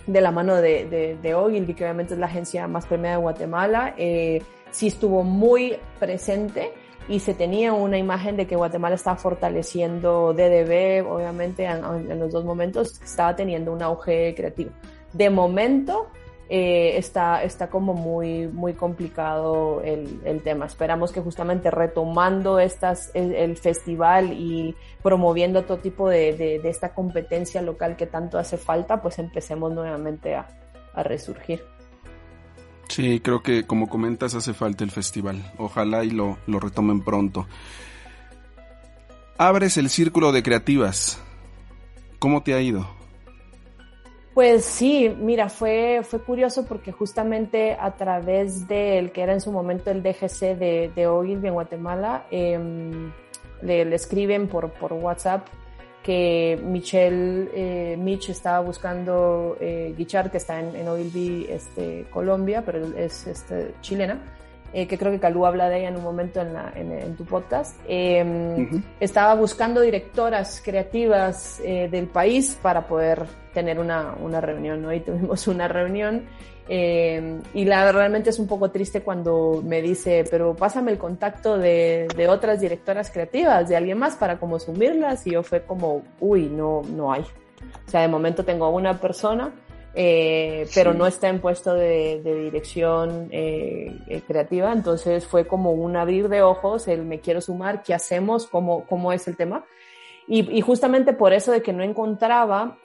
de 0.06 0.20
la 0.20 0.30
mano 0.30 0.56
de, 0.56 0.86
de, 0.86 1.16
de 1.16 1.34
Ogilvy, 1.34 1.74
que 1.74 1.84
obviamente 1.84 2.14
es 2.14 2.20
la 2.20 2.26
agencia 2.26 2.66
más 2.66 2.86
premiada 2.86 3.16
de 3.16 3.22
Guatemala. 3.22 3.94
Eh, 3.96 4.42
sí 4.70 4.88
estuvo 4.88 5.22
muy 5.22 5.76
presente 5.98 6.72
y 7.08 7.20
se 7.20 7.34
tenía 7.34 7.72
una 7.72 7.98
imagen 7.98 8.36
de 8.36 8.46
que 8.46 8.56
Guatemala 8.56 8.94
estaba 8.94 9.16
fortaleciendo 9.16 10.32
DDB, 10.32 11.06
obviamente 11.08 11.64
en, 11.64 11.84
en 12.10 12.18
los 12.18 12.32
dos 12.32 12.44
momentos 12.44 13.00
estaba 13.02 13.34
teniendo 13.34 13.72
un 13.72 13.82
auge 13.82 14.34
creativo. 14.34 14.70
De 15.12 15.30
momento 15.30 16.08
eh, 16.52 16.98
está, 16.98 17.44
está 17.44 17.70
como 17.70 17.94
muy, 17.94 18.48
muy 18.48 18.74
complicado 18.74 19.82
el, 19.84 20.20
el, 20.24 20.42
tema. 20.42 20.66
Esperamos 20.66 21.12
que 21.12 21.20
justamente 21.20 21.70
retomando 21.70 22.58
estas, 22.58 23.12
el, 23.14 23.56
festival 23.56 24.32
y 24.32 24.74
promoviendo 25.00 25.62
todo 25.62 25.78
tipo 25.78 26.08
de, 26.08 26.36
de, 26.36 26.58
de, 26.58 26.68
esta 26.68 26.92
competencia 26.92 27.62
local 27.62 27.96
que 27.96 28.06
tanto 28.06 28.36
hace 28.36 28.56
falta, 28.56 29.00
pues 29.00 29.20
empecemos 29.20 29.72
nuevamente 29.72 30.34
a, 30.34 30.48
a 30.92 31.04
resurgir. 31.04 31.62
Sí, 32.88 33.20
creo 33.20 33.44
que 33.44 33.64
como 33.64 33.88
comentas 33.88 34.34
hace 34.34 34.52
falta 34.52 34.82
el 34.82 34.90
festival. 34.90 35.52
Ojalá 35.56 36.02
y 36.02 36.10
lo, 36.10 36.36
lo 36.48 36.58
retomen 36.58 37.02
pronto. 37.02 37.46
Abres 39.38 39.76
el 39.76 39.88
círculo 39.88 40.32
de 40.32 40.42
creativas. 40.42 41.22
¿Cómo 42.18 42.42
te 42.42 42.54
ha 42.54 42.60
ido? 42.60 42.99
Pues 44.34 44.64
sí, 44.64 45.14
mira, 45.18 45.48
fue, 45.48 46.02
fue 46.04 46.20
curioso 46.20 46.64
porque 46.64 46.92
justamente 46.92 47.76
a 47.78 47.90
través 47.96 48.68
del 48.68 49.10
que 49.10 49.22
era 49.22 49.32
en 49.32 49.40
su 49.40 49.50
momento 49.50 49.90
el 49.90 50.02
DGC 50.02 50.56
de, 50.56 50.92
de 50.94 51.06
Ogilvy 51.08 51.48
en 51.48 51.54
Guatemala, 51.54 52.26
eh, 52.30 52.58
le, 53.62 53.84
le, 53.84 53.96
escriben 53.96 54.46
por, 54.46 54.70
por 54.70 54.92
WhatsApp 54.92 55.46
que 56.02 56.58
Michelle, 56.62 57.50
eh, 57.54 57.96
Mitch 57.98 58.30
estaba 58.30 58.60
buscando 58.60 59.56
eh, 59.60 59.94
Guichard, 59.96 60.30
que 60.30 60.38
está 60.38 60.60
en, 60.60 60.74
en 60.74 60.88
Ogilvy, 60.88 61.46
este, 61.48 62.06
Colombia, 62.10 62.62
pero 62.64 62.86
es 62.96 63.26
este, 63.26 63.74
chilena, 63.80 64.20
eh, 64.72 64.86
que 64.86 64.98
creo 64.98 65.12
que 65.12 65.20
Calú 65.20 65.46
habla 65.46 65.68
de 65.68 65.78
ella 65.78 65.88
en 65.88 65.96
un 65.96 66.04
momento 66.04 66.40
en, 66.40 66.54
la, 66.54 66.72
en, 66.74 66.92
en 66.92 67.16
tu 67.16 67.24
podcast. 67.24 67.78
Eh, 67.88 68.22
uh 68.22 68.74
-huh. 68.74 68.82
Estaba 69.00 69.34
buscando 69.34 69.80
directoras 69.80 70.62
creativas 70.64 71.60
eh, 71.64 71.88
del 71.90 72.06
país 72.06 72.58
para 72.62 72.86
poder 72.86 73.26
tener 73.54 73.78
una, 73.78 74.14
una 74.22 74.40
reunión, 74.40 74.82
¿no? 74.82 74.92
Y 74.92 75.00
tuvimos 75.00 75.48
una 75.48 75.66
reunión 75.68 76.24
eh, 76.72 77.40
y 77.52 77.64
la 77.64 77.90
realmente 77.90 78.30
es 78.30 78.38
un 78.38 78.46
poco 78.46 78.70
triste 78.70 79.02
cuando 79.02 79.60
me 79.66 79.82
dice, 79.82 80.24
pero 80.30 80.54
pásame 80.54 80.92
el 80.92 80.98
contacto 80.98 81.58
de, 81.58 82.06
de, 82.16 82.28
otras 82.28 82.60
directoras 82.60 83.10
creativas, 83.10 83.68
de 83.68 83.74
alguien 83.74 83.98
más 83.98 84.14
para 84.14 84.38
como 84.38 84.60
sumirlas. 84.60 85.26
Y 85.26 85.32
yo 85.32 85.42
fue 85.42 85.62
como, 85.62 86.02
uy, 86.20 86.42
no, 86.42 86.82
no 86.94 87.12
hay. 87.12 87.22
O 87.22 87.90
sea, 87.90 88.02
de 88.02 88.08
momento 88.08 88.44
tengo 88.44 88.70
una 88.70 89.00
persona, 89.00 89.52
eh, 89.92 90.68
pero 90.72 90.94
no 90.94 91.06
está 91.06 91.28
en 91.28 91.40
puesto 91.40 91.74
de, 91.74 92.20
dirección 92.22 93.28
eh, 93.32 93.98
eh, 94.06 94.22
creativa, 94.26 94.72
entonces 94.72 95.26
fue 95.26 95.46
como 95.46 95.72
un 95.72 95.96
abrir 95.96 96.28
de 96.28 96.42
ojos, 96.42 96.86
el 96.86 97.04
me 97.04 97.20
quiero 97.20 97.40
sumar, 97.40 97.82
¿qué 97.82 97.92
hacemos? 97.92 98.46
¿Cómo, 98.46 98.86
cómo 98.86 99.12
es 99.12 99.26
el 99.26 99.36
tema? 99.36 99.64
Y, 100.28 100.60
justamente 100.60 101.12
por 101.12 101.32
eso 101.32 101.50
de 101.50 101.60
que 101.60 101.72
no 101.72 101.82
encontraba 101.82 102.78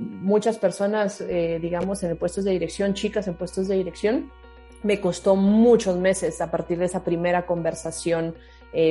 muchas 0.00 0.56
personas, 0.56 1.22
digamos, 1.28 2.02
en 2.02 2.16
puestos 2.16 2.44
de 2.44 2.52
dirección, 2.52 2.94
chicas 2.94 3.28
en 3.28 3.34
puestos 3.34 3.68
de 3.68 3.76
dirección, 3.76 4.32
me 4.82 4.98
costó 4.98 5.36
muchos 5.36 5.98
meses 5.98 6.40
a 6.40 6.50
partir 6.50 6.78
de 6.78 6.86
esa 6.86 7.04
primera 7.04 7.44
conversación 7.44 8.34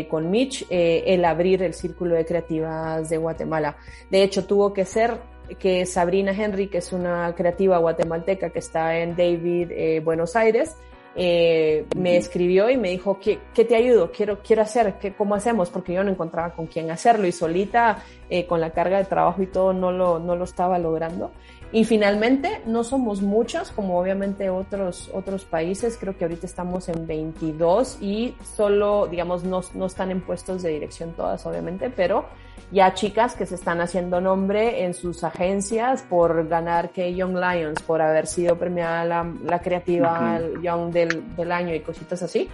con 0.08 0.30
Mitch, 0.30 0.68
el 0.70 1.26
abrir 1.26 1.64
el 1.64 1.74
círculo 1.74 2.14
de 2.14 2.28
creativas 2.28 3.10
de 3.10 3.18
Guatemala. 3.18 3.76
De 4.12 4.22
hecho, 4.22 4.46
tuvo 4.46 4.72
que 4.72 4.86
ser 4.86 5.20
que 5.60 5.86
Sabrina 5.86 6.32
Henry, 6.32 6.68
que 6.68 6.80
es 6.80 6.92
una 6.92 7.34
creativa 7.36 7.78
guatemalteca 7.78 8.50
que 8.50 8.60
está 8.60 8.98
en 9.00 9.16
David, 9.16 9.72
eh, 9.72 10.02
Buenos 10.04 10.36
Aires, 10.36 10.76
eh, 11.18 11.86
me 11.96 12.18
escribió 12.18 12.70
y 12.70 12.76
me 12.76 12.90
dijo, 12.90 13.20
¿qué, 13.20 13.40
qué 13.54 13.64
te 13.64 13.76
ayudo? 13.76 14.12
Quiero, 14.12 14.40
quiero 14.42 14.62
hacer, 14.62 14.96
¿qué, 15.00 15.14
¿cómo 15.14 15.34
hacemos? 15.34 15.70
Porque 15.70 15.94
yo 15.94 16.04
no 16.04 16.12
encontraba 16.12 16.54
con 16.54 16.68
quién 16.68 16.92
hacerlo 16.92 17.26
y 17.26 17.32
solita, 17.32 18.04
eh, 18.30 18.46
con 18.46 18.60
la 18.60 18.72
carga 18.72 18.98
de 18.98 19.06
trabajo 19.06 19.42
y 19.42 19.48
todo, 19.48 19.74
no 19.74 19.92
lo, 19.92 20.20
no 20.20 20.36
lo 20.36 20.44
estaba 20.44 20.80
logrando. 20.80 21.32
Y 21.72 21.84
finalmente, 21.84 22.62
no 22.66 22.84
somos 22.84 23.22
muchas, 23.22 23.72
como 23.72 24.00
obviamente 24.00 24.50
otros, 24.50 25.10
otros 25.14 25.44
países, 25.46 25.98
creo 26.00 26.18
que 26.18 26.24
ahorita 26.24 26.46
estamos 26.46 26.88
en 26.90 27.06
22 27.06 27.98
y 28.02 28.36
solo, 28.56 29.08
digamos, 29.08 29.44
no, 29.44 29.62
no 29.74 29.86
están 29.86 30.12
en 30.12 30.22
puestos 30.22 30.64
de 30.64 30.70
dirección 30.70 31.14
todas, 31.14 31.46
obviamente, 31.46 31.90
pero 31.90 32.26
ya 32.72 32.94
chicas 32.94 33.36
que 33.36 33.46
se 33.46 33.56
están 33.56 33.82
haciendo 33.82 34.22
nombre 34.22 34.86
en 34.86 34.94
sus 34.94 35.24
agencias 35.24 36.04
por 36.04 36.48
ganar 36.48 36.92
que 36.92 37.14
Young 37.14 37.36
Lions, 37.36 37.82
por 37.82 38.02
haber 38.02 38.28
sido 38.28 38.58
premiada 38.58 39.04
la, 39.06 39.34
la 39.44 39.60
creativa 39.60 40.40
Young 40.62 40.92
del, 40.92 41.36
del, 41.36 41.52
año 41.52 41.76
y 41.76 41.82
cositas 41.82 42.24
así. 42.24 42.50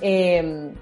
Eh, 0.00 0.72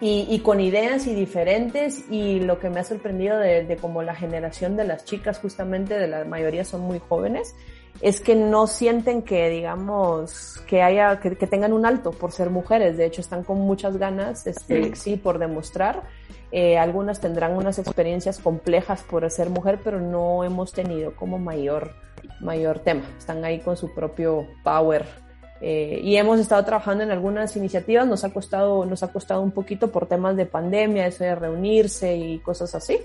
y, 0.00 0.26
y, 0.30 0.40
con 0.40 0.60
ideas 0.60 1.06
y 1.06 1.14
diferentes 1.14 2.04
y 2.10 2.40
lo 2.40 2.58
que 2.58 2.70
me 2.70 2.80
ha 2.80 2.84
sorprendido 2.84 3.38
de, 3.38 3.64
de 3.64 3.76
como 3.76 4.02
la 4.02 4.14
generación 4.14 4.76
de 4.76 4.84
las 4.84 5.04
chicas 5.04 5.38
justamente 5.38 5.98
de 5.98 6.08
la 6.08 6.24
mayoría 6.24 6.64
son 6.64 6.80
muy 6.80 6.98
jóvenes 6.98 7.54
es 8.00 8.20
que 8.20 8.34
no 8.34 8.66
sienten 8.66 9.22
que 9.22 9.50
digamos 9.50 10.62
que 10.66 10.82
haya 10.82 11.20
que, 11.20 11.36
que 11.36 11.46
tengan 11.46 11.72
un 11.72 11.84
alto 11.84 12.12
por 12.12 12.32
ser 12.32 12.48
mujeres 12.48 12.96
de 12.96 13.04
hecho 13.04 13.20
están 13.20 13.44
con 13.44 13.60
muchas 13.60 13.98
ganas 13.98 14.46
este 14.46 14.94
sí 14.94 15.16
por 15.16 15.38
demostrar 15.38 16.04
eh, 16.52 16.78
algunas 16.78 17.20
tendrán 17.20 17.56
unas 17.56 17.78
experiencias 17.78 18.38
complejas 18.38 19.02
por 19.02 19.28
ser 19.30 19.50
mujer, 19.50 19.80
pero 19.82 20.00
no 20.00 20.42
hemos 20.42 20.72
tenido 20.72 21.14
como 21.14 21.38
mayor, 21.38 21.94
mayor 22.40 22.80
tema. 22.80 23.02
Están 23.18 23.44
ahí 23.44 23.60
con 23.60 23.76
su 23.76 23.94
propio 23.94 24.46
power. 24.64 25.06
Eh, 25.60 26.00
y 26.02 26.16
hemos 26.16 26.40
estado 26.40 26.64
trabajando 26.64 27.04
en 27.04 27.10
algunas 27.10 27.54
iniciativas, 27.56 28.06
nos 28.06 28.24
ha 28.24 28.30
costado, 28.30 28.86
nos 28.86 29.02
ha 29.02 29.08
costado 29.08 29.42
un 29.42 29.50
poquito 29.50 29.90
por 29.90 30.06
temas 30.06 30.36
de 30.36 30.46
pandemia, 30.46 31.06
eso 31.06 31.24
de 31.24 31.34
reunirse 31.34 32.16
y 32.16 32.38
cosas 32.38 32.74
así, 32.74 32.98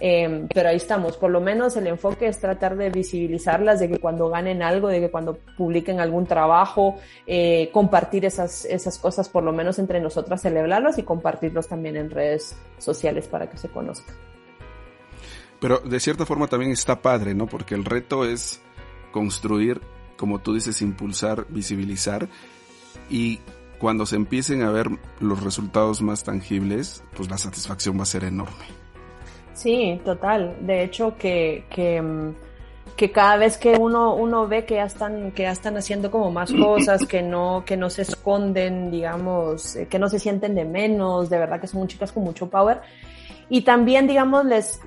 Em, 0.00 0.46
pero 0.46 0.68
ahí 0.68 0.76
estamos, 0.76 1.16
por 1.16 1.30
lo 1.30 1.40
menos 1.40 1.76
el 1.76 1.88
enfoque 1.88 2.28
es 2.28 2.38
tratar 2.38 2.76
de 2.76 2.88
visibilizarlas, 2.88 3.80
de 3.80 3.88
que 3.88 3.98
cuando 3.98 4.28
ganen 4.28 4.62
algo, 4.62 4.88
de 4.88 5.00
que 5.00 5.10
cuando 5.10 5.38
publiquen 5.56 5.98
algún 5.98 6.24
trabajo, 6.24 6.96
eh, 7.26 7.70
compartir 7.72 8.24
esas, 8.24 8.64
esas 8.64 8.96
cosas, 8.98 9.28
por 9.28 9.42
lo 9.42 9.52
menos 9.52 9.78
entre 9.80 10.00
nosotras, 10.00 10.42
celebrarlas 10.42 10.98
y 10.98 11.02
compartirlos 11.02 11.66
también 11.66 11.96
en 11.96 12.10
redes 12.10 12.56
sociales 12.78 13.26
para 13.26 13.50
que 13.50 13.58
se 13.58 13.68
conozcan. 13.68 14.14
Pero 15.60 15.80
de 15.80 15.98
cierta 15.98 16.24
forma 16.24 16.46
también 16.46 16.70
está 16.70 17.02
padre, 17.02 17.34
¿no? 17.34 17.48
Porque 17.48 17.74
el 17.74 17.84
reto 17.84 18.24
es 18.24 18.62
construir, 19.10 19.80
como 20.18 20.40
tú 20.40 20.52
dices, 20.52 20.82
impulsar, 20.82 21.46
visibilizar 21.48 22.28
y 23.08 23.40
cuando 23.78 24.04
se 24.04 24.16
empiecen 24.16 24.62
a 24.62 24.70
ver 24.70 24.88
los 25.20 25.42
resultados 25.42 26.02
más 26.02 26.24
tangibles, 26.24 27.02
pues 27.16 27.30
la 27.30 27.38
satisfacción 27.38 27.96
va 27.96 28.02
a 28.02 28.06
ser 28.06 28.24
enorme. 28.24 28.66
Sí, 29.54 30.00
total. 30.04 30.56
De 30.60 30.82
hecho, 30.82 31.16
que, 31.16 31.64
que, 31.70 32.02
mm, 32.02 32.34
cada 33.12 33.36
vez 33.36 33.56
que 33.56 33.76
uno, 33.76 34.14
uno 34.14 34.48
ve 34.48 34.64
que 34.64 34.74
ya 34.74 34.84
están, 34.84 35.30
que 35.30 35.44
ya 35.44 35.52
están 35.52 35.76
haciendo 35.76 36.10
como 36.10 36.30
más 36.32 36.52
cosas, 36.52 37.06
que 37.06 37.22
no, 37.22 37.62
que 37.64 37.76
no 37.76 37.88
se 37.88 38.02
esconden, 38.02 38.90
digamos, 38.90 39.76
eh, 39.76 39.86
que 39.86 39.98
no 39.98 40.08
se 40.08 40.18
sienten 40.18 40.56
de 40.56 40.64
menos, 40.64 41.30
de 41.30 41.38
verdad 41.38 41.60
que 41.60 41.68
son 41.68 41.86
chicas 41.86 42.10
con 42.10 42.24
mucho 42.24 42.50
power. 42.50 42.80
Y 43.50 43.62
también, 43.62 44.06
digamos, 44.06 44.44
les, 44.44 44.80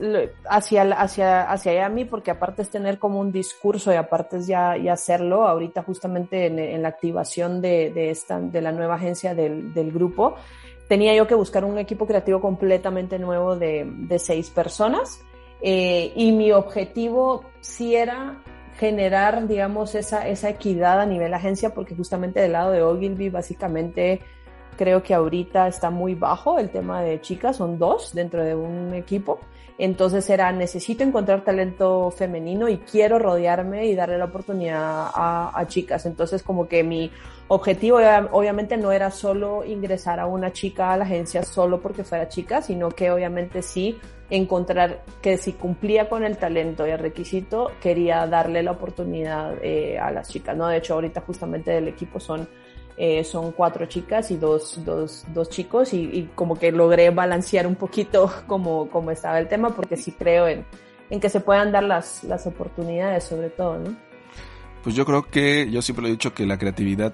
hacia, 0.47 0.83
hacia, 0.83 1.51
hacia 1.51 1.89
mí, 1.89 2.05
porque 2.05 2.31
aparte 2.31 2.61
es 2.61 2.69
tener 2.69 2.99
como 2.99 3.19
un 3.19 3.31
discurso 3.31 3.91
y 3.91 3.95
aparte 3.95 4.37
es 4.37 4.47
ya, 4.47 4.77
ya 4.77 4.93
hacerlo, 4.93 5.47
ahorita 5.47 5.81
justamente 5.81 6.45
en, 6.45 6.59
en 6.59 6.81
la 6.83 6.89
activación 6.89 7.59
de, 7.61 7.91
de 7.91 8.11
esta, 8.11 8.39
de 8.39 8.61
la 8.61 8.71
nueva 8.71 8.95
agencia 8.95 9.33
del, 9.33 9.73
del 9.73 9.91
grupo, 9.91 10.35
tenía 10.87 11.15
yo 11.15 11.25
que 11.25 11.35
buscar 11.35 11.63
un 11.63 11.77
equipo 11.77 12.05
creativo 12.05 12.41
completamente 12.41 13.17
nuevo 13.17 13.55
de, 13.55 13.85
de 13.87 14.19
seis 14.19 14.49
personas 14.49 15.23
eh, 15.61 16.11
y 16.15 16.31
mi 16.31 16.51
objetivo 16.51 17.45
sí 17.61 17.95
era 17.95 18.41
generar, 18.77 19.47
digamos, 19.47 19.95
esa, 19.95 20.27
esa 20.27 20.49
equidad 20.49 20.99
a 20.99 21.05
nivel 21.05 21.33
agencia 21.33 21.73
porque 21.73 21.95
justamente 21.95 22.39
del 22.39 22.53
lado 22.53 22.71
de 22.71 22.81
Ogilvy 22.81 23.29
básicamente 23.29 24.21
creo 24.81 25.03
que 25.03 25.13
ahorita 25.13 25.67
está 25.67 25.91
muy 25.91 26.15
bajo 26.15 26.57
el 26.57 26.71
tema 26.71 27.03
de 27.03 27.21
chicas, 27.21 27.57
son 27.57 27.77
dos 27.77 28.15
dentro 28.15 28.43
de 28.43 28.55
un 28.55 28.95
equipo. 28.95 29.39
Entonces 29.77 30.27
era, 30.27 30.51
necesito 30.51 31.03
encontrar 31.03 31.43
talento 31.43 32.09
femenino 32.09 32.67
y 32.67 32.77
quiero 32.79 33.19
rodearme 33.19 33.85
y 33.85 33.93
darle 33.93 34.17
la 34.17 34.25
oportunidad 34.25 35.11
a, 35.13 35.63
chicas. 35.67 36.07
Entonces 36.07 36.41
como 36.41 36.67
que 36.67 36.83
mi 36.83 37.11
objetivo 37.47 37.99
obviamente 38.31 38.75
no 38.75 38.91
era 38.91 39.11
solo 39.11 39.63
ingresar 39.63 40.19
a 40.19 40.25
una 40.25 40.51
chica 40.51 40.91
a 40.91 40.97
la 40.97 41.03
agencia 41.03 41.43
solo 41.43 41.79
porque 41.79 42.03
fuera 42.03 42.27
chica, 42.27 42.63
sino 42.63 42.89
que 42.89 43.11
obviamente 43.11 43.61
sí 43.61 43.99
encontrar 44.31 45.03
que 45.21 45.37
si 45.37 45.53
cumplía 45.53 46.09
con 46.09 46.23
el 46.23 46.37
talento 46.37 46.87
y 46.87 46.89
el 46.89 46.97
requisito, 46.97 47.69
quería 47.79 48.25
darle 48.25 48.63
la 48.63 48.71
oportunidad 48.71 49.53
eh, 49.61 49.99
a 49.99 50.09
las 50.09 50.29
chicas, 50.29 50.57
¿no? 50.57 50.69
De 50.69 50.77
hecho, 50.77 50.95
ahorita 50.95 51.21
justamente 51.21 51.69
del 51.69 51.89
equipo 51.89 52.19
son, 52.19 52.47
eh, 53.03 53.23
son 53.23 53.51
cuatro 53.51 53.87
chicas 53.87 54.29
y 54.29 54.37
dos, 54.37 54.79
dos, 54.85 55.25
dos 55.33 55.49
chicos 55.49 55.91
y, 55.91 56.01
y, 56.03 56.29
como 56.35 56.59
que 56.59 56.71
logré 56.71 57.09
balancear 57.09 57.65
un 57.65 57.73
poquito 57.73 58.31
como, 58.47 58.91
como 58.91 59.09
estaba 59.09 59.39
el 59.39 59.47
tema 59.47 59.71
porque 59.71 59.97
sí 59.97 60.11
creo 60.11 60.47
en, 60.47 60.63
en 61.09 61.19
que 61.19 61.27
se 61.27 61.39
puedan 61.39 61.71
dar 61.71 61.81
las, 61.81 62.23
las 62.23 62.45
oportunidades 62.45 63.23
sobre 63.23 63.49
todo, 63.49 63.79
¿no? 63.79 63.97
Pues 64.83 64.95
yo 64.95 65.03
creo 65.03 65.23
que, 65.23 65.67
yo 65.71 65.81
siempre 65.81 66.05
he 66.07 66.11
dicho 66.11 66.35
que 66.35 66.45
la 66.45 66.59
creatividad 66.59 67.11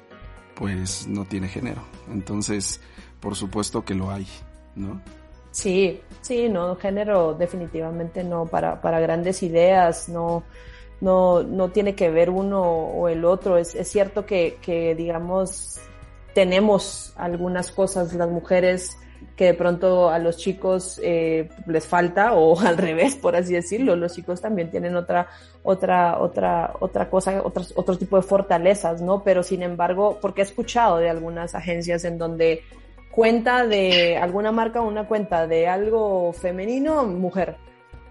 pues 0.56 1.08
no 1.08 1.24
tiene 1.24 1.48
género. 1.48 1.84
Entonces, 2.12 2.82
por 3.22 3.38
supuesto 3.38 3.86
que 3.86 3.96
lo 3.96 4.12
hay, 4.12 4.28
¿no? 4.76 5.02
Sí, 5.52 6.02
sí, 6.20 6.50
no, 6.50 6.76
género 6.76 7.34
definitivamente 7.34 8.26
no, 8.26 8.46
para, 8.46 8.82
para 8.82 9.00
grandes 9.00 9.42
ideas, 9.42 10.10
no, 10.10 10.44
no, 11.02 11.44
no 11.44 11.70
tiene 11.70 11.96
que 11.96 12.10
ver 12.10 12.30
uno 12.30 12.62
o 12.62 13.08
el 13.10 13.26
otro. 13.26 13.58
Es, 13.58 13.76
es 13.76 13.88
cierto 13.90 14.26
que, 14.26 14.58
que, 14.62 14.96
digamos, 14.96 15.80
tenemos 16.34 17.14
algunas 17.16 17.72
cosas 17.72 18.14
las 18.14 18.30
mujeres 18.30 18.98
que 19.36 19.46
de 19.46 19.54
pronto 19.54 20.10
a 20.10 20.20
los 20.20 20.38
chicos 20.38 21.00
eh, 21.04 21.50
les 21.68 21.86
falta 21.86 22.34
o 22.34 22.60
al 22.62 22.78
revés, 22.78 23.16
por 23.16 23.36
así 23.36 23.54
decirlo. 23.54 23.96
Los 23.96 24.14
chicos 24.16 24.42
también 24.42 24.72
tienen 24.72 24.96
otra, 24.96 25.28
otra, 25.64 26.20
otra, 26.20 26.74
otra 26.80 27.10
cosa, 27.10 27.42
otros, 27.44 27.74
otro 27.76 27.98
tipo 27.98 28.18
de 28.18 28.24
fortalezas, 28.24 29.02
¿no? 29.02 29.24
Pero 29.24 29.44
sin 29.44 29.62
embargo, 29.62 30.18
porque 30.22 30.42
he 30.42 30.44
escuchado 30.44 30.98
de 30.98 31.10
algunas 31.10 31.56
agencias 31.56 32.04
en 32.04 32.18
donde 32.18 32.64
cuenta 33.12 33.66
de 33.66 34.18
alguna 34.18 34.52
marca 34.52 34.82
una 34.82 35.08
cuenta 35.08 35.48
de 35.48 35.68
algo 35.68 36.34
femenino, 36.34 37.04
mujer 37.06 37.58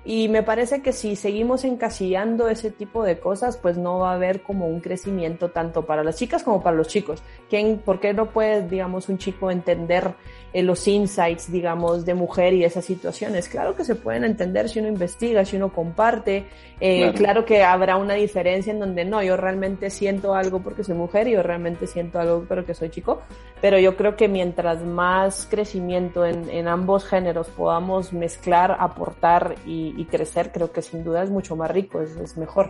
y 0.06 0.28
me 0.28 0.44
parece 0.44 0.82
que 0.82 0.92
si 0.92 1.16
seguimos 1.16 1.64
encasillando 1.64 2.48
ese 2.48 2.70
tipo 2.70 3.02
de 3.02 3.18
cosas, 3.18 3.56
pues 3.56 3.76
no 3.76 3.98
va 3.98 4.12
a 4.12 4.14
haber 4.14 4.40
como 4.40 4.68
un 4.68 4.80
crecimiento 4.80 5.50
tanto 5.50 5.84
para 5.84 6.04
las 6.04 6.16
chicas 6.16 6.44
como 6.44 6.62
para 6.62 6.76
los 6.76 6.86
chicos. 6.86 7.24
¿Quién, 7.50 7.78
¿Por 7.78 7.98
qué 7.98 8.14
no 8.14 8.30
puede, 8.30 8.68
digamos, 8.68 9.08
un 9.08 9.18
chico 9.18 9.50
entender 9.50 10.14
eh, 10.58 10.62
los 10.62 10.86
insights, 10.86 11.50
digamos, 11.50 12.04
de 12.04 12.14
mujer 12.14 12.54
y 12.54 12.64
esas 12.64 12.84
situaciones? 12.84 13.48
Claro 13.48 13.74
que 13.74 13.84
se 13.84 13.94
pueden 13.94 14.24
entender 14.24 14.68
si 14.68 14.78
uno 14.78 14.88
investiga, 14.88 15.44
si 15.44 15.56
uno 15.56 15.72
comparte. 15.72 16.46
Eh, 16.78 17.00
claro. 17.00 17.14
claro. 17.14 17.44
que 17.46 17.62
habrá 17.62 17.96
una 17.96 18.14
diferencia 18.14 18.72
en 18.72 18.78
donde 18.78 19.04
no, 19.04 19.22
yo 19.22 19.36
realmente 19.36 19.88
siento 19.88 20.34
algo 20.34 20.60
porque 20.60 20.84
soy 20.84 20.94
mujer 20.94 21.26
y 21.26 21.32
yo 21.32 21.42
realmente 21.42 21.86
siento 21.86 22.18
algo 22.18 22.44
porque 22.46 22.74
soy 22.74 22.90
chico. 22.90 23.22
Pero 23.60 23.78
yo 23.78 23.96
creo 23.96 24.16
que 24.16 24.28
mientras 24.28 24.82
más 24.82 25.46
crecimiento 25.50 26.26
en, 26.26 26.50
en 26.50 26.68
ambos 26.68 27.06
géneros 27.06 27.48
podamos 27.48 28.12
mezclar, 28.12 28.76
aportar 28.78 29.54
y 29.64 29.86
y 29.96 30.04
crecer, 30.04 30.52
creo 30.52 30.72
que 30.72 30.82
sin 30.82 31.04
duda 31.04 31.22
es 31.22 31.30
mucho 31.30 31.56
más 31.56 31.70
rico, 31.70 32.00
es, 32.00 32.16
es 32.16 32.36
mejor. 32.36 32.68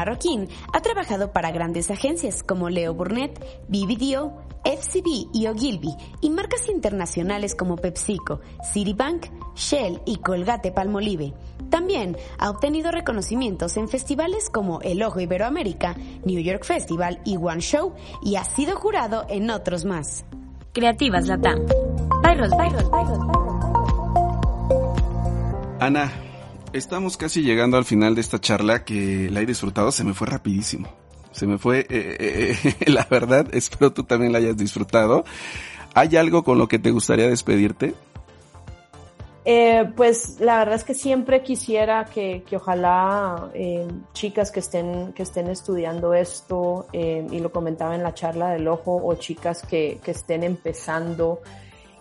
Marroquín 0.00 0.48
ha 0.72 0.80
trabajado 0.80 1.30
para 1.30 1.50
grandes 1.50 1.90
agencias 1.90 2.42
como 2.42 2.70
Leo 2.70 2.94
Burnett, 2.94 3.38
BBDO, 3.68 4.32
FCB 4.64 5.28
y 5.34 5.46
Ogilvy 5.46 5.94
y 6.22 6.30
marcas 6.30 6.70
internacionales 6.70 7.54
como 7.54 7.76
PepsiCo, 7.76 8.40
Citibank, 8.72 9.26
Shell 9.54 10.00
y 10.06 10.16
Colgate 10.16 10.72
Palmolive. 10.72 11.34
También 11.68 12.16
ha 12.38 12.48
obtenido 12.48 12.90
reconocimientos 12.90 13.76
en 13.76 13.90
festivales 13.90 14.48
como 14.48 14.80
El 14.80 15.02
Ojo 15.02 15.20
Iberoamérica, 15.20 15.94
New 16.24 16.40
York 16.40 16.64
Festival 16.64 17.20
y 17.26 17.36
One 17.36 17.60
Show 17.60 17.92
y 18.22 18.36
ha 18.36 18.44
sido 18.44 18.76
jurado 18.76 19.26
en 19.28 19.50
otros 19.50 19.84
más. 19.84 20.24
Creativas 20.72 21.26
Latam. 21.26 21.66
Ana, 25.78 26.10
estamos 26.72 27.16
casi 27.16 27.42
llegando 27.42 27.76
al 27.76 27.84
final 27.84 28.14
de 28.14 28.20
esta 28.20 28.40
charla 28.40 28.84
que 28.84 29.28
la 29.30 29.40
he 29.40 29.46
disfrutado, 29.46 29.92
se 29.92 30.04
me 30.04 30.14
fue 30.14 30.26
rapidísimo. 30.26 30.88
Se 31.32 31.46
me 31.46 31.58
fue, 31.58 31.80
eh, 31.80 31.86
eh, 31.90 32.56
eh, 32.64 32.90
la 32.90 33.06
verdad, 33.08 33.46
espero 33.52 33.92
tú 33.92 34.04
también 34.04 34.32
la 34.32 34.38
hayas 34.38 34.56
disfrutado. 34.56 35.24
¿Hay 35.94 36.16
algo 36.16 36.44
con 36.44 36.58
lo 36.58 36.68
que 36.68 36.78
te 36.78 36.90
gustaría 36.90 37.28
despedirte? 37.28 37.94
Eh, 39.44 39.90
pues 39.96 40.38
la 40.38 40.58
verdad 40.58 40.74
es 40.74 40.84
que 40.84 40.94
siempre 40.94 41.42
quisiera 41.42 42.04
que, 42.04 42.44
que 42.46 42.56
ojalá 42.56 43.50
chicas 44.12 44.50
que 44.50 44.60
estén, 44.60 45.12
que 45.14 45.22
estén 45.22 45.48
estudiando 45.48 46.14
esto, 46.14 46.86
y 46.92 47.38
lo 47.38 47.50
comentaba 47.50 47.94
en 47.94 48.02
la 48.02 48.14
charla 48.14 48.50
del 48.50 48.68
ojo, 48.68 49.00
o 49.02 49.14
chicas 49.14 49.62
que, 49.62 49.98
que 50.04 50.10
estén 50.10 50.44
empezando 50.44 51.40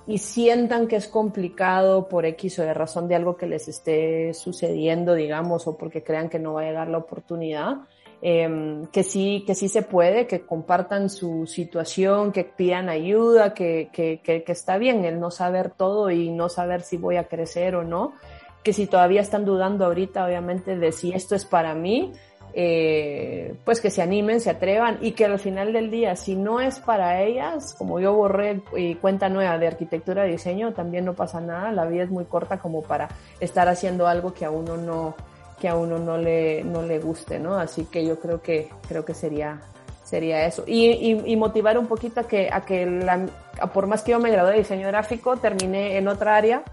y 0.10 0.18
sientan 0.18 0.88
que 0.88 0.96
es 0.96 1.08
complicado 1.08 2.08
por 2.10 2.26
X 2.26 2.58
o 2.58 2.64
de 2.64 2.74
razón 2.74 3.08
de 3.08 3.14
algo 3.14 3.38
que 3.38 3.46
les 3.46 3.68
esté 3.68 4.34
sucediendo, 4.34 5.14
digamos, 5.14 5.68
o 5.68 5.78
porque 5.78 6.04
crean 6.04 6.30
que 6.30 6.40
no 6.40 6.54
va 6.54 6.62
a 6.62 6.66
llegar 6.66 6.88
la 6.88 6.98
oportunidad, 6.98 7.82
eh, 8.24 8.82
que 8.92 9.04
sí, 9.04 9.44
que 9.46 9.54
sí 9.54 9.70
se 9.70 9.84
puede, 9.84 10.26
que 10.26 10.48
compartan 10.48 11.12
su 11.12 11.46
situación, 11.46 12.32
que 12.32 12.44
pidan 12.44 12.90
ayuda, 12.90 13.54
que, 13.54 13.92
que, 13.94 14.20
que, 14.24 14.44
que, 14.44 14.52
está 14.52 14.80
bien 14.80 15.06
el 15.06 15.20
no 15.20 15.30
saber 15.30 15.70
todo 15.70 16.10
y 16.10 16.32
no 16.32 16.50
saber 16.50 16.82
si 16.82 16.98
voy 16.98 17.18
a 17.18 17.28
crecer 17.28 17.76
o 17.76 17.84
no, 17.84 18.14
que 18.64 18.74
si 18.74 18.88
todavía 18.88 19.22
están 19.22 19.46
dudando 19.46 19.86
ahorita, 19.86 20.26
obviamente, 20.26 20.76
de 20.76 20.92
si 20.92 21.12
esto 21.12 21.36
es 21.36 21.46
para 21.46 21.76
mí, 21.76 22.14
eh, 22.54 23.56
pues 23.66 23.82
que 23.82 23.92
se 23.92 24.02
animen, 24.02 24.42
se 24.42 24.50
atrevan 24.50 24.98
y 25.02 25.12
que 25.12 25.26
al 25.26 25.40
final 25.40 25.74
del 25.74 25.92
día, 25.92 26.16
si 26.16 26.36
no 26.36 26.60
es 26.60 26.80
para 26.80 27.22
ellas, 27.22 27.76
como 27.78 28.00
yo 28.00 28.14
borré 28.14 28.62
eh, 28.76 28.98
cuenta 29.00 29.30
nueva 29.30 29.58
de 29.58 29.68
arquitectura 29.68 30.28
y 30.28 30.32
diseño, 30.32 30.74
también 30.74 31.06
no 31.06 31.14
pasa 31.14 31.42
nada, 31.42 31.72
la 31.72 31.86
vida 31.86 32.04
es 32.04 32.10
muy 32.10 32.26
corta 32.26 32.58
como 32.58 32.82
para 32.82 33.10
estar 33.40 33.68
haciendo 33.68 34.08
algo 34.08 34.34
que 34.34 34.46
a 34.46 34.52
uno 34.52 34.78
no, 34.78 35.16
que 35.60 35.70
a 35.70 35.76
uno 35.76 36.00
no 36.00 36.18
le, 36.18 36.64
no 36.64 36.82
le 36.82 37.00
guste, 37.00 37.40
¿no? 37.40 37.56
Así 37.56 37.86
que 37.86 38.06
yo 38.06 38.20
creo 38.20 38.42
que, 38.42 38.70
creo 38.88 39.06
que 39.06 39.14
sería, 39.14 39.62
sería 40.04 40.46
eso. 40.46 40.64
Y, 40.66 40.88
y, 40.88 41.22
y 41.26 41.36
motivar 41.36 41.78
un 41.78 41.88
poquito 41.88 42.22
a 42.22 42.28
que, 42.28 42.50
a 42.52 42.62
que 42.62 42.86
la, 42.86 43.28
por 43.74 43.88
más 43.88 44.04
que 44.04 44.12
yo 44.12 44.20
me 44.20 44.32
gradué 44.32 44.54
de 44.54 44.58
diseño 44.60 44.88
gráfico, 44.88 45.38
terminé 45.38 45.98
en 45.98 46.08
otra 46.08 46.36
área 46.36 46.64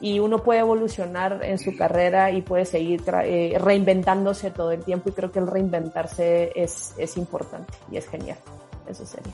y 0.00 0.18
uno 0.18 0.42
puede 0.42 0.60
evolucionar 0.60 1.40
en 1.42 1.58
su 1.58 1.76
carrera 1.76 2.30
y 2.30 2.42
puede 2.42 2.64
seguir 2.64 3.02
eh, 3.24 3.56
reinventándose 3.58 4.50
todo 4.50 4.72
el 4.72 4.82
tiempo 4.82 5.08
y 5.08 5.12
creo 5.12 5.32
que 5.32 5.38
el 5.38 5.46
reinventarse 5.46 6.52
es, 6.54 6.94
es 6.98 7.16
importante 7.16 7.72
y 7.90 7.96
es 7.96 8.08
genial. 8.08 8.38
Eso 8.88 9.06
sería. 9.06 9.32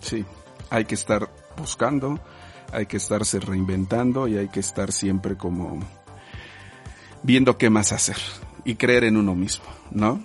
Sí, 0.00 0.24
hay 0.70 0.84
que 0.84 0.94
estar 0.94 1.28
buscando, 1.56 2.18
hay 2.72 2.86
que 2.86 2.96
estarse 2.96 3.38
reinventando 3.38 4.26
y 4.26 4.36
hay 4.36 4.48
que 4.48 4.60
estar 4.60 4.90
siempre 4.92 5.36
como 5.36 5.80
viendo 7.22 7.56
qué 7.56 7.70
más 7.70 7.92
hacer 7.92 8.16
y 8.64 8.74
creer 8.74 9.04
en 9.04 9.16
uno 9.16 9.34
mismo, 9.34 9.64
¿no? 9.90 10.20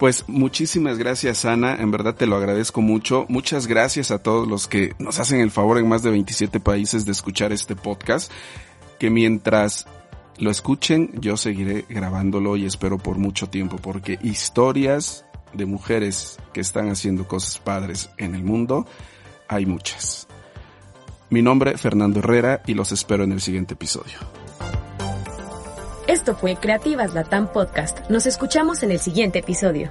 Pues 0.00 0.24
muchísimas 0.28 0.96
gracias 0.96 1.44
Ana, 1.44 1.74
en 1.74 1.90
verdad 1.90 2.14
te 2.14 2.26
lo 2.26 2.36
agradezco 2.36 2.80
mucho. 2.80 3.26
Muchas 3.28 3.66
gracias 3.66 4.10
a 4.10 4.22
todos 4.22 4.48
los 4.48 4.66
que 4.66 4.94
nos 4.98 5.20
hacen 5.20 5.40
el 5.40 5.50
favor 5.50 5.76
en 5.76 5.86
más 5.86 6.02
de 6.02 6.08
27 6.08 6.58
países 6.58 7.04
de 7.04 7.12
escuchar 7.12 7.52
este 7.52 7.76
podcast, 7.76 8.32
que 8.98 9.10
mientras 9.10 9.86
lo 10.38 10.50
escuchen 10.50 11.10
yo 11.20 11.36
seguiré 11.36 11.84
grabándolo 11.86 12.56
y 12.56 12.64
espero 12.64 12.96
por 12.96 13.18
mucho 13.18 13.50
tiempo, 13.50 13.76
porque 13.76 14.18
historias 14.22 15.26
de 15.52 15.66
mujeres 15.66 16.38
que 16.54 16.62
están 16.62 16.88
haciendo 16.88 17.28
cosas 17.28 17.58
padres 17.58 18.08
en 18.16 18.34
el 18.34 18.42
mundo 18.42 18.86
hay 19.48 19.66
muchas. 19.66 20.26
Mi 21.28 21.42
nombre 21.42 21.76
Fernando 21.76 22.20
Herrera 22.20 22.62
y 22.66 22.72
los 22.72 22.90
espero 22.90 23.24
en 23.24 23.32
el 23.32 23.42
siguiente 23.42 23.74
episodio. 23.74 24.39
Esto 26.06 26.34
fue 26.34 26.56
Creativas 26.56 27.14
Latam 27.14 27.52
Podcast. 27.52 28.08
Nos 28.08 28.26
escuchamos 28.26 28.82
en 28.82 28.90
el 28.90 28.98
siguiente 29.00 29.40
episodio. 29.40 29.90